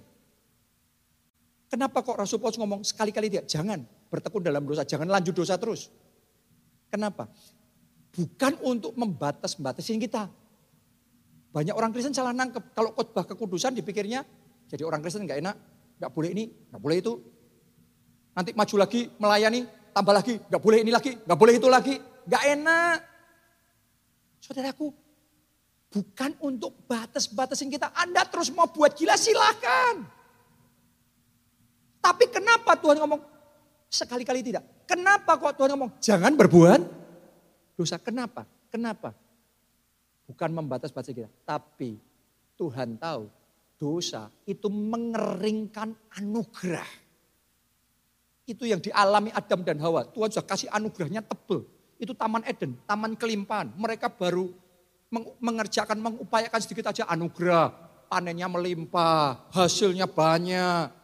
Kenapa 1.66 2.02
kok 2.02 2.14
Rasul 2.14 2.38
Paulus 2.38 2.58
ngomong 2.62 2.86
sekali-kali 2.86 3.26
dia 3.26 3.42
jangan 3.42 3.82
bertekun 4.06 4.38
dalam 4.38 4.62
dosa, 4.62 4.86
jangan 4.86 5.10
lanjut 5.10 5.34
dosa 5.34 5.58
terus. 5.58 5.90
Kenapa? 6.86 7.26
Bukan 8.14 8.62
untuk 8.62 8.94
membatas-batasin 8.94 9.98
kita. 9.98 10.30
Banyak 11.50 11.74
orang 11.74 11.90
Kristen 11.90 12.14
salah 12.14 12.30
nangkep. 12.30 12.70
Kalau 12.70 12.94
khotbah 12.94 13.26
kekudusan 13.26 13.74
dipikirnya 13.74 14.22
jadi 14.70 14.82
orang 14.86 15.02
Kristen 15.02 15.26
nggak 15.26 15.42
enak, 15.42 15.56
nggak 16.00 16.12
boleh 16.12 16.30
ini, 16.32 16.44
nggak 16.72 16.82
boleh 16.82 16.96
itu. 17.00 17.12
Nanti 18.36 18.50
maju 18.52 18.74
lagi 18.76 19.00
melayani, 19.16 19.60
tambah 19.96 20.12
lagi, 20.12 20.34
nggak 20.38 20.62
boleh 20.62 20.78
ini 20.84 20.92
lagi, 20.92 21.12
nggak 21.16 21.38
boleh 21.38 21.54
itu 21.56 21.68
lagi, 21.72 21.94
nggak 22.28 22.42
enak. 22.56 22.98
Saudaraku, 24.44 24.92
Bukan 25.96 26.36
untuk 26.44 26.74
batas-batasin 26.90 27.70
kita. 27.70 27.88
Anda 27.94 28.26
terus 28.26 28.50
mau 28.50 28.68
buat 28.68 28.92
gila 28.92 29.14
silahkan. 29.16 30.02
Tapi 32.04 32.28
kenapa 32.28 32.76
Tuhan 32.78 33.00
ngomong 33.00 33.22
sekali-kali 33.88 34.44
tidak? 34.44 34.62
Kenapa 34.84 35.40
kok 35.40 35.56
Tuhan 35.56 35.72
ngomong 35.72 35.90
jangan 35.98 36.36
berbuat 36.36 36.80
dosa? 37.80 37.96
Kenapa? 37.96 38.44
Kenapa? 38.68 39.16
Bukan 40.28 40.50
membatas-batasi 40.52 41.16
kita. 41.16 41.30
Tapi 41.48 41.96
Tuhan 42.60 43.00
tahu 43.00 43.32
dosa 43.76 44.32
itu 44.48 44.66
mengeringkan 44.68 45.92
anugerah. 46.16 46.88
Itu 48.46 48.64
yang 48.64 48.78
dialami 48.78 49.34
Adam 49.34 49.60
dan 49.66 49.78
Hawa. 49.82 50.06
Tuhan 50.06 50.30
sudah 50.32 50.46
kasih 50.46 50.68
anugerahnya 50.70 51.20
tebel. 51.20 51.66
Itu 51.96 52.12
taman 52.14 52.44
Eden, 52.46 52.76
taman 52.86 53.16
kelimpahan. 53.16 53.74
Mereka 53.74 54.12
baru 54.14 54.52
mengerjakan, 55.40 55.98
mengupayakan 55.98 56.60
sedikit 56.62 56.92
aja 56.92 57.08
anugerah. 57.10 57.72
Panennya 58.06 58.46
melimpah, 58.46 59.50
hasilnya 59.50 60.06
banyak. 60.06 60.94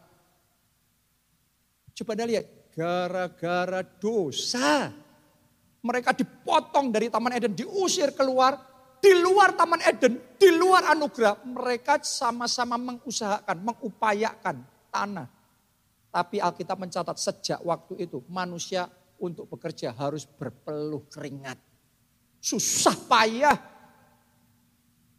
Coba 1.93 2.15
Anda 2.15 2.25
lihat, 2.31 2.45
gara-gara 2.71 3.83
dosa. 3.83 4.89
Mereka 5.83 6.15
dipotong 6.15 6.95
dari 6.95 7.11
Taman 7.11 7.35
Eden, 7.35 7.53
diusir 7.53 8.15
keluar. 8.15 8.55
Di 9.03 9.11
luar 9.19 9.51
Taman 9.51 9.83
Eden, 9.83 10.15
di 10.39 10.47
luar 10.55 10.95
anugerah. 10.95 11.43
Mereka 11.43 11.99
sama-sama 12.07 12.79
mengusahakan, 12.79 13.59
mengupayakan 13.59 14.63
tanah. 14.87 15.27
Tapi 16.07 16.39
Alkitab 16.39 16.79
mencatat 16.79 17.19
sejak 17.19 17.59
waktu 17.67 18.07
itu 18.07 18.23
manusia 18.31 18.87
untuk 19.19 19.51
bekerja 19.51 19.91
harus 19.91 20.23
berpeluh 20.23 21.03
keringat. 21.11 21.59
Susah 22.39 22.95
payah 22.95 23.73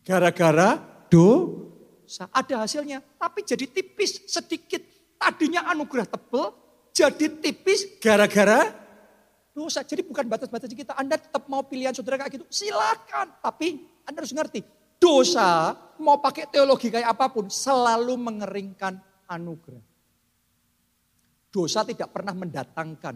Gara-gara 0.05 0.77
dosa. 1.09 2.29
Ada 2.29 2.69
hasilnya, 2.69 3.01
tapi 3.17 3.41
jadi 3.41 3.65
tipis 3.65 4.29
sedikit. 4.29 4.85
Tadinya 5.17 5.65
anugerah 5.73 6.05
tebel, 6.05 6.53
jadi 6.93 7.33
tipis 7.41 7.97
gara-gara 7.97 8.84
dosa. 9.55 9.87
Jadi 9.87 10.03
bukan 10.03 10.27
batas-batas 10.27 10.69
kita. 10.69 10.99
Anda 10.99 11.15
tetap 11.17 11.47
mau 11.47 11.63
pilihan 11.63 11.95
saudara 11.95 12.19
kayak 12.27 12.43
gitu, 12.43 12.47
silakan. 12.51 13.39
Tapi 13.39 13.87
Anda 14.05 14.21
harus 14.21 14.35
ngerti, 14.35 14.61
dosa 14.99 15.73
mau 16.03 16.19
pakai 16.19 16.51
teologi 16.51 16.91
kayak 16.91 17.15
apa 17.15 17.31
pun 17.31 17.47
selalu 17.47 18.19
mengeringkan 18.19 18.99
anugerah. 19.31 19.81
Dosa 21.55 21.87
tidak 21.87 22.11
pernah 22.11 22.35
mendatangkan, 22.35 23.15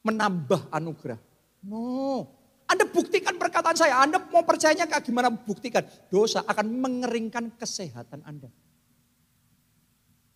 menambah 0.00 0.72
anugerah. 0.72 1.20
No, 1.60 2.24
anda 2.70 2.86
buktikan 2.86 3.34
perkataan 3.34 3.74
saya. 3.74 3.98
Anda 3.98 4.22
mau 4.30 4.46
percayanya 4.46 4.86
kayak 4.86 5.02
gimana 5.02 5.26
buktikan. 5.28 5.82
Dosa 6.06 6.46
akan 6.46 6.70
mengeringkan 6.70 7.58
kesehatan 7.58 8.22
Anda. 8.22 8.46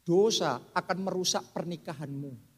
Dosa 0.03 0.59
akan 0.75 0.99
merusak 1.01 1.47
pernikahanmu. 1.55 2.54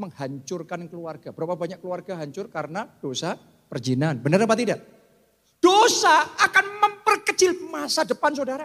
Menghancurkan 0.00 0.88
keluarga. 0.88 1.28
Berapa 1.30 1.52
banyak 1.60 1.76
keluarga 1.76 2.16
hancur 2.16 2.48
karena 2.48 2.88
dosa 2.88 3.36
perjinan. 3.68 4.16
Benar 4.16 4.48
apa 4.48 4.56
tidak? 4.56 4.80
Dosa 5.60 6.24
akan 6.40 6.64
memperkecil 6.80 7.68
masa 7.68 8.08
depan 8.08 8.32
saudara. 8.32 8.64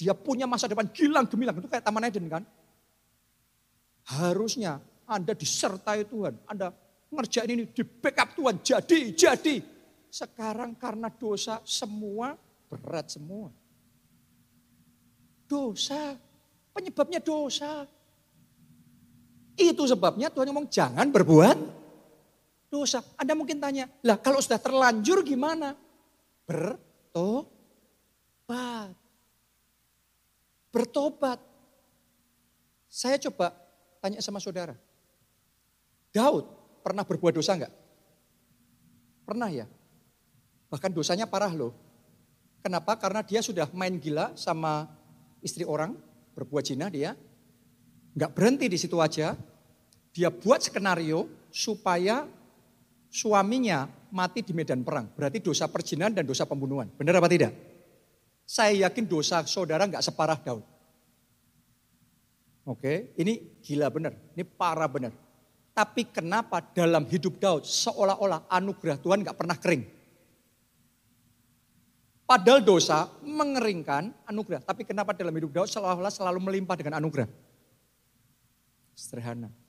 Dia 0.00 0.16
punya 0.16 0.48
masa 0.48 0.64
depan 0.64 0.88
gilang 0.88 1.28
gemilang. 1.28 1.60
Itu 1.60 1.68
kayak 1.68 1.84
Taman 1.84 2.08
Eden 2.08 2.32
kan. 2.32 2.42
Harusnya 4.08 4.80
Anda 5.04 5.36
disertai 5.36 6.08
Tuhan. 6.08 6.40
Anda 6.48 6.72
ngerjain 7.12 7.52
ini 7.52 7.68
di 7.68 7.84
backup 7.84 8.32
Tuhan. 8.32 8.56
Jadi, 8.64 9.12
jadi. 9.12 9.56
Sekarang 10.08 10.76
karena 10.80 11.12
dosa 11.12 11.60
semua 11.68 12.36
berat 12.72 13.12
semua. 13.12 13.52
Dosa 15.44 16.16
Penyebabnya 16.72 17.20
dosa. 17.20 17.84
Itu 19.62 19.86
sebabnya 19.86 20.26
Tuhan 20.34 20.50
ngomong 20.50 20.66
jangan 20.66 21.06
berbuat 21.14 21.58
dosa. 22.72 23.04
Anda 23.20 23.36
mungkin 23.36 23.60
tanya, 23.62 23.86
lah 24.02 24.18
kalau 24.18 24.40
sudah 24.42 24.58
terlanjur 24.58 25.22
gimana? 25.22 25.78
Bertobat. 26.48 27.46
Bertobat. 30.72 31.38
Saya 32.88 33.20
coba 33.28 33.54
tanya 34.00 34.18
sama 34.24 34.40
saudara. 34.42 34.74
Daud 36.12 36.44
pernah 36.82 37.04
berbuat 37.06 37.36
dosa 37.36 37.56
enggak? 37.56 37.72
Pernah 39.28 39.48
ya? 39.48 39.68
Bahkan 40.72 40.90
dosanya 40.92 41.28
parah 41.28 41.52
loh. 41.52 41.76
Kenapa? 42.64 42.96
Karena 42.96 43.20
dia 43.20 43.44
sudah 43.44 43.68
main 43.76 43.96
gila 44.00 44.32
sama 44.38 44.88
istri 45.44 45.66
orang, 45.66 45.96
berbuat 46.32 46.64
zina 46.64 46.88
dia. 46.88 47.12
Nggak 48.16 48.32
berhenti 48.32 48.66
di 48.68 48.78
situ 48.80 48.96
aja. 49.00 49.36
Dia 50.12 50.28
buat 50.28 50.60
skenario 50.60 51.28
supaya 51.48 52.28
suaminya 53.08 53.88
mati 54.12 54.44
di 54.44 54.52
medan 54.52 54.84
perang. 54.84 55.08
Berarti 55.12 55.40
dosa 55.40 55.68
perjinan 55.68 56.12
dan 56.12 56.28
dosa 56.28 56.44
pembunuhan. 56.44 56.92
Benar 56.92 57.20
apa 57.20 57.28
tidak? 57.32 57.52
Saya 58.44 58.88
yakin 58.88 59.08
dosa 59.08 59.40
saudara 59.48 59.88
nggak 59.88 60.04
separah 60.04 60.36
Daud. 60.40 60.64
Oke, 62.68 63.16
ini 63.18 63.58
gila 63.64 63.90
benar. 63.90 64.14
Ini 64.36 64.44
parah 64.44 64.86
benar. 64.86 65.12
Tapi 65.72 66.04
kenapa 66.12 66.60
dalam 66.60 67.08
hidup 67.08 67.40
Daud 67.40 67.64
seolah-olah 67.64 68.46
anugerah 68.52 69.00
Tuhan 69.00 69.24
nggak 69.24 69.38
pernah 69.40 69.56
kering? 69.56 69.82
Padahal 72.28 72.60
dosa 72.64 73.08
mengeringkan 73.24 74.12
anugerah. 74.28 74.62
Tapi 74.64 74.84
kenapa 74.84 75.16
dalam 75.16 75.32
hidup 75.32 75.52
Daud 75.52 75.68
seolah-olah 75.68 76.12
selalu 76.12 76.38
melimpah 76.40 76.76
dengan 76.76 77.00
anugerah? 77.00 77.28
Sederhana. 78.92 79.61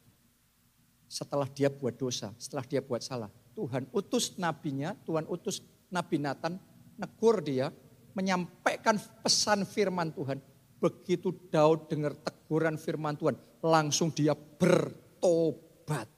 Setelah 1.13 1.45
dia 1.45 1.69
buat 1.69 1.93
dosa, 1.93 2.33
setelah 2.41 2.65
dia 2.65 2.81
buat 2.81 3.05
salah. 3.05 3.29
Tuhan 3.53 3.85
utus 3.93 4.33
nabinya, 4.41 4.97
Tuhan 5.05 5.29
utus 5.29 5.61
Nabi 5.93 6.17
Nathan, 6.17 6.57
negur 6.97 7.37
dia, 7.45 7.69
menyampaikan 8.17 8.97
pesan 9.21 9.61
firman 9.69 10.09
Tuhan. 10.09 10.41
Begitu 10.81 11.29
Daud 11.53 11.85
dengar 11.85 12.17
teguran 12.17 12.81
firman 12.81 13.13
Tuhan, 13.13 13.37
langsung 13.61 14.09
dia 14.09 14.33
bertobat. 14.33 16.09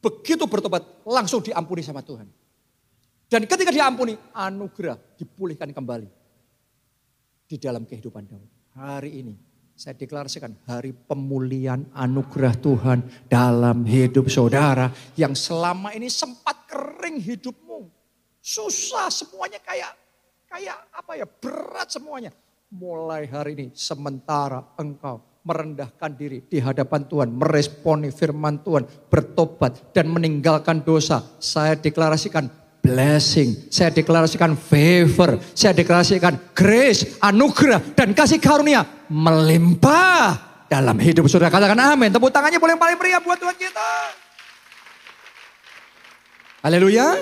Begitu 0.00 0.48
bertobat, 0.48 1.04
langsung 1.04 1.44
diampuni 1.44 1.84
sama 1.84 2.00
Tuhan. 2.00 2.32
Dan 3.28 3.44
ketika 3.44 3.68
diampuni, 3.68 4.16
anugerah 4.32 4.96
dipulihkan 5.20 5.68
kembali 5.76 6.08
di 7.44 7.60
dalam 7.60 7.84
kehidupan 7.84 8.24
Daud. 8.24 8.48
Hari 8.72 9.20
ini 9.20 9.49
saya 9.80 9.96
deklarasikan 9.96 10.52
hari 10.68 10.92
pemulihan 10.92 11.88
anugerah 11.96 12.52
Tuhan 12.60 13.00
dalam 13.32 13.88
hidup 13.88 14.28
saudara 14.28 14.92
yang 15.16 15.32
selama 15.32 15.96
ini 15.96 16.04
sempat 16.12 16.68
kering 16.68 17.16
hidupmu. 17.16 17.88
Susah 18.44 19.08
semuanya 19.08 19.56
kayak 19.64 19.96
kayak 20.52 20.76
apa 20.92 21.12
ya 21.16 21.24
berat 21.24 21.88
semuanya. 21.88 22.28
Mulai 22.68 23.24
hari 23.32 23.56
ini 23.56 23.66
sementara 23.72 24.60
engkau 24.76 25.24
merendahkan 25.48 26.12
diri 26.12 26.44
di 26.44 26.60
hadapan 26.60 27.08
Tuhan, 27.08 27.32
meresponi 27.32 28.12
firman 28.12 28.60
Tuhan, 28.60 28.84
bertobat 29.08 29.96
dan 29.96 30.12
meninggalkan 30.12 30.84
dosa. 30.84 31.24
Saya 31.40 31.72
deklarasikan 31.72 32.52
blessing. 32.84 33.72
Saya 33.72 33.88
deklarasikan 33.96 34.60
favor. 34.60 35.40
Saya 35.56 35.72
deklarasikan 35.72 36.52
grace, 36.52 37.16
anugerah, 37.24 37.96
dan 37.96 38.12
kasih 38.12 38.36
karunia 38.36 38.99
melimpah 39.10 40.38
dalam 40.70 40.94
hidup 41.02 41.26
saudara. 41.26 41.50
Katakan 41.50 41.74
amin. 41.76 42.14
Tepuk 42.14 42.30
tangannya 42.30 42.62
boleh 42.62 42.78
paling 42.78 42.94
pria 42.94 43.18
buat 43.18 43.36
Tuhan 43.42 43.58
kita. 43.58 43.90
Haleluya. 46.62 47.18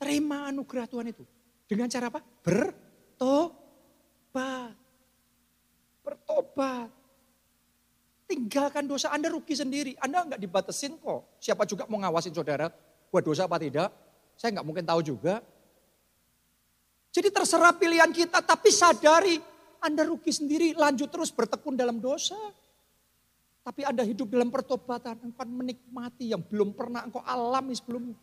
Terima 0.00 0.48
anugerah 0.48 0.88
Tuhan 0.88 1.12
itu. 1.12 1.24
Dengan 1.68 1.92
cara 1.92 2.08
apa? 2.08 2.24
Bertobat. 2.40 2.72
Bertobat. 6.00 6.88
Tinggalkan 8.24 8.88
dosa 8.88 9.12
Anda 9.12 9.28
rugi 9.28 9.52
sendiri. 9.52 9.92
Anda 10.00 10.24
nggak 10.24 10.40
dibatasin 10.40 10.96
kok. 10.96 11.36
Siapa 11.36 11.68
juga 11.68 11.84
mau 11.92 12.00
ngawasin 12.00 12.32
saudara 12.32 12.72
buat 13.12 13.20
dosa 13.20 13.44
apa 13.44 13.60
tidak. 13.60 13.92
Saya 14.40 14.56
nggak 14.58 14.66
mungkin 14.66 14.84
tahu 14.88 15.04
juga. 15.04 15.44
Jadi 17.14 17.30
terserah 17.30 17.70
pilihan 17.78 18.10
kita, 18.10 18.42
tapi 18.42 18.74
sadari 18.74 19.38
Anda 19.84 20.00
rugi 20.08 20.32
sendiri, 20.32 20.72
lanjut 20.72 21.12
terus 21.12 21.28
bertekun 21.28 21.76
dalam 21.76 22.00
dosa. 22.00 22.36
Tapi 23.60 23.84
Anda 23.84 24.00
hidup 24.00 24.32
dalam 24.32 24.48
pertobatan, 24.48 25.20
engkau 25.20 25.44
menikmati 25.44 26.32
yang 26.32 26.40
belum 26.40 26.72
pernah 26.72 27.04
engkau 27.04 27.20
alami 27.20 27.76
sebelumnya. 27.76 28.16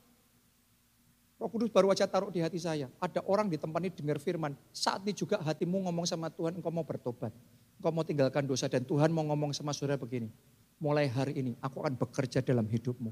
Roh 1.42 1.50
Kudus 1.50 1.74
baru 1.74 1.90
aja 1.90 2.06
taruh 2.06 2.30
di 2.30 2.42
hati 2.42 2.62
saya. 2.62 2.86
Ada 3.02 3.26
orang 3.26 3.50
di 3.50 3.58
tempat 3.58 3.82
ini 3.82 3.90
dengar 3.90 4.22
firman. 4.22 4.54
Saat 4.70 5.02
ini 5.06 5.14
juga 5.14 5.42
hatimu 5.42 5.90
ngomong 5.90 6.06
sama 6.06 6.30
Tuhan, 6.30 6.58
engkau 6.58 6.70
mau 6.70 6.86
bertobat. 6.86 7.34
Engkau 7.82 7.90
mau 7.90 8.06
tinggalkan 8.06 8.46
dosa 8.46 8.70
dan 8.70 8.86
Tuhan 8.86 9.10
mau 9.10 9.26
ngomong 9.26 9.50
sama 9.54 9.74
saudara 9.74 9.98
begini. 9.98 10.30
Mulai 10.78 11.10
hari 11.10 11.34
ini 11.42 11.52
aku 11.62 11.82
akan 11.82 11.98
bekerja 11.98 12.46
dalam 12.46 12.70
hidupmu. 12.70 13.10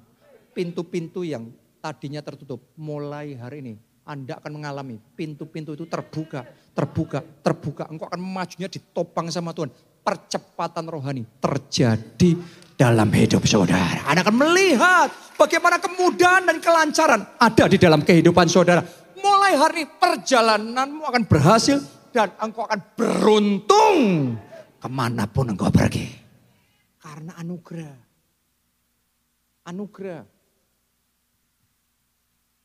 Pintu-pintu 0.53 1.25
yang 1.25 1.49
tadinya 1.81 2.21
tertutup, 2.21 2.61
mulai 2.77 3.33
hari 3.33 3.65
ini 3.65 3.73
Anda 4.09 4.41
akan 4.41 4.57
mengalami 4.57 4.97
pintu-pintu 4.97 5.77
itu 5.77 5.85
terbuka, 5.85 6.41
terbuka, 6.73 7.21
terbuka. 7.45 7.85
Engkau 7.93 8.09
akan 8.09 8.17
majunya 8.17 8.65
ditopang 8.65 9.29
sama 9.29 9.53
Tuhan. 9.53 9.69
Percepatan 10.01 10.89
rohani 10.89 11.21
terjadi 11.37 12.33
dalam 12.73 13.05
hidup 13.13 13.45
saudara. 13.45 14.09
Anda 14.09 14.25
akan 14.25 14.33
melihat 14.33 15.13
bagaimana 15.37 15.77
kemudahan 15.77 16.41
dan 16.49 16.57
kelancaran 16.57 17.21
ada 17.37 17.69
di 17.69 17.77
dalam 17.77 18.01
kehidupan 18.01 18.49
saudara. 18.49 18.81
Mulai 19.19 19.53
hari 19.53 19.85
ini 19.85 19.93
perjalananmu 20.01 21.05
akan 21.05 21.23
berhasil 21.29 21.77
dan 22.09 22.33
engkau 22.41 22.65
akan 22.65 22.81
beruntung 22.97 23.97
ke 24.81 24.89
mana 24.89 25.29
pun 25.29 25.53
engkau 25.53 25.69
pergi. 25.69 26.09
Karena 26.97 27.37
anugerah. 27.37 27.97
Anugerah. 29.69 30.23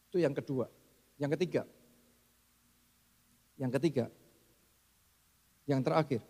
Itu 0.08 0.22
yang 0.22 0.32
kedua. 0.32 0.72
Yang 1.18 1.30
ketiga. 1.38 1.62
Yang 3.58 3.72
ketiga. 3.78 4.04
Yang 5.64 5.80
terakhir. 5.86 6.20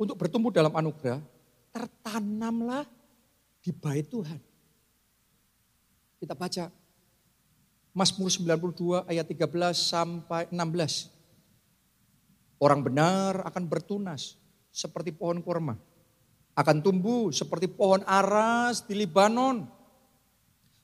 Untuk 0.00 0.16
bertumbuh 0.16 0.48
dalam 0.48 0.72
anugerah, 0.72 1.20
tertanamlah 1.74 2.88
di 3.60 3.70
bait 3.74 4.08
Tuhan. 4.08 4.40
Kita 6.20 6.32
baca 6.32 6.72
Mazmur 7.92 8.30
92 8.30 9.10
ayat 9.10 9.26
13 9.28 9.76
sampai 9.76 10.48
16. 10.48 11.10
Orang 12.60 12.84
benar 12.84 13.44
akan 13.44 13.64
bertunas 13.64 14.36
seperti 14.68 15.12
pohon 15.12 15.40
kurma. 15.40 15.76
Akan 16.52 16.84
tumbuh 16.84 17.32
seperti 17.32 17.66
pohon 17.66 18.04
aras 18.04 18.84
di 18.84 18.94
Libanon 18.94 19.64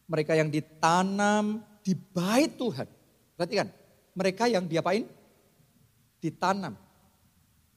mereka 0.06 0.38
yang 0.38 0.48
ditanam 0.48 1.60
di 1.86 1.94
bait 1.94 2.58
Tuhan. 2.58 2.90
Perhatikan, 3.38 3.70
mereka 4.18 4.50
yang 4.50 4.66
diapain? 4.66 5.06
Ditanam. 6.18 6.74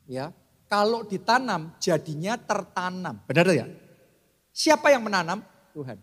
Ya, 0.09 0.33
kalau 0.65 1.05
ditanam 1.05 1.77
jadinya 1.77 2.33
tertanam. 2.33 3.21
Benar 3.29 3.45
ya? 3.53 3.69
Siapa 4.49 4.89
yang 4.89 5.05
menanam? 5.05 5.45
Tuhan. 5.77 6.01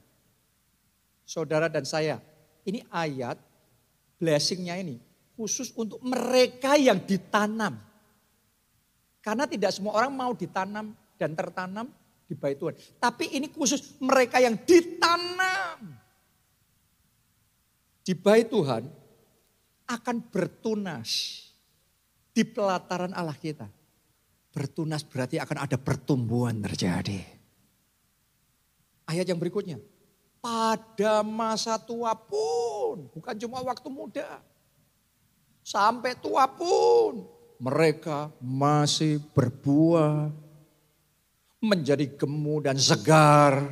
Saudara 1.27 1.67
dan 1.67 1.83
saya, 1.83 2.23
ini 2.63 2.87
ayat 2.95 3.35
blessingnya 4.23 4.79
ini 4.79 5.03
khusus 5.35 5.75
untuk 5.75 5.99
mereka 6.07 6.79
yang 6.79 7.03
ditanam. 7.03 7.83
Karena 9.19 9.51
tidak 9.51 9.75
semua 9.75 9.99
orang 9.99 10.15
mau 10.15 10.31
ditanam 10.39 10.95
dan 11.19 11.35
tertanam 11.35 11.91
di 12.31 12.39
bait 12.39 12.55
Tuhan. 12.55 12.79
Tapi 13.03 13.35
ini 13.35 13.51
khusus 13.51 13.99
mereka 13.99 14.39
yang 14.39 14.55
ditanam. 14.63 16.06
Di 18.07 18.15
bait 18.15 18.47
Tuhan 18.47 18.87
akan 19.91 20.17
bertunas 20.31 21.43
di 22.31 22.47
pelataran 22.47 23.11
Allah 23.11 23.35
kita. 23.35 23.67
Bertunas 24.55 25.03
berarti 25.03 25.43
akan 25.43 25.67
ada 25.67 25.75
pertumbuhan 25.75 26.55
terjadi. 26.63 27.19
Ayat 29.11 29.27
yang 29.27 29.43
berikutnya. 29.43 29.83
Pada 30.39 31.27
masa 31.27 31.75
tua 31.75 32.15
pun, 32.15 33.11
bukan 33.11 33.35
cuma 33.35 33.59
waktu 33.67 33.89
muda. 33.91 34.39
Sampai 35.67 36.15
tua 36.15 36.47
pun 36.47 37.27
mereka 37.59 38.31
masih 38.39 39.19
berbuah 39.35 40.31
menjadi 41.59 42.07
gemu 42.07 42.63
dan 42.63 42.79
segar 42.79 43.67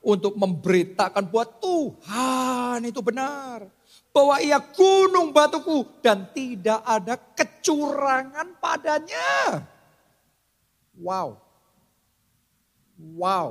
untuk 0.00 0.36
memberitakan 0.36 1.28
bahwa 1.28 1.46
Tuhan 1.60 2.78
itu 2.88 3.00
benar. 3.04 3.68
Bahwa 4.10 4.42
ia 4.42 4.58
gunung 4.58 5.30
batuku 5.30 5.86
dan 6.02 6.26
tidak 6.34 6.82
ada 6.82 7.14
kecurangan 7.14 8.58
padanya. 8.58 9.62
Wow. 10.98 11.38
Wow. 13.16 13.48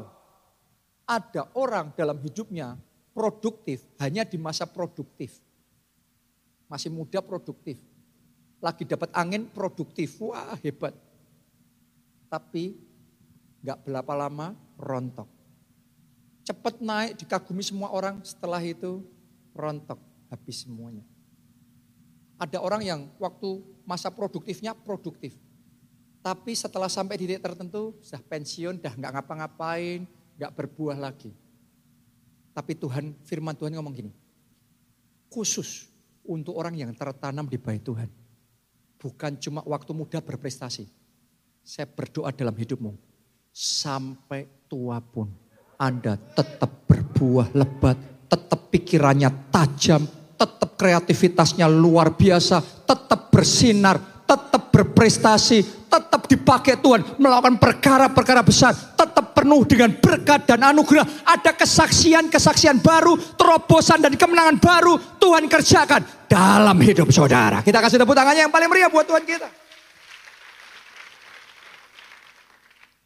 Ada 1.10 1.50
orang 1.58 1.96
dalam 1.96 2.20
hidupnya 2.22 2.76
produktif 3.16 3.82
hanya 3.98 4.28
di 4.28 4.38
masa 4.38 4.68
produktif. 4.68 5.40
Masih 6.70 6.94
muda 6.94 7.24
produktif 7.24 7.82
lagi 8.60 8.84
dapat 8.84 9.10
angin 9.16 9.48
produktif, 9.48 10.20
wah 10.20 10.56
hebat. 10.60 10.92
Tapi 12.28 12.76
nggak 13.64 13.80
berapa 13.88 14.14
lama 14.16 14.54
rontok. 14.76 15.39
Cepat 16.50 16.82
naik 16.82 17.22
dikagumi 17.22 17.62
semua 17.62 17.94
orang, 17.94 18.26
setelah 18.26 18.58
itu 18.66 19.06
rontok, 19.54 20.02
habis 20.34 20.66
semuanya. 20.66 21.06
Ada 22.42 22.58
orang 22.58 22.82
yang 22.82 23.06
waktu 23.22 23.62
masa 23.86 24.10
produktifnya 24.10 24.74
produktif. 24.74 25.38
Tapi 26.26 26.58
setelah 26.58 26.90
sampai 26.90 27.22
di 27.22 27.30
titik 27.30 27.46
tertentu, 27.46 27.94
sudah 28.02 28.18
pensiun, 28.26 28.82
dah 28.82 28.98
nggak 28.98 29.14
ngapa-ngapain, 29.14 30.10
nggak 30.42 30.52
berbuah 30.58 30.98
lagi. 30.98 31.30
Tapi 32.58 32.74
Tuhan, 32.74 33.14
firman 33.30 33.54
Tuhan 33.54 33.78
ngomong 33.78 33.94
gini, 33.94 34.12
khusus 35.30 35.86
untuk 36.26 36.58
orang 36.58 36.74
yang 36.74 36.92
tertanam 36.98 37.46
di 37.46 37.62
bait 37.62 37.86
Tuhan 37.86 38.10
bukan 39.00 39.40
cuma 39.40 39.64
waktu 39.64 39.96
muda 39.96 40.20
berprestasi. 40.20 40.86
Saya 41.64 41.88
berdoa 41.88 42.36
dalam 42.36 42.54
hidupmu. 42.54 42.92
Sampai 43.50 44.46
tua 44.70 45.00
pun 45.02 45.32
Anda 45.80 46.20
tetap 46.20 46.84
berbuah 46.92 47.56
lebat. 47.56 47.96
Tetap 48.28 48.68
pikirannya 48.68 49.48
tajam. 49.48 50.04
Tetap 50.36 50.76
kreativitasnya 50.76 51.72
luar 51.72 52.20
biasa. 52.20 52.84
Tetap 52.84 53.32
bersinar. 53.32 54.28
Tetap 54.28 54.76
berprestasi. 54.76 55.88
Tetap 55.88 56.28
dipakai 56.28 56.84
Tuhan. 56.84 57.16
Melakukan 57.16 57.56
perkara-perkara 57.56 58.44
besar. 58.44 58.76
Tetap 58.76 59.32
penuh 59.32 59.64
dengan 59.64 59.96
berkat 59.96 60.44
dan 60.44 60.68
anugerah. 60.68 61.08
Ada 61.24 61.56
kesaksian-kesaksian 61.56 62.84
baru. 62.84 63.16
Terobosan 63.40 64.04
dan 64.04 64.20
kemenangan 64.20 64.60
baru. 64.60 65.00
Tuhan 65.16 65.48
kerjakan 65.48 66.28
dalam 66.28 66.76
hidup 66.84 67.08
saudara. 67.08 67.64
Kita 67.64 67.80
kasih 67.80 68.04
tepuk 68.04 68.20
tangannya 68.20 68.52
yang 68.52 68.54
paling 68.54 68.68
meriah 68.68 68.92
buat 68.92 69.08
Tuhan 69.08 69.24
kita. 69.24 69.48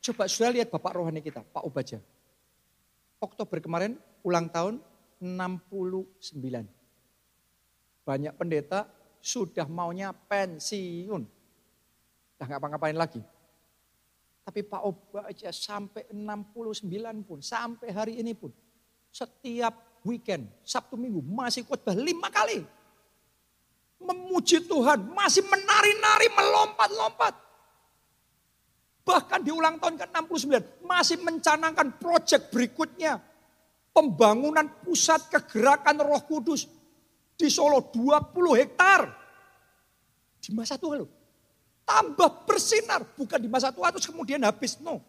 Coba 0.03 0.25
sudah 0.25 0.51
lihat 0.51 0.67
Bapak 0.67 0.99
rohani 0.99 1.21
kita, 1.23 1.39
Pak 1.39 1.63
Ubaja. 1.63 2.01
Oktober 3.23 3.63
kemarin 3.63 3.95
ulang 4.27 4.51
tahun 4.51 4.83
69. 5.23 6.19
Banyak 8.03 8.33
pendeta 8.35 8.91
sudah 9.23 9.63
maunya 9.71 10.11
pensiun. 10.11 11.23
Dah 12.35 12.45
nggak 12.45 12.75
ngapain 12.75 12.99
lagi. 12.99 13.23
Tapi 14.43 14.59
Pak 14.67 14.81
Obaja 14.83 15.55
sampai 15.55 16.03
69 16.11 17.23
pun, 17.23 17.39
sampai 17.39 17.95
hari 17.95 18.19
ini 18.19 18.35
pun. 18.35 18.51
Setiap 19.07 20.03
weekend, 20.03 20.51
Sabtu 20.67 20.99
Minggu 20.99 21.23
masih 21.23 21.63
khotbah 21.63 21.95
lima 21.95 22.27
kali 22.27 22.67
memuji 24.03 24.59
Tuhan, 24.67 24.99
masih 25.15 25.41
menari-nari, 25.47 26.27
melompat-lompat. 26.35 27.33
Bahkan 29.03 29.43
di 29.43 29.51
ulang 29.51 29.83
tahun 29.83 29.99
ke-69 29.99 30.87
masih 30.87 31.19
mencanangkan 31.19 31.99
proyek 31.99 32.47
berikutnya. 32.47 33.19
Pembangunan 33.91 34.65
pusat 34.81 35.27
kegerakan 35.29 36.01
roh 36.01 36.23
kudus 36.23 36.65
di 37.35 37.51
Solo 37.51 37.91
20 37.91 38.31
hektar. 38.63 39.11
Di 40.39 40.49
masa 40.55 40.79
tua 40.79 41.03
loh. 41.03 41.11
Tambah 41.83 42.47
bersinar, 42.47 43.03
bukan 43.03 43.43
di 43.43 43.51
masa 43.51 43.75
tua 43.75 43.91
terus 43.91 44.07
kemudian 44.07 44.39
habis. 44.47 44.79
No. 44.79 45.03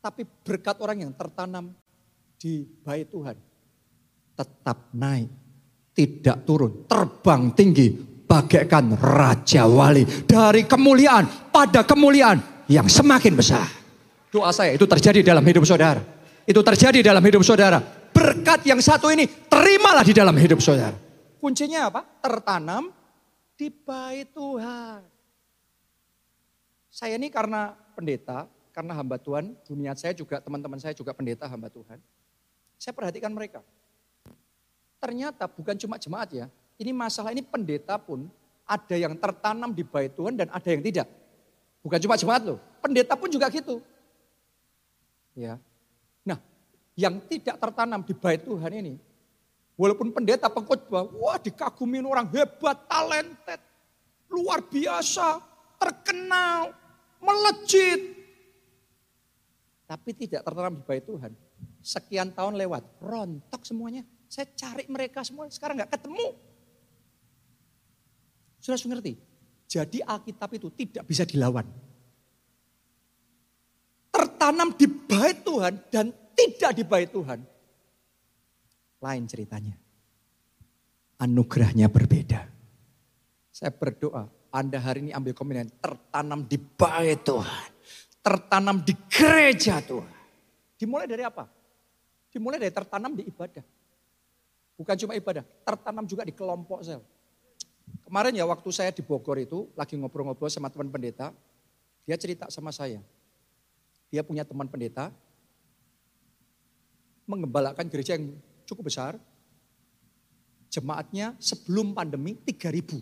Tapi 0.00 0.24
berkat 0.24 0.80
orang 0.80 1.04
yang 1.04 1.12
tertanam 1.12 1.76
di 2.40 2.64
bait 2.80 3.08
Tuhan 3.12 3.36
tetap 4.34 4.90
naik 4.96 5.28
tidak 5.94 6.42
turun, 6.42 6.88
terbang 6.90 7.54
tinggi 7.54 7.86
bagaikan 8.26 8.98
raja 8.98 9.68
wali 9.68 10.02
dari 10.26 10.66
kemuliaan 10.66 11.54
pada 11.54 11.86
kemuliaan 11.86 12.53
yang 12.68 12.88
semakin 12.88 13.34
besar. 13.36 13.66
Doa 14.32 14.50
saya 14.50 14.74
itu 14.74 14.84
terjadi 14.88 15.22
dalam 15.22 15.44
hidup 15.46 15.62
saudara. 15.62 16.02
Itu 16.44 16.60
terjadi 16.60 17.00
dalam 17.00 17.22
hidup 17.22 17.40
saudara. 17.46 17.78
Berkat 18.14 18.66
yang 18.66 18.82
satu 18.82 19.08
ini 19.10 19.26
terimalah 19.48 20.02
di 20.02 20.12
dalam 20.12 20.34
hidup 20.34 20.58
saudara. 20.58 20.96
Kuncinya 21.38 21.92
apa? 21.92 22.02
Tertanam 22.20 22.90
di 23.54 23.70
bait 23.70 24.28
Tuhan. 24.34 25.02
Saya 26.90 27.18
ini 27.18 27.26
karena 27.30 27.74
pendeta, 27.98 28.46
karena 28.70 28.94
hamba 28.94 29.18
Tuhan, 29.18 29.54
dunia 29.66 29.94
saya 29.98 30.14
juga, 30.14 30.38
teman-teman 30.38 30.78
saya 30.78 30.94
juga 30.94 31.10
pendeta 31.14 31.46
hamba 31.50 31.70
Tuhan. 31.70 31.98
Saya 32.78 32.94
perhatikan 32.94 33.30
mereka. 33.30 33.62
Ternyata 34.98 35.46
bukan 35.50 35.74
cuma 35.78 35.98
jemaat 35.98 36.30
ya. 36.32 36.46
Ini 36.78 36.90
masalah 36.90 37.30
ini 37.30 37.42
pendeta 37.42 37.98
pun 38.00 38.26
ada 38.64 38.96
yang 38.96 39.14
tertanam 39.14 39.70
di 39.70 39.84
bait 39.84 40.10
Tuhan 40.16 40.34
dan 40.34 40.48
ada 40.50 40.68
yang 40.70 40.82
tidak. 40.82 41.06
Bukan 41.84 42.00
cuma 42.00 42.16
jemaat 42.16 42.42
loh. 42.48 42.58
Pendeta 42.80 43.12
pun 43.12 43.28
juga 43.28 43.52
gitu. 43.52 43.84
Ya. 45.36 45.60
Nah, 46.24 46.40
yang 46.96 47.20
tidak 47.28 47.60
tertanam 47.60 48.00
di 48.00 48.16
bait 48.16 48.40
Tuhan 48.40 48.72
ini, 48.72 48.96
walaupun 49.76 50.08
pendeta 50.08 50.48
pengkhotbah, 50.48 51.04
wah 51.12 51.36
dikagumin 51.36 52.08
orang 52.08 52.24
hebat, 52.32 52.88
talented, 52.88 53.60
luar 54.32 54.64
biasa, 54.64 55.44
terkenal, 55.76 56.72
melejit. 57.20 58.16
Tapi 59.84 60.10
tidak 60.16 60.40
tertanam 60.40 60.80
di 60.80 60.82
bait 60.88 61.04
Tuhan. 61.04 61.36
Sekian 61.84 62.32
tahun 62.32 62.56
lewat, 62.56 62.80
rontok 63.04 63.60
semuanya. 63.68 64.08
Saya 64.32 64.48
cari 64.56 64.88
mereka 64.88 65.20
semua, 65.20 65.52
sekarang 65.52 65.84
nggak 65.84 66.00
ketemu. 66.00 66.32
Sudah 68.64 68.80
ngerti? 68.80 69.33
Jadi 69.74 69.98
Alkitab 70.06 70.54
itu 70.54 70.70
tidak 70.70 71.02
bisa 71.02 71.26
dilawan. 71.26 71.66
Tertanam 74.14 74.70
di 74.78 74.86
bait 74.86 75.42
Tuhan 75.42 75.74
dan 75.90 76.14
tidak 76.38 76.78
di 76.78 76.86
bait 76.86 77.10
Tuhan. 77.10 77.42
Lain 79.02 79.22
ceritanya. 79.26 79.74
Anugerahnya 81.18 81.90
berbeda. 81.90 82.46
Saya 83.50 83.74
berdoa, 83.74 84.30
Anda 84.54 84.78
hari 84.78 85.10
ini 85.10 85.10
ambil 85.10 85.34
komitmen 85.34 85.66
tertanam 85.82 86.46
di 86.46 86.54
bait 86.54 87.26
Tuhan. 87.26 87.70
Tertanam 88.22 88.78
di 88.78 88.94
gereja 89.10 89.82
Tuhan. 89.82 90.14
Dimulai 90.78 91.10
dari 91.10 91.26
apa? 91.26 91.50
Dimulai 92.30 92.62
dari 92.62 92.70
tertanam 92.70 93.18
di 93.18 93.26
ibadah. 93.26 93.66
Bukan 94.78 94.94
cuma 95.02 95.18
ibadah, 95.18 95.42
tertanam 95.66 96.06
juga 96.06 96.22
di 96.22 96.30
kelompok 96.30 96.78
sel. 96.86 97.02
Kemarin 98.04 98.36
ya 98.36 98.44
waktu 98.44 98.68
saya 98.68 98.92
di 98.92 99.00
Bogor 99.00 99.40
itu 99.40 99.72
lagi 99.72 99.96
ngobrol-ngobrol 99.96 100.52
sama 100.52 100.68
teman 100.68 100.92
pendeta, 100.92 101.32
dia 102.04 102.16
cerita 102.20 102.52
sama 102.52 102.68
saya. 102.68 103.00
Dia 104.12 104.20
punya 104.20 104.44
teman 104.44 104.68
pendeta, 104.68 105.08
mengembalakan 107.24 107.88
gereja 107.88 108.20
yang 108.20 108.36
cukup 108.68 108.92
besar. 108.92 109.16
Jemaatnya 110.68 111.38
sebelum 111.38 111.94
pandemi 111.94 112.34
3000. 112.34 112.98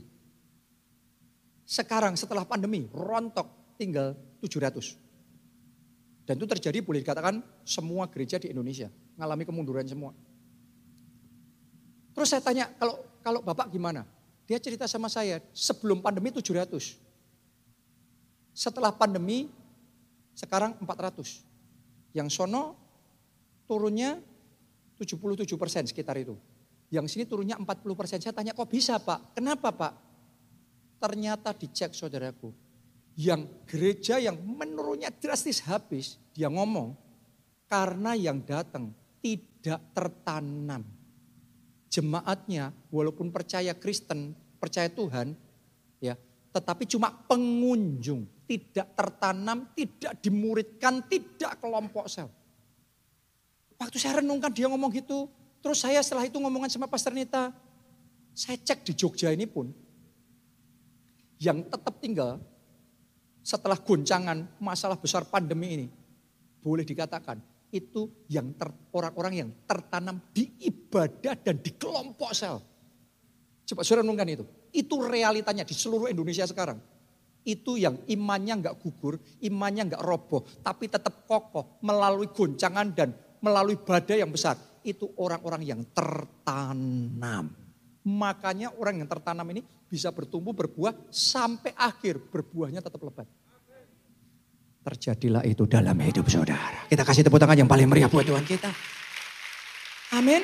Sekarang 1.65 2.15
setelah 2.21 2.45
pandemi 2.45 2.85
rontok 2.93 3.77
tinggal 3.81 4.13
700. 4.45 6.29
Dan 6.29 6.39
itu 6.39 6.47
terjadi 6.47 6.79
boleh 6.85 7.01
dikatakan 7.03 7.43
semua 7.67 8.07
gereja 8.13 8.39
di 8.39 8.53
Indonesia 8.53 8.93
mengalami 9.17 9.45
kemunduran 9.49 9.89
semua. 9.89 10.13
Terus 12.13 12.29
saya 12.29 12.45
tanya, 12.45 12.69
kalau 12.77 13.01
kalau 13.25 13.41
Bapak 13.41 13.73
gimana? 13.73 14.05
Dia 14.47 14.59
cerita 14.59 14.91
sama 14.91 15.07
saya, 15.07 15.39
sebelum 15.55 16.03
pandemi 16.03 16.35
700. 16.35 16.99
Setelah 18.53 18.93
pandemi 18.93 19.49
sekarang 20.37 20.77
400. 20.83 21.45
Yang 22.13 22.29
sono 22.37 22.77
turunnya 23.65 24.21
77 25.01 25.57
persen 25.57 25.89
sekitar 25.89 26.21
itu. 26.21 26.37
Yang 26.93 27.17
sini 27.17 27.25
turunnya 27.25 27.57
40 27.57 27.97
persen. 27.97 28.21
Saya 28.21 28.37
tanya 28.37 28.53
kok 28.53 28.69
bisa 28.69 29.01
Pak? 29.01 29.33
Kenapa 29.33 29.73
Pak? 29.73 29.93
Ternyata 31.01 31.57
dicek 31.57 31.97
saudaraku. 31.97 32.53
Yang 33.17 33.49
gereja 33.65 34.21
yang 34.21 34.37
menurunnya 34.37 35.09
drastis 35.09 35.65
habis. 35.65 36.21
Dia 36.37 36.53
ngomong 36.53 36.93
karena 37.73 38.13
yang 38.13 38.45
datang 38.45 38.93
tidak 39.25 39.81
tertanam. 39.97 40.85
Jemaatnya 41.93 42.73
walaupun 42.89 43.29
percaya 43.29 43.77
Kristen, 43.77 44.33
percaya 44.57 44.89
Tuhan, 44.89 45.37
ya, 46.01 46.17
tetapi 46.57 46.89
cuma 46.89 47.13
pengunjung, 47.13 48.25
tidak 48.49 48.97
tertanam, 48.97 49.69
tidak 49.77 50.17
dimuridkan, 50.25 51.05
tidak 51.05 51.61
kelompok 51.61 52.09
sel. 52.09 52.33
Waktu 53.77 54.01
saya 54.01 54.25
renungkan 54.25 54.49
dia 54.57 54.73
ngomong 54.73 54.89
gitu, 54.89 55.29
terus 55.61 55.85
saya 55.85 56.01
setelah 56.01 56.25
itu 56.25 56.41
ngomongan 56.41 56.73
sama 56.73 56.89
Pastor 56.89 57.13
Nita, 57.13 57.53
saya 58.33 58.57
cek 58.57 58.89
di 58.89 58.97
Jogja 58.97 59.29
ini 59.29 59.45
pun, 59.45 59.69
yang 61.37 61.61
tetap 61.69 62.01
tinggal 62.01 62.41
setelah 63.45 63.77
goncangan 63.77 64.49
masalah 64.57 64.97
besar 64.97 65.29
pandemi 65.29 65.77
ini, 65.77 65.87
boleh 66.65 66.89
dikatakan 66.89 67.52
itu 67.73 68.13
yang 68.29 68.53
orang-orang 68.93 69.33
yang 69.33 69.49
tertanam 69.65 70.21
di 70.31 70.53
ibadah 70.69 71.33
dan 71.41 71.57
di 71.57 71.73
kelompok 71.73 72.37
sel. 72.37 72.61
Coba 73.65 73.81
saudara 73.81 74.05
renungkan 74.05 74.29
itu. 74.29 74.45
Itu 74.77 75.01
realitanya 75.01 75.65
di 75.65 75.73
seluruh 75.73 76.13
Indonesia 76.13 76.45
sekarang. 76.45 76.77
Itu 77.43 77.81
yang 77.81 77.97
imannya 78.07 78.61
nggak 78.63 78.77
gugur, 78.79 79.19
imannya 79.43 79.89
nggak 79.89 80.05
roboh, 80.05 80.47
tapi 80.63 80.87
tetap 80.87 81.27
kokoh 81.27 81.81
melalui 81.83 82.31
goncangan 82.31 82.93
dan 82.93 83.17
melalui 83.41 83.81
badai 83.81 84.21
yang 84.21 84.31
besar. 84.31 84.55
Itu 84.85 85.11
orang-orang 85.17 85.63
yang 85.65 85.81
tertanam. 85.97 87.51
Makanya 88.05 88.77
orang 88.77 89.03
yang 89.03 89.09
tertanam 89.09 89.49
ini 89.51 89.65
bisa 89.89 90.13
bertumbuh 90.13 90.53
berbuah 90.53 90.93
sampai 91.09 91.73
akhir 91.75 92.21
berbuahnya 92.31 92.85
tetap 92.85 93.01
lebat. 93.01 93.27
Terjadilah 94.83 95.47
itu 95.47 95.63
dalam 95.71 95.95
hidup 96.03 96.27
saudara. 96.27 96.91
Kita 96.91 97.07
kasih 97.07 97.23
tepuk 97.23 97.39
tangan 97.39 97.63
yang 97.63 97.71
paling 97.71 97.87
meriah 97.87 98.11
buat 98.11 98.27
Tuhan 98.27 98.43
kita. 98.43 98.71
Amin. 100.19 100.43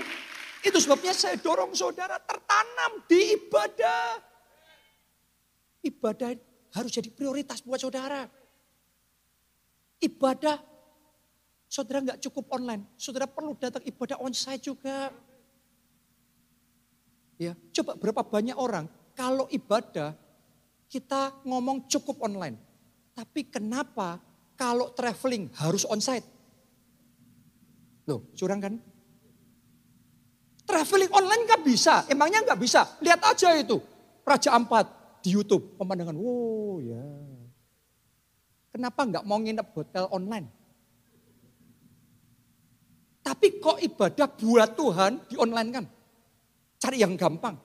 Itu 0.63 0.79
sebabnya 0.79 1.11
saya 1.11 1.35
dorong 1.39 1.75
saudara 1.75 2.19
tertanam 2.23 3.03
di 3.11 3.35
ibadah. 3.35 4.23
Ibadah 5.83 6.31
harus 6.79 6.91
jadi 6.95 7.11
prioritas 7.11 7.63
buat 7.67 7.83
saudara. 7.83 8.27
Ibadah 9.99 10.79
Saudara 11.69 12.01
nggak 12.01 12.25
cukup 12.25 12.49
online, 12.49 12.89
saudara 12.97 13.29
perlu 13.29 13.53
datang 13.61 13.85
ibadah 13.85 14.17
onsite 14.25 14.73
juga. 14.73 15.13
Ya, 17.37 17.53
coba 17.77 17.93
berapa 18.01 18.25
banyak 18.25 18.57
orang 18.57 18.89
kalau 19.13 19.45
ibadah 19.53 20.17
kita 20.89 21.45
ngomong 21.45 21.85
cukup 21.85 22.25
online. 22.25 22.57
Tapi 23.13 23.53
kenapa 23.53 24.17
kalau 24.59 24.91
traveling 24.91 25.47
harus 25.55 25.87
onsite? 25.87 26.27
Loh, 28.11 28.27
curang 28.35 28.59
kan? 28.59 28.75
Traveling 30.67 31.09
online 31.15 31.43
nggak 31.47 31.63
bisa, 31.63 32.05
emangnya 32.11 32.43
nggak 32.45 32.61
bisa. 32.61 32.99
Lihat 33.01 33.23
aja 33.23 33.55
itu, 33.57 33.79
Raja 34.27 34.53
Ampat 34.53 34.87
di 35.23 35.33
YouTube, 35.33 35.79
pemandangan, 35.79 36.19
wow 36.19 36.83
ya. 36.83 37.07
Kenapa 38.75 39.01
nggak 39.07 39.25
mau 39.25 39.39
nginep 39.41 39.69
hotel 39.73 40.05
online? 40.11 40.49
Tapi 43.25 43.61
kok 43.61 43.79
ibadah 43.81 44.29
buat 44.35 44.71
Tuhan 44.75 45.13
di 45.31 45.37
online 45.39 45.71
kan? 45.71 45.85
Cari 46.81 46.97
yang 47.01 47.15
gampang. 47.15 47.57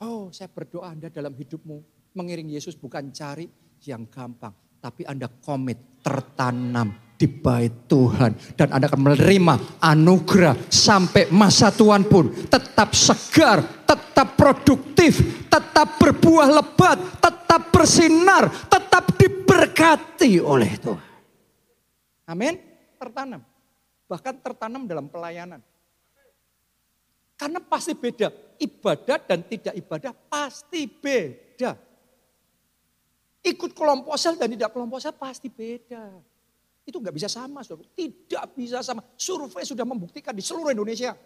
Oh 0.00 0.32
saya 0.32 0.48
berdoa 0.48 0.92
Anda 0.92 1.12
dalam 1.12 1.36
hidupmu 1.36 1.76
mengiring 2.16 2.48
Yesus 2.52 2.76
bukan 2.76 3.12
cari 3.12 3.48
yang 3.84 4.08
gampang. 4.08 4.69
Tapi 4.80 5.04
Anda 5.04 5.28
komit 5.28 6.00
tertanam 6.00 7.16
di 7.20 7.28
bait 7.28 7.84
Tuhan. 7.84 8.56
Dan 8.56 8.72
Anda 8.72 8.88
akan 8.88 9.00
menerima 9.12 9.54
anugerah 9.84 10.56
sampai 10.72 11.28
masa 11.28 11.68
Tuhan 11.68 12.08
pun. 12.08 12.32
Tetap 12.48 12.96
segar, 12.96 13.84
tetap 13.84 14.40
produktif, 14.40 15.46
tetap 15.52 16.00
berbuah 16.00 16.48
lebat, 16.48 17.20
tetap 17.20 17.68
bersinar, 17.68 18.48
tetap 18.72 19.12
diberkati 19.20 20.40
oleh 20.40 20.72
Tuhan. 20.80 21.10
Amin. 22.24 22.56
Tertanam 22.96 23.44
bahkan 24.10 24.34
tertanam 24.42 24.90
dalam 24.90 25.06
pelayanan. 25.06 25.62
Karena 27.38 27.62
pasti 27.62 27.94
beda, 27.94 28.58
ibadah 28.58 29.18
dan 29.22 29.46
tidak 29.46 29.78
ibadah 29.78 30.12
pasti 30.26 30.90
beda. 30.90 31.78
Ikut 33.40 33.72
kelompok 33.72 34.12
sel 34.20 34.36
dan 34.36 34.52
tidak 34.52 34.68
kelompok 34.76 35.00
sel 35.00 35.16
pasti 35.16 35.48
beda. 35.48 36.12
Itu 36.84 37.00
nggak 37.00 37.14
bisa 37.16 37.28
sama, 37.28 37.64
saudara. 37.64 37.88
Tidak 37.96 38.44
bisa 38.52 38.84
sama. 38.84 39.00
Survei 39.16 39.64
sudah 39.64 39.88
membuktikan 39.88 40.36
di 40.36 40.44
seluruh 40.44 40.76
Indonesia. 40.76 41.16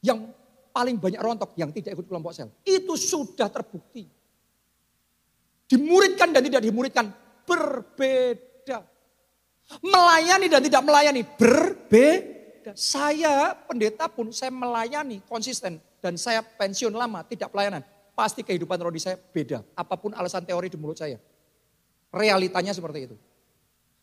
Yang 0.00 0.32
paling 0.72 0.96
banyak 0.96 1.20
rontok 1.20 1.52
yang 1.60 1.68
tidak 1.76 1.92
ikut 1.98 2.06
kelompok 2.08 2.32
sel. 2.32 2.48
Itu 2.64 2.96
sudah 2.96 3.52
terbukti. 3.52 4.08
Dimuridkan 5.68 6.32
dan 6.32 6.40
tidak 6.40 6.64
dimuridkan 6.64 7.12
berbeda. 7.44 8.80
Melayani 9.84 10.48
dan 10.48 10.64
tidak 10.64 10.80
melayani 10.80 11.22
berbeda. 11.36 12.72
Saya 12.72 13.52
pendeta 13.52 14.08
pun 14.08 14.32
saya 14.32 14.48
melayani 14.48 15.20
konsisten 15.28 15.76
dan 16.00 16.16
saya 16.16 16.40
pensiun 16.40 16.96
lama 16.96 17.20
tidak 17.28 17.52
pelayanan. 17.52 17.84
Pasti 18.18 18.42
kehidupan 18.42 18.82
rohani 18.82 18.98
saya 18.98 19.14
beda. 19.14 19.62
Apa 19.78 19.94
pun 19.94 20.10
alasan 20.10 20.42
teori 20.42 20.66
di 20.66 20.74
mulut 20.74 20.98
saya. 20.98 21.22
Realitanya 22.10 22.74
seperti 22.74 23.06
itu. 23.06 23.14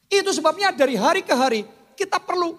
Itu 0.07 0.32
sebabnya 0.32 0.72
dari 0.72 0.95
hari 0.95 1.20
ke 1.20 1.36
hari 1.36 1.68
kita 1.99 2.24
perlu 2.24 2.55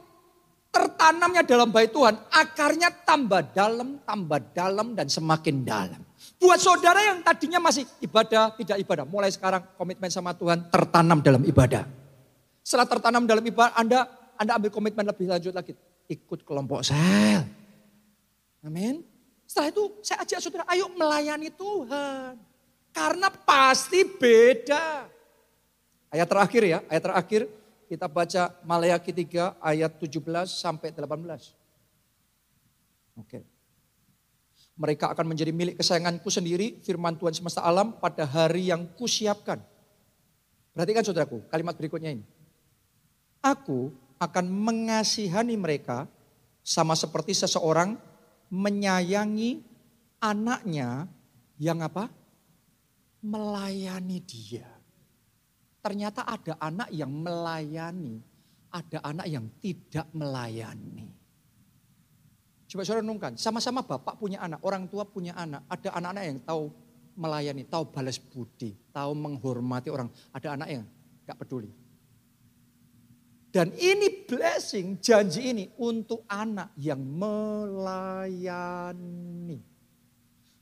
tertanamnya 0.69 1.41
dalam 1.49 1.73
bait 1.73 1.89
Tuhan. 1.89 2.13
Akarnya 2.29 2.93
tambah 3.09 3.57
dalam, 3.57 4.05
tambah 4.05 4.53
dalam 4.53 4.93
dan 4.93 5.09
semakin 5.09 5.65
dalam. 5.65 6.05
Buat 6.37 6.61
saudara 6.61 7.01
yang 7.01 7.25
tadinya 7.25 7.57
masih 7.57 7.89
ibadah, 8.05 8.53
tidak 8.61 8.77
ibadah. 8.77 9.09
Mulai 9.09 9.33
sekarang 9.33 9.65
komitmen 9.81 10.13
sama 10.13 10.37
Tuhan 10.37 10.69
tertanam 10.69 11.25
dalam 11.25 11.41
ibadah. 11.41 11.89
Setelah 12.61 12.85
tertanam 12.85 13.25
dalam 13.25 13.41
ibadah, 13.41 13.73
Anda 13.73 14.05
Anda 14.37 14.61
ambil 14.61 14.69
komitmen 14.69 15.09
lebih 15.09 15.33
lanjut 15.33 15.57
lagi. 15.57 15.73
Ikut 16.05 16.45
kelompok 16.45 16.85
sel. 16.85 17.49
Amin. 18.61 19.16
Setelah 19.47 19.71
itu 19.71 19.85
saya 20.03 20.27
ajak 20.27 20.39
saudara, 20.43 20.67
ayo 20.75 20.91
melayani 20.93 21.49
Tuhan. 21.55 22.35
Karena 22.91 23.31
pasti 23.31 24.03
beda. 24.03 25.07
Ayat 26.11 26.27
terakhir 26.27 26.63
ya, 26.67 26.79
ayat 26.91 27.03
terakhir 27.07 27.41
kita 27.87 28.11
baca 28.11 28.51
Malayaki 28.67 29.15
3 29.15 29.63
ayat 29.63 29.93
17 30.03 30.51
sampai 30.51 30.91
18. 30.91 31.55
Oke. 33.23 33.47
Mereka 34.77 35.09
akan 35.09 35.33
menjadi 35.33 35.57
milik 35.57 35.81
kesayanganku 35.81 36.29
sendiri, 36.29 36.77
firman 36.85 37.17
Tuhan 37.17 37.33
semesta 37.33 37.65
alam 37.65 37.97
pada 37.97 38.29
hari 38.29 38.69
yang 38.69 38.85
kusiapkan. 38.93 39.63
Perhatikan 40.77 41.01
saudaraku, 41.01 41.41
kalimat 41.49 41.73
berikutnya 41.73 42.13
ini. 42.13 42.25
Aku 43.41 43.89
akan 44.21 44.45
mengasihani 44.53 45.57
mereka 45.57 46.05
sama 46.61 46.93
seperti 46.93 47.33
seseorang 47.33 47.97
menyayangi 48.51 49.63
anaknya 50.23 51.11
yang 51.59 51.83
apa? 51.83 52.11
Melayani 53.25 54.19
dia. 54.23 54.69
Ternyata 55.83 56.27
ada 56.27 56.59
anak 56.59 56.91
yang 56.91 57.11
melayani, 57.11 58.19
ada 58.75 58.99
anak 59.07 59.27
yang 59.31 59.47
tidak 59.63 60.07
melayani. 60.11 61.07
Coba 62.67 62.83
saudara 62.83 63.07
renungkan, 63.07 63.39
sama-sama 63.39 63.87
bapak 63.87 64.19
punya 64.19 64.43
anak, 64.43 64.59
orang 64.67 64.91
tua 64.91 65.07
punya 65.07 65.39
anak. 65.39 65.63
Ada 65.71 65.95
anak-anak 65.95 66.25
yang 66.27 66.39
tahu 66.43 66.63
melayani, 67.15 67.63
tahu 67.71 67.95
balas 67.95 68.19
budi, 68.19 68.75
tahu 68.91 69.15
menghormati 69.15 69.89
orang. 69.95 70.11
Ada 70.35 70.59
anak 70.59 70.69
yang 70.75 70.83
gak 71.23 71.39
peduli. 71.39 71.86
Dan 73.57 73.73
ini 73.73 74.29
blessing, 74.29 75.01
janji 75.01 75.49
ini 75.49 75.65
untuk 75.81 76.29
anak 76.29 76.77
yang 76.77 77.01
melayani. 77.01 77.97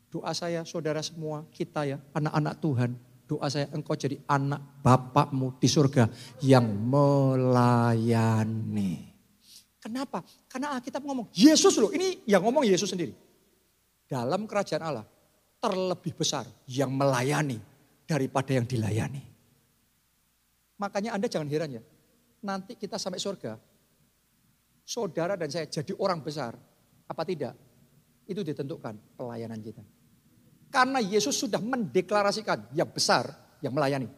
Doa 0.07 0.30
saya 0.30 0.62
saudara 0.62 1.03
semua, 1.03 1.42
kita 1.51 1.90
ya, 1.90 1.99
anak-anak 2.14 2.55
Tuhan. 2.62 2.95
Doa 3.26 3.51
saya 3.51 3.66
engkau 3.74 3.99
jadi 3.99 4.22
anak 4.30 4.62
bapakmu 4.86 5.59
di 5.59 5.66
surga 5.66 6.07
yang 6.38 6.70
melayani. 6.86 7.90
Kenapa? 9.82 10.22
Karena 10.47 10.78
Alkitab 10.78 11.03
ngomong, 11.03 11.34
Yesus 11.34 11.74
loh, 11.82 11.90
ini 11.90 12.22
yang 12.30 12.47
ngomong 12.47 12.62
Yesus 12.62 12.95
sendiri. 12.95 13.11
Dalam 14.07 14.47
kerajaan 14.47 14.86
Allah 14.86 15.03
terlebih 15.59 16.14
besar 16.14 16.47
yang 16.70 16.95
melayani 16.95 17.59
daripada 18.07 18.55
yang 18.55 18.70
dilayani. 18.70 19.26
Makanya 20.78 21.18
Anda 21.18 21.26
jangan 21.26 21.51
heran 21.51 21.74
ya, 21.74 21.82
nanti 22.45 22.76
kita 22.76 23.01
sampai 23.01 23.16
surga, 23.16 23.57
saudara 24.84 25.34
dan 25.34 25.49
saya 25.49 25.64
jadi 25.64 25.97
orang 25.97 26.20
besar, 26.20 26.53
apa 27.09 27.22
tidak? 27.24 27.57
Itu 28.28 28.45
ditentukan 28.45 29.16
pelayanan 29.16 29.59
kita. 29.64 29.80
Karena 30.68 31.01
Yesus 31.01 31.34
sudah 31.34 31.59
mendeklarasikan 31.59 32.76
yang 32.76 32.88
besar, 32.92 33.32
yang 33.64 33.72
melayani. 33.72 34.12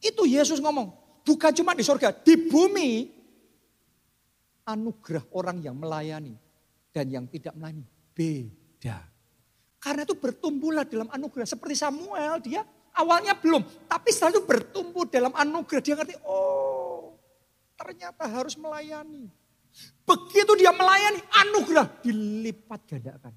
Itu 0.00 0.24
Yesus 0.24 0.58
ngomong, 0.58 1.20
bukan 1.22 1.52
cuma 1.52 1.76
di 1.76 1.84
surga, 1.84 2.10
di 2.24 2.48
bumi 2.48 3.12
anugerah 4.64 5.28
orang 5.36 5.60
yang 5.60 5.76
melayani 5.76 6.34
dan 6.90 7.06
yang 7.12 7.24
tidak 7.28 7.52
melayani 7.54 7.84
beda. 8.16 8.98
Karena 9.82 10.06
itu 10.06 10.14
bertumbuhlah 10.14 10.86
dalam 10.86 11.10
anugerah. 11.10 11.46
Seperti 11.46 11.74
Samuel, 11.74 12.38
dia 12.38 12.62
awalnya 12.96 13.36
belum. 13.36 13.64
Tapi 13.88 14.08
setelah 14.12 14.38
itu 14.38 14.42
bertumbuh 14.44 15.04
dalam 15.08 15.32
anugerah. 15.32 15.82
Dia 15.82 15.94
ngerti, 15.96 16.16
oh 16.24 17.16
ternyata 17.76 18.24
harus 18.30 18.54
melayani. 18.54 19.26
Begitu 20.04 20.52
dia 20.60 20.70
melayani, 20.70 21.20
anugerah 21.32 21.86
dilipat 22.04 22.80
gandakan. 22.86 23.34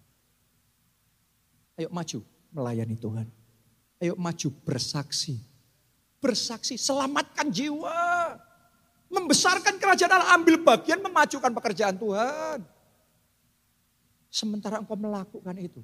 Ayo 1.76 1.90
maju 1.92 2.20
melayani 2.52 2.96
Tuhan. 2.96 3.28
Ayo 4.00 4.14
maju 4.20 4.48
bersaksi. 4.64 5.40
Bersaksi, 6.20 6.76
selamatkan 6.76 7.48
jiwa. 7.52 8.36
Membesarkan 9.06 9.78
kerajaan 9.78 10.12
Allah, 10.12 10.34
ambil 10.36 10.60
bagian 10.60 11.00
memajukan 11.00 11.54
pekerjaan 11.54 11.96
Tuhan. 11.96 12.60
Sementara 14.28 14.82
engkau 14.82 15.00
melakukan 15.00 15.56
itu, 15.56 15.80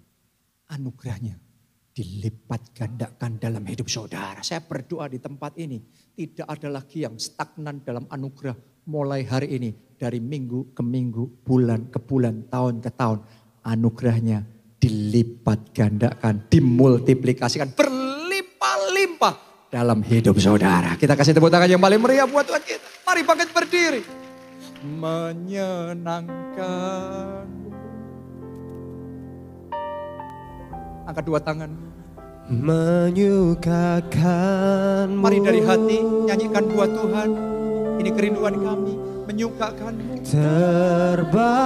anugerahnya 0.67 1.39
dilipat 1.92 2.72
gandakan 2.72 3.36
dalam 3.36 3.68
hidup 3.68 3.92
saudara. 3.92 4.39
Saya 4.44 4.64
berdoa 4.64 5.12
di 5.12 5.20
tempat 5.20 5.60
ini, 5.60 5.84
tidak 6.16 6.48
ada 6.48 6.72
lagi 6.72 7.04
yang 7.04 7.20
stagnan 7.20 7.84
dalam 7.84 8.08
anugerah 8.08 8.56
mulai 8.88 9.28
hari 9.28 9.60
ini. 9.60 9.76
Dari 10.02 10.18
minggu 10.18 10.74
ke 10.74 10.82
minggu, 10.82 11.46
bulan 11.46 11.94
ke 11.94 12.02
bulan, 12.02 12.50
tahun 12.50 12.82
ke 12.82 12.89
tahun. 12.98 13.22
Anugerahnya 13.62 14.42
dilipat 14.82 15.78
gandakan, 15.78 16.50
dimultiplikasikan, 16.50 17.78
berlimpah-limpah 17.78 19.70
dalam 19.70 20.02
hidup 20.02 20.42
saudara. 20.42 20.98
Kita 20.98 21.14
kasih 21.14 21.38
tepuk 21.38 21.54
tangan 21.54 21.70
yang 21.70 21.78
paling 21.78 22.02
meriah 22.02 22.26
buat 22.26 22.50
Tuhan 22.50 22.66
kita. 22.66 22.82
Mari 23.06 23.22
bangkit 23.22 23.54
berdiri. 23.54 24.02
Menyenangkan. 24.82 27.61
Angkat 31.12 31.28
dua 31.28 31.43
tangan. 31.43 31.68
Menyukakan 32.47 33.12
Mari 35.12 35.43
dari 35.43 35.59
hati 35.59 35.99
nyanyikan 35.99 36.72
buat 36.72 36.88
Tuhan. 36.88 37.36
Ini 37.99 38.16
kerinduan 38.16 38.55
kami 38.64 38.95
menyukakanmu. 39.28 40.24
terbakar 40.24 41.59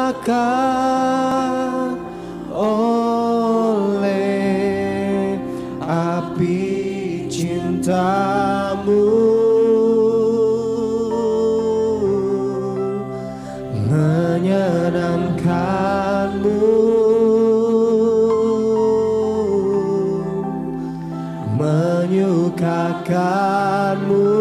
oleh 2.58 4.18
api 5.86 6.66
cintamu 7.30 8.55
menyukakanmu 23.06 24.34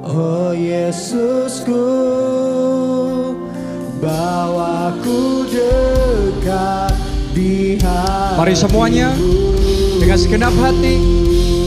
Oh 0.00 0.56
Yesusku 0.56 1.84
bawaku 4.00 5.44
dekat 5.52 6.96
di 7.36 7.76
hatimu 7.76 8.40
Mari 8.40 8.56
semuanya 8.56 9.12
dengan 10.00 10.16
segenap 10.16 10.56
hati 10.56 10.96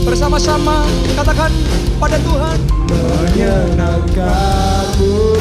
bersama-sama 0.03 0.83
katakan 1.15 1.47
pada 2.01 2.17
Tuhan. 2.19 2.59
menyenangkanmu 2.89 5.32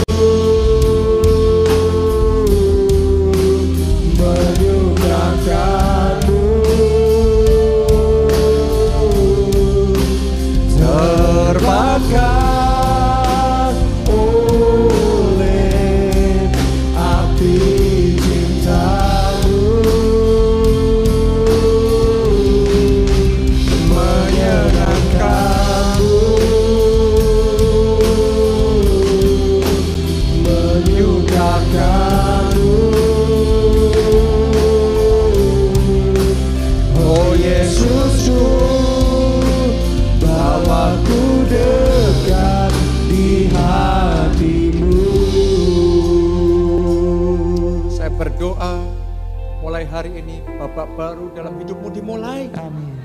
dimulai. 52.03 52.51
Amin 52.59 52.99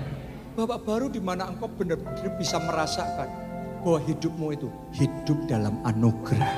Babak 0.58 0.90
baru 0.90 1.06
di 1.06 1.22
mana 1.22 1.54
engkau 1.54 1.70
benar-benar 1.70 2.34
bisa 2.34 2.58
merasakan 2.58 3.30
bahwa 3.86 4.02
hidupmu 4.10 4.58
itu 4.58 4.74
hidup 4.98 5.38
dalam 5.46 5.78
anugerah. 5.86 6.50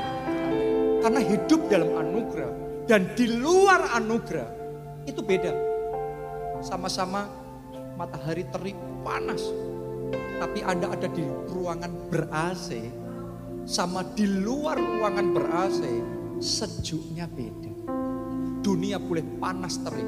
Karena 1.04 1.20
hidup 1.20 1.68
dalam 1.68 1.92
anugerah 2.00 2.48
dan 2.88 3.12
di 3.20 3.28
luar 3.28 3.92
anugerah 4.00 4.48
itu 5.04 5.20
beda. 5.20 5.52
Sama-sama 6.64 7.28
matahari 8.00 8.48
terik 8.48 8.80
panas. 9.04 9.44
Tapi 10.40 10.64
Anda 10.64 10.96
ada 10.96 11.12
di 11.12 11.28
ruangan 11.52 11.92
ber-AC 12.08 12.88
sama 13.68 14.08
di 14.16 14.24
luar 14.24 14.80
ruangan 14.80 15.28
ber-AC 15.36 15.84
sejuknya 16.40 17.28
beda. 17.28 17.72
Dunia 18.64 18.96
boleh 18.96 19.28
panas 19.44 19.76
terik, 19.84 20.08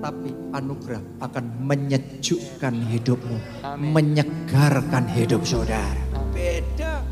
tapi 0.00 0.32
anugerah 0.56 1.00
akan 1.20 1.44
menyejukkan 1.68 2.74
hidupmu, 2.90 3.38
menyegarkan 3.78 5.04
hidup 5.12 5.44
saudara. 5.44 6.00
Beda. 6.32 7.04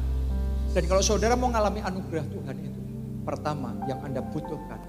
Dan 0.73 0.85
kalau 0.89 1.05
saudara 1.05 1.37
mau 1.37 1.53
mengalami 1.53 1.85
anugerah 1.85 2.25
Tuhan 2.29 2.57
itu, 2.61 2.81
pertama 3.25 3.77
yang 3.85 4.01
Anda 4.05 4.25
butuhkan, 4.25 4.81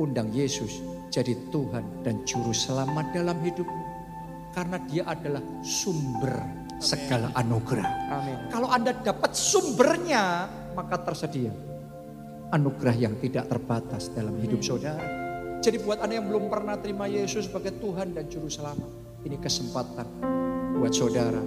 undang 0.00 0.32
Yesus 0.32 0.80
jadi 1.12 1.36
Tuhan 1.52 2.04
dan 2.04 2.24
Juru 2.24 2.56
Selamat 2.56 3.12
dalam 3.12 3.36
hidupmu. 3.44 3.84
Karena 4.52 4.76
dia 4.84 5.08
adalah 5.08 5.40
sumber 5.64 6.36
segala 6.76 7.32
anugerah. 7.32 7.88
Amin 8.12 8.36
Kalau 8.52 8.68
Anda 8.68 8.92
dapat 8.92 9.32
sumbernya, 9.32 10.44
maka 10.76 11.00
tersedia 11.00 11.52
anugerah 12.52 12.96
yang 12.96 13.16
tidak 13.16 13.48
terbatas 13.48 14.12
dalam 14.12 14.36
hidup 14.36 14.60
saudara. 14.60 15.21
Jadi 15.62 15.78
buat 15.78 16.02
Anda 16.02 16.18
yang 16.18 16.26
belum 16.26 16.50
pernah 16.50 16.74
terima 16.74 17.06
Yesus 17.06 17.46
sebagai 17.46 17.78
Tuhan 17.78 18.18
dan 18.18 18.26
Juru 18.26 18.50
Selamat, 18.50 18.90
ini 19.22 19.38
kesempatan 19.38 20.10
buat 20.74 20.90
saudara. 20.90 21.38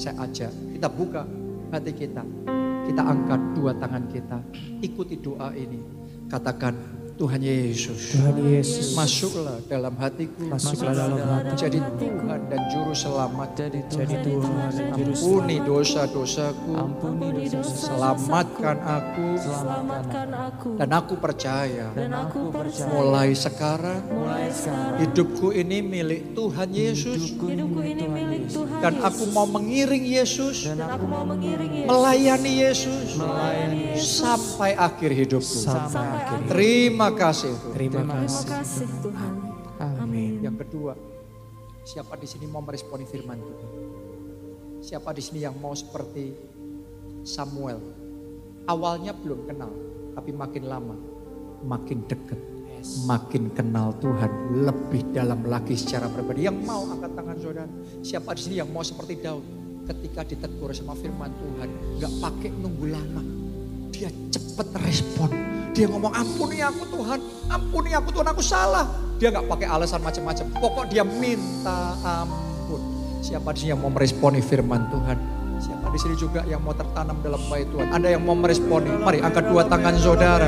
Saya 0.00 0.24
ajak, 0.24 0.48
kita 0.72 0.88
buka 0.88 1.28
hati 1.68 1.92
kita. 1.92 2.24
Kita 2.88 3.02
angkat 3.04 3.36
dua 3.52 3.76
tangan 3.76 4.08
kita, 4.08 4.40
ikuti 4.80 5.20
doa 5.20 5.52
ini. 5.52 5.84
Katakan, 6.32 6.72
Tuhan 7.18 7.42
Yesus. 7.42 8.14
Tuhan 8.14 8.36
Yesus. 8.46 8.94
Masuklah 8.94 9.58
dalam 9.66 9.90
hatiku. 9.98 10.38
Masuklah 10.46 10.94
dalam 10.94 11.18
hati. 11.18 11.52
Jadi 11.58 11.78
Tuhan 11.98 12.40
dan 12.46 12.60
Juru 12.70 12.94
Selamat. 12.94 13.48
Jadi 13.58 13.78
Jadi 13.90 14.14
Tuhan 14.22 14.70
dan 14.70 14.88
Juru 14.94 15.12
Ampuni 15.18 15.56
dosa-dosaku. 15.58 16.70
Ampuni 16.78 17.50
dosa 17.50 17.74
Selamatkan 17.90 18.76
aku. 18.78 19.26
Selamatkan 19.34 20.28
aku 20.30 20.68
Dan 20.78 20.88
aku 20.94 21.14
percaya. 21.18 21.86
dan 21.90 22.10
aku 22.14 22.40
percaya 22.54 22.86
Mulai 22.88 23.30
sekarang. 23.34 24.00
mulai 24.06 24.46
sekarang 24.48 24.98
Hidupku 25.02 25.48
ini 25.50 25.78
milik 25.82 26.38
Tuhan 26.38 26.68
Yesus. 26.70 27.34
hidupku 27.34 27.46
ini 27.82 28.06
milik 28.06 28.42
Tuhan 28.46 28.78
Dan 28.78 28.94
aku 29.02 29.26
mau 29.28 29.44
mengiring 29.44 30.06
Yesus. 30.06 30.70
dan 30.70 30.86
aku 30.86 31.04
mau 31.04 31.26
mengiring 31.26 31.72
Yesus 31.74 31.88
Melayani 31.90 32.52
Yesus. 32.54 33.08
melayani 33.16 33.82
Sampai 33.98 34.78
akhir 34.78 35.10
hidupku. 35.10 35.58
sampai 35.58 36.06
akhir. 36.06 36.38
Terima 36.46 37.07
kasih. 37.14 37.52
Tuhan. 37.54 37.74
Terima 37.74 38.00
terima 38.02 38.14
kasih. 38.24 38.46
kasih 38.48 38.88
Tuhan 39.04 39.34
Amin. 39.78 40.42
Yang 40.42 40.56
kedua, 40.66 40.92
siapa 41.86 42.18
di 42.18 42.26
sini 42.26 42.50
mau 42.50 42.60
meresponi 42.60 43.06
firman 43.06 43.38
Tuhan? 43.38 43.70
Siapa 44.82 45.10
di 45.14 45.22
sini 45.22 45.46
yang 45.46 45.54
mau 45.58 45.74
seperti 45.74 46.34
Samuel? 47.22 47.78
Awalnya 48.68 49.16
belum 49.16 49.48
kenal, 49.48 49.72
tapi 50.12 50.30
makin 50.34 50.64
lama 50.66 50.96
makin 51.64 52.06
dekat. 52.06 52.38
Makin 53.10 53.50
kenal 53.58 53.90
Tuhan 53.98 54.62
lebih 54.62 55.10
dalam 55.10 55.42
lagi 55.42 55.74
secara 55.74 56.06
pribadi. 56.06 56.46
Yang 56.46 56.62
mau 56.62 56.86
angkat 56.86 57.10
tangan 57.10 57.36
saudara. 57.42 57.72
Siapa 58.06 58.30
di 58.38 58.40
sini 58.46 58.54
yang 58.62 58.70
mau 58.70 58.86
seperti 58.86 59.18
Daud? 59.18 59.42
Ketika 59.82 60.22
ditegur 60.22 60.70
sama 60.70 60.94
firman 60.94 61.32
Tuhan, 61.42 61.68
nggak 61.98 62.12
pakai 62.22 62.50
nunggu 62.54 62.86
lama. 62.86 63.37
Dia 63.98 64.14
cepet 64.30 64.68
respon. 64.86 65.26
Dia 65.74 65.90
ngomong 65.90 66.14
ampuni 66.14 66.62
aku 66.62 66.86
Tuhan, 66.86 67.18
ampuni 67.50 67.90
aku 67.98 68.14
Tuhan, 68.14 68.30
aku 68.30 68.38
salah. 68.38 68.86
Dia 69.18 69.34
nggak 69.34 69.50
pakai 69.50 69.66
alasan 69.66 69.98
macam-macam. 70.06 70.46
Pokok 70.54 70.84
dia 70.86 71.02
minta 71.02 71.98
ampun. 72.06 72.78
Siapa 73.18 73.50
di 73.50 73.66
sini 73.66 73.74
yang 73.74 73.82
mau 73.82 73.90
meresponi 73.90 74.38
firman 74.38 74.86
Tuhan? 74.86 75.18
Siapa 75.58 75.90
di 75.90 75.98
sini 75.98 76.14
juga 76.14 76.46
yang 76.46 76.62
mau 76.62 76.78
tertanam 76.78 77.18
dalam 77.26 77.42
baik 77.50 77.74
Tuhan? 77.74 77.90
Ada 77.90 78.08
yang 78.14 78.22
mau 78.22 78.38
meresponi? 78.38 78.86
Mari 79.02 79.18
angkat 79.18 79.50
dua 79.50 79.66
tangan 79.66 79.94
saudara. 79.98 80.46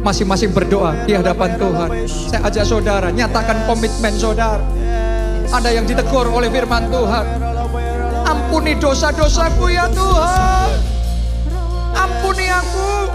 Masing-masing 0.00 0.56
berdoa 0.56 0.96
di 1.04 1.12
hadapan 1.12 1.60
Tuhan. 1.60 1.88
Saya 2.08 2.40
ajak 2.48 2.64
saudara, 2.64 3.12
nyatakan 3.12 3.68
komitmen 3.68 4.16
saudara. 4.16 4.64
Ada 5.52 5.76
yang 5.76 5.84
ditegur 5.84 6.24
oleh 6.32 6.48
firman 6.48 6.88
Tuhan. 6.88 7.24
Ampuni 8.24 8.80
dosa-dosaku 8.80 9.68
ya 9.68 9.84
Tuhan. 9.92 10.95
Ampuni 12.06 12.46
aku. 12.46 13.10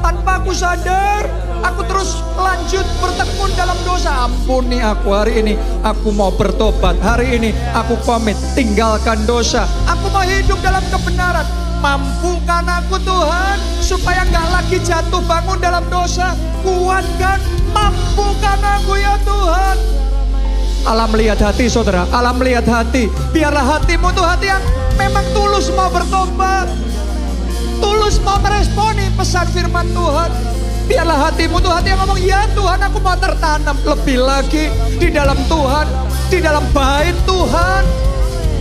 Tanpa 0.00 0.40
aku 0.40 0.52
sadar, 0.56 1.28
aku 1.60 1.84
terus 1.84 2.20
lanjut 2.36 2.84
bertekun 3.00 3.52
dalam 3.56 3.76
dosa. 3.84 4.24
Ampuni 4.24 4.80
aku 4.80 5.12
hari 5.12 5.44
ini. 5.44 5.54
Aku 5.84 6.08
mau 6.12 6.32
bertobat. 6.32 6.96
Hari 7.04 7.36
ini 7.36 7.52
aku 7.76 8.00
komit 8.08 8.36
tinggalkan 8.56 9.28
dosa. 9.28 9.68
Aku 9.84 10.08
mau 10.08 10.24
hidup 10.24 10.56
dalam 10.64 10.80
kebenaran. 10.88 11.44
Mampukan 11.84 12.64
aku 12.64 12.96
Tuhan 13.04 13.60
supaya 13.84 14.24
nggak 14.24 14.46
lagi 14.48 14.80
jatuh 14.80 15.20
bangun 15.28 15.60
dalam 15.60 15.84
dosa. 15.92 16.32
Kuatkan, 16.64 17.36
mampukan 17.76 18.60
aku 18.80 18.96
ya 18.96 19.20
Tuhan. 19.20 19.76
Allah 20.84 21.08
melihat 21.12 21.40
hati 21.40 21.68
saudara, 21.68 22.08
Allah 22.08 22.32
melihat 22.32 22.64
hati. 22.64 23.12
Biarlah 23.32 23.76
hatimu 23.76 24.08
tuh 24.16 24.24
hati 24.24 24.48
yang 24.52 24.64
memang 24.96 25.24
tulus 25.36 25.68
mau 25.76 25.92
bertobat. 25.92 26.83
Tulus 27.82 28.20
mau 28.24 28.38
meresponi 28.40 29.08
pesan 29.14 29.46
firman 29.52 29.88
Tuhan. 29.92 30.30
Biarlah 30.84 31.32
hatimu 31.32 31.64
tuh 31.64 31.72
hati 31.72 31.96
yang 31.96 32.00
ngomong, 32.04 32.20
ya 32.20 32.44
Tuhan 32.52 32.76
aku 32.76 33.00
mau 33.00 33.16
tertanam 33.16 33.72
lebih 33.88 34.20
lagi 34.20 34.68
di 35.00 35.08
dalam 35.08 35.36
Tuhan. 35.48 35.88
Di 36.28 36.38
dalam 36.44 36.64
bait 36.76 37.16
Tuhan. 37.24 37.82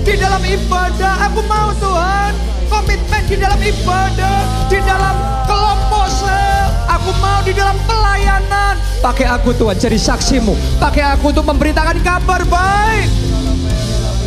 Di 0.08 0.16
dalam 0.16 0.40
ibadah 0.40 1.14
aku 1.28 1.44
mau 1.48 1.76
Tuhan. 1.76 2.32
Komitmen 2.72 3.24
di 3.28 3.36
dalam 3.36 3.60
ibadah. 3.60 4.40
Di 4.72 4.80
dalam 4.84 5.16
kelompok 5.48 6.08
sel. 6.08 6.68
Aku 6.88 7.12
mau 7.20 7.44
di 7.44 7.52
dalam 7.52 7.76
pelayanan. 7.84 8.80
Pakai 9.04 9.28
aku 9.28 9.52
Tuhan 9.60 9.76
jadi 9.76 10.00
saksimu. 10.00 10.80
Pakai 10.80 11.04
aku 11.20 11.36
untuk 11.36 11.44
memberitakan 11.44 12.00
kabar 12.08 12.40
baik. 12.48 13.12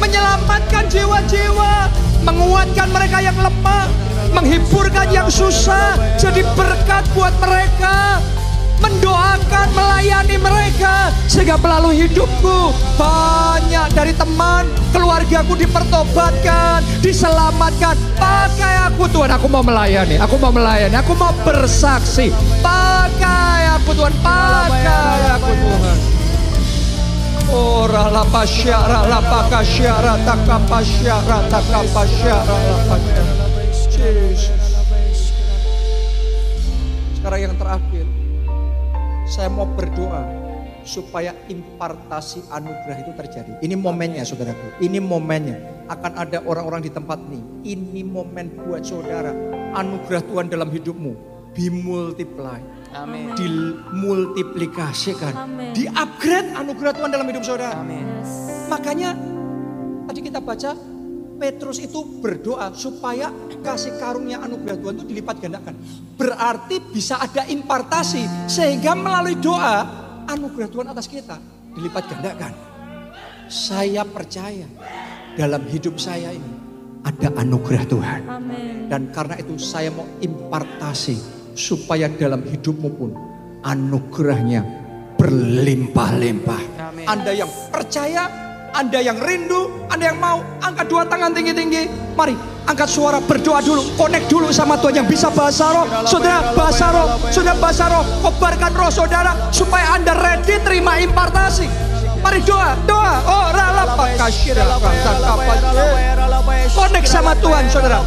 Menyelamatkan 0.04 0.84
jiwa-jiwa. 0.92 1.88
Menguatkan 2.28 2.88
mereka 2.92 3.24
yang 3.24 3.36
lemah. 3.40 4.05
Menghiburkan 4.36 5.08
yang 5.08 5.32
susah. 5.32 5.96
Jadi 6.20 6.44
berkat 6.52 7.08
buat 7.16 7.32
mereka. 7.40 8.20
Mendoakan, 8.84 9.72
melayani 9.72 10.36
mereka. 10.36 11.08
Sehingga 11.24 11.56
melalui 11.56 12.04
hidupku. 12.04 12.76
Banyak 13.00 13.96
dari 13.96 14.12
teman, 14.12 14.68
keluargaku 14.92 15.56
dipertobatkan. 15.56 16.84
Diselamatkan. 17.00 17.96
Pakai 18.20 18.92
aku 18.92 19.08
Tuhan, 19.08 19.32
aku 19.32 19.48
mau 19.48 19.64
melayani. 19.64 20.20
Aku 20.20 20.36
mau 20.36 20.52
melayani, 20.52 20.92
aku 21.00 21.16
mau 21.16 21.32
bersaksi. 21.40 22.28
Pakai 22.60 23.72
aku 23.80 23.96
Tuhan, 23.96 24.12
pakai 24.20 25.20
aku 25.40 25.50
Tuhan. 25.56 25.98
Ora 27.56 28.10
la 28.10 28.26
pasyara 28.26 29.06
la 29.06 29.22
pakasyara 29.22 30.18
takapasyara 30.26 31.46
takapasyara 31.46 32.56
la 32.58 32.78
pasyara. 32.90 33.45
Sekarang 37.16 37.40
yang 37.42 37.56
terakhir, 37.58 38.06
saya 39.26 39.50
mau 39.50 39.66
berdoa 39.66 40.22
supaya 40.86 41.34
impartasi 41.50 42.46
anugerah 42.54 43.02
itu 43.02 43.12
terjadi. 43.18 43.52
Ini 43.58 43.74
momennya 43.74 44.22
saudaraku, 44.22 44.78
ini 44.78 45.02
momennya. 45.02 45.58
Akan 45.90 46.14
ada 46.18 46.42
orang-orang 46.46 46.86
di 46.86 46.90
tempat 46.90 47.18
ini. 47.30 47.42
Ini 47.66 48.02
momen 48.06 48.54
buat 48.62 48.86
saudara. 48.86 49.34
Anugerah 49.74 50.22
Tuhan 50.22 50.46
dalam 50.50 50.70
hidupmu 50.70 51.36
dimultiply 51.56 52.60
Amin. 52.92 53.32
dimultiplikasikan, 53.34 55.32
Amin. 55.34 55.72
di-upgrade 55.72 56.52
anugerah 56.52 56.92
Tuhan 56.94 57.10
dalam 57.10 57.26
hidup 57.26 57.42
saudara. 57.42 57.80
Amin. 57.80 58.04
Makanya 58.68 59.16
tadi 60.06 60.20
kita 60.20 60.38
baca 60.38 60.76
Petrus 61.36 61.78
itu 61.78 62.00
berdoa 62.20 62.72
supaya 62.72 63.28
kasih 63.60 64.00
karunia 64.00 64.40
anugerah 64.40 64.76
Tuhan 64.80 64.94
itu 65.00 65.06
dilipat 65.12 65.36
gandakan. 65.40 65.74
Berarti 66.16 66.80
bisa 66.80 67.20
ada 67.20 67.44
impartasi 67.44 68.48
sehingga 68.48 68.96
melalui 68.96 69.36
doa 69.36 69.84
anugerah 70.26 70.68
Tuhan 70.72 70.88
atas 70.90 71.06
kita 71.06 71.36
dilipat 71.76 72.04
gandakan. 72.08 72.52
Saya 73.46 74.02
percaya 74.02 74.66
dalam 75.38 75.62
hidup 75.70 76.00
saya 76.00 76.34
ini 76.34 76.50
ada 77.06 77.28
anugerah 77.38 77.84
Tuhan. 77.86 78.20
Dan 78.90 79.14
karena 79.14 79.38
itu 79.38 79.54
saya 79.60 79.94
mau 79.94 80.06
impartasi 80.18 81.14
supaya 81.54 82.10
dalam 82.10 82.42
hidupmu 82.42 82.90
pun 82.98 83.10
anugerahnya 83.62 84.62
berlimpah-limpah. 85.16 86.62
Anda 87.06 87.32
yang 87.32 87.50
percaya, 87.70 88.26
Anda 88.76 89.00
yang 89.00 89.16
rindu, 89.16 89.88
Anda 89.88 90.12
yang 90.12 90.20
mau 90.20 90.44
angkat 90.60 90.92
dua 90.92 91.08
tangan 91.08 91.32
tinggi-tinggi. 91.32 92.12
Mari 92.12 92.36
angkat 92.68 92.84
suara 92.92 93.24
berdoa 93.24 93.64
dulu, 93.64 93.96
connect 93.96 94.28
dulu 94.28 94.52
sama 94.52 94.76
Tuhan 94.76 95.00
yang 95.00 95.08
bisa 95.08 95.32
bahasa 95.32 95.72
roh. 95.72 95.88
Saudara 96.04 96.52
bahasa 96.52 96.92
roh, 96.92 97.08
saudara 97.32 97.56
bahasa 97.56 97.88
roh, 97.88 98.04
kobarkan 98.20 98.76
roh 98.76 98.92
saudara 98.92 99.32
supaya 99.48 99.96
Anda 99.96 100.12
ready 100.12 100.60
terima 100.60 101.00
impartasi. 101.00 101.64
Mari 102.20 102.44
doa, 102.44 102.76
doa. 102.84 103.16
Oh. 103.24 103.48
Connect 106.76 107.08
sama 107.08 107.32
Tuhan 107.40 107.64
saudara. 107.72 108.04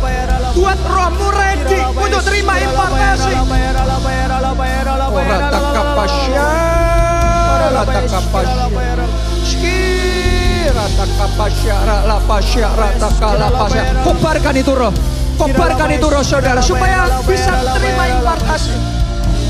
Buat 0.53 0.77
rohmu 0.85 1.33
ready 1.33 1.81
untuk 1.97 2.21
terima 2.29 2.61
impartasi. 2.61 3.33
Oh, 3.41 5.17
rata 5.17 5.59
kapasya, 5.73 6.49
rata 7.73 8.01
Kobarkan 14.03 14.55
itu 14.57 14.71
roh. 14.75 14.93
Kobarkan 15.39 15.89
itu 15.95 16.07
roh 16.09 16.23
saudara 16.23 16.59
supaya 16.59 17.07
bisa 17.23 17.53
terima 17.77 18.05
impartasi. 18.11 18.75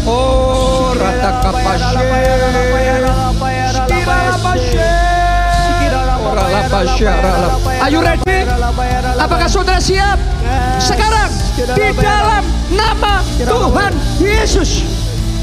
Oh, 0.06 0.94
rata 0.96 1.32
kapasya. 1.44 2.02
Are 7.80 7.90
you 7.90 8.02
ready? 8.06 8.46
Apakah 9.18 9.48
saudara 9.50 9.82
siap? 9.82 10.22
Sekarang 10.78 11.32
di 11.76 11.90
dalam 11.98 12.44
nama 12.72 13.26
Tuhan 13.42 13.92
Yesus 14.22 14.86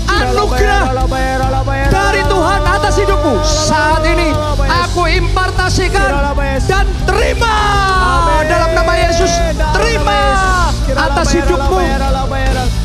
anugerah 0.09 0.83
dari 1.91 2.23
Tuhan 2.27 2.61
atas 2.65 2.95
hidupmu. 2.99 3.35
Saat 3.43 4.03
ini 4.07 4.31
aku 4.67 5.11
impartasikan 5.11 6.35
dan 6.67 6.87
terima 7.05 7.55
dalam 8.47 8.71
nama 8.75 8.95
Yesus. 8.97 9.31
Terima 9.75 10.21
atas 10.97 11.29
hidupmu. 11.35 11.79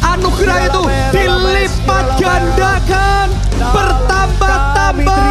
Anugerah 0.02 0.58
itu 0.68 0.82
dilipat 1.16 2.06
gandakan 2.20 3.28
bertambah-tambah 3.58 5.26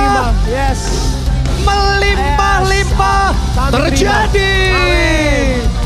melimpah-limpah 1.61 3.27
terjadi 3.71 4.55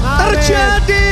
terjadi. 0.05 1.04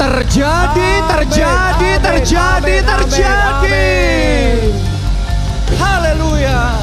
Terjadi, 0.00 0.92
terjadi, 1.12 1.90
terjadi, 2.00 2.76
terjadi. 2.88 3.84
Haleluya. 5.76 6.80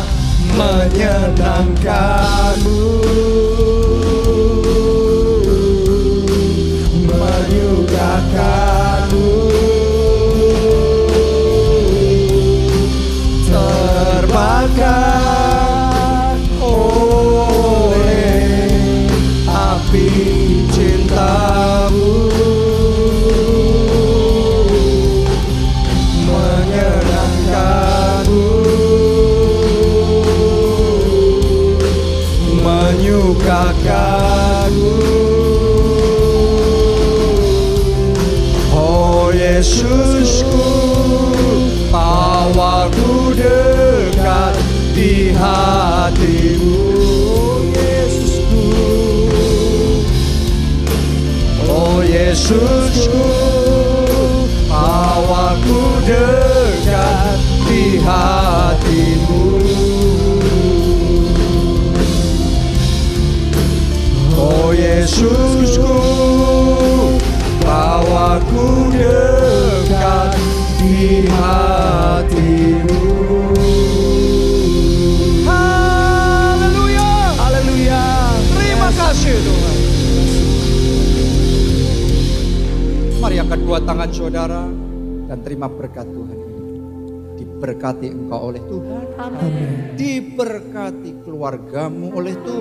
menyenangkanmu 0.57 2.81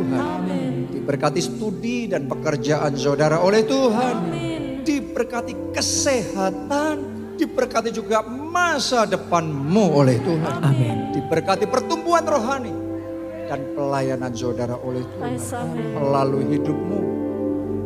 Tuhan. 0.06 0.22
Amin. 0.22 0.72
Diberkati 0.90 1.40
studi 1.42 2.06
dan 2.06 2.30
pekerjaan 2.30 2.94
saudara 2.94 3.42
oleh 3.42 3.66
Tuhan. 3.66 4.14
Amin. 4.30 4.86
Diberkati 4.86 5.74
kesehatan. 5.74 6.96
Diberkati 7.36 7.92
juga 7.92 8.24
masa 8.24 9.04
depanmu 9.04 9.84
oleh 9.92 10.16
Tuhan. 10.24 10.56
Amin 10.64 11.12
Diberkati 11.12 11.68
pertumbuhan 11.68 12.24
rohani. 12.24 12.72
Dan 13.46 13.76
pelayanan 13.76 14.32
saudara 14.32 14.78
oleh 14.80 15.04
Tuhan. 15.04 15.36
Amin. 15.36 16.00
Melalui 16.00 16.46
hidupmu. 16.56 17.00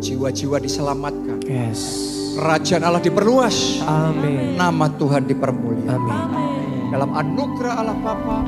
Jiwa-jiwa 0.00 0.56
diselamatkan. 0.64 1.44
Yes 1.44 2.08
Kerajaan 2.32 2.88
Allah 2.88 3.04
diperluas. 3.04 3.84
Amin 3.84 4.56
Nama 4.56 4.86
Tuhan 4.96 5.28
dipermuliakan. 5.28 6.20
Amin 6.30 6.50
dalam 6.90 7.14
anugerah 7.14 7.80
Allah 7.80 7.96
Bapa, 8.02 8.42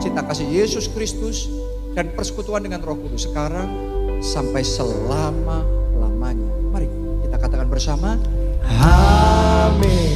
cinta 0.00 0.24
kasih 0.24 0.48
Yesus 0.48 0.88
Kristus, 0.88 1.52
dan 1.92 2.12
persekutuan 2.16 2.64
dengan 2.64 2.80
Roh 2.84 2.96
Kudus 2.96 3.28
sekarang 3.28 3.68
sampai 4.20 4.64
selama-lamanya. 4.64 6.50
Mari 6.72 6.88
kita 7.28 7.36
katakan 7.36 7.68
bersama, 7.68 8.16
Amin 8.82 10.11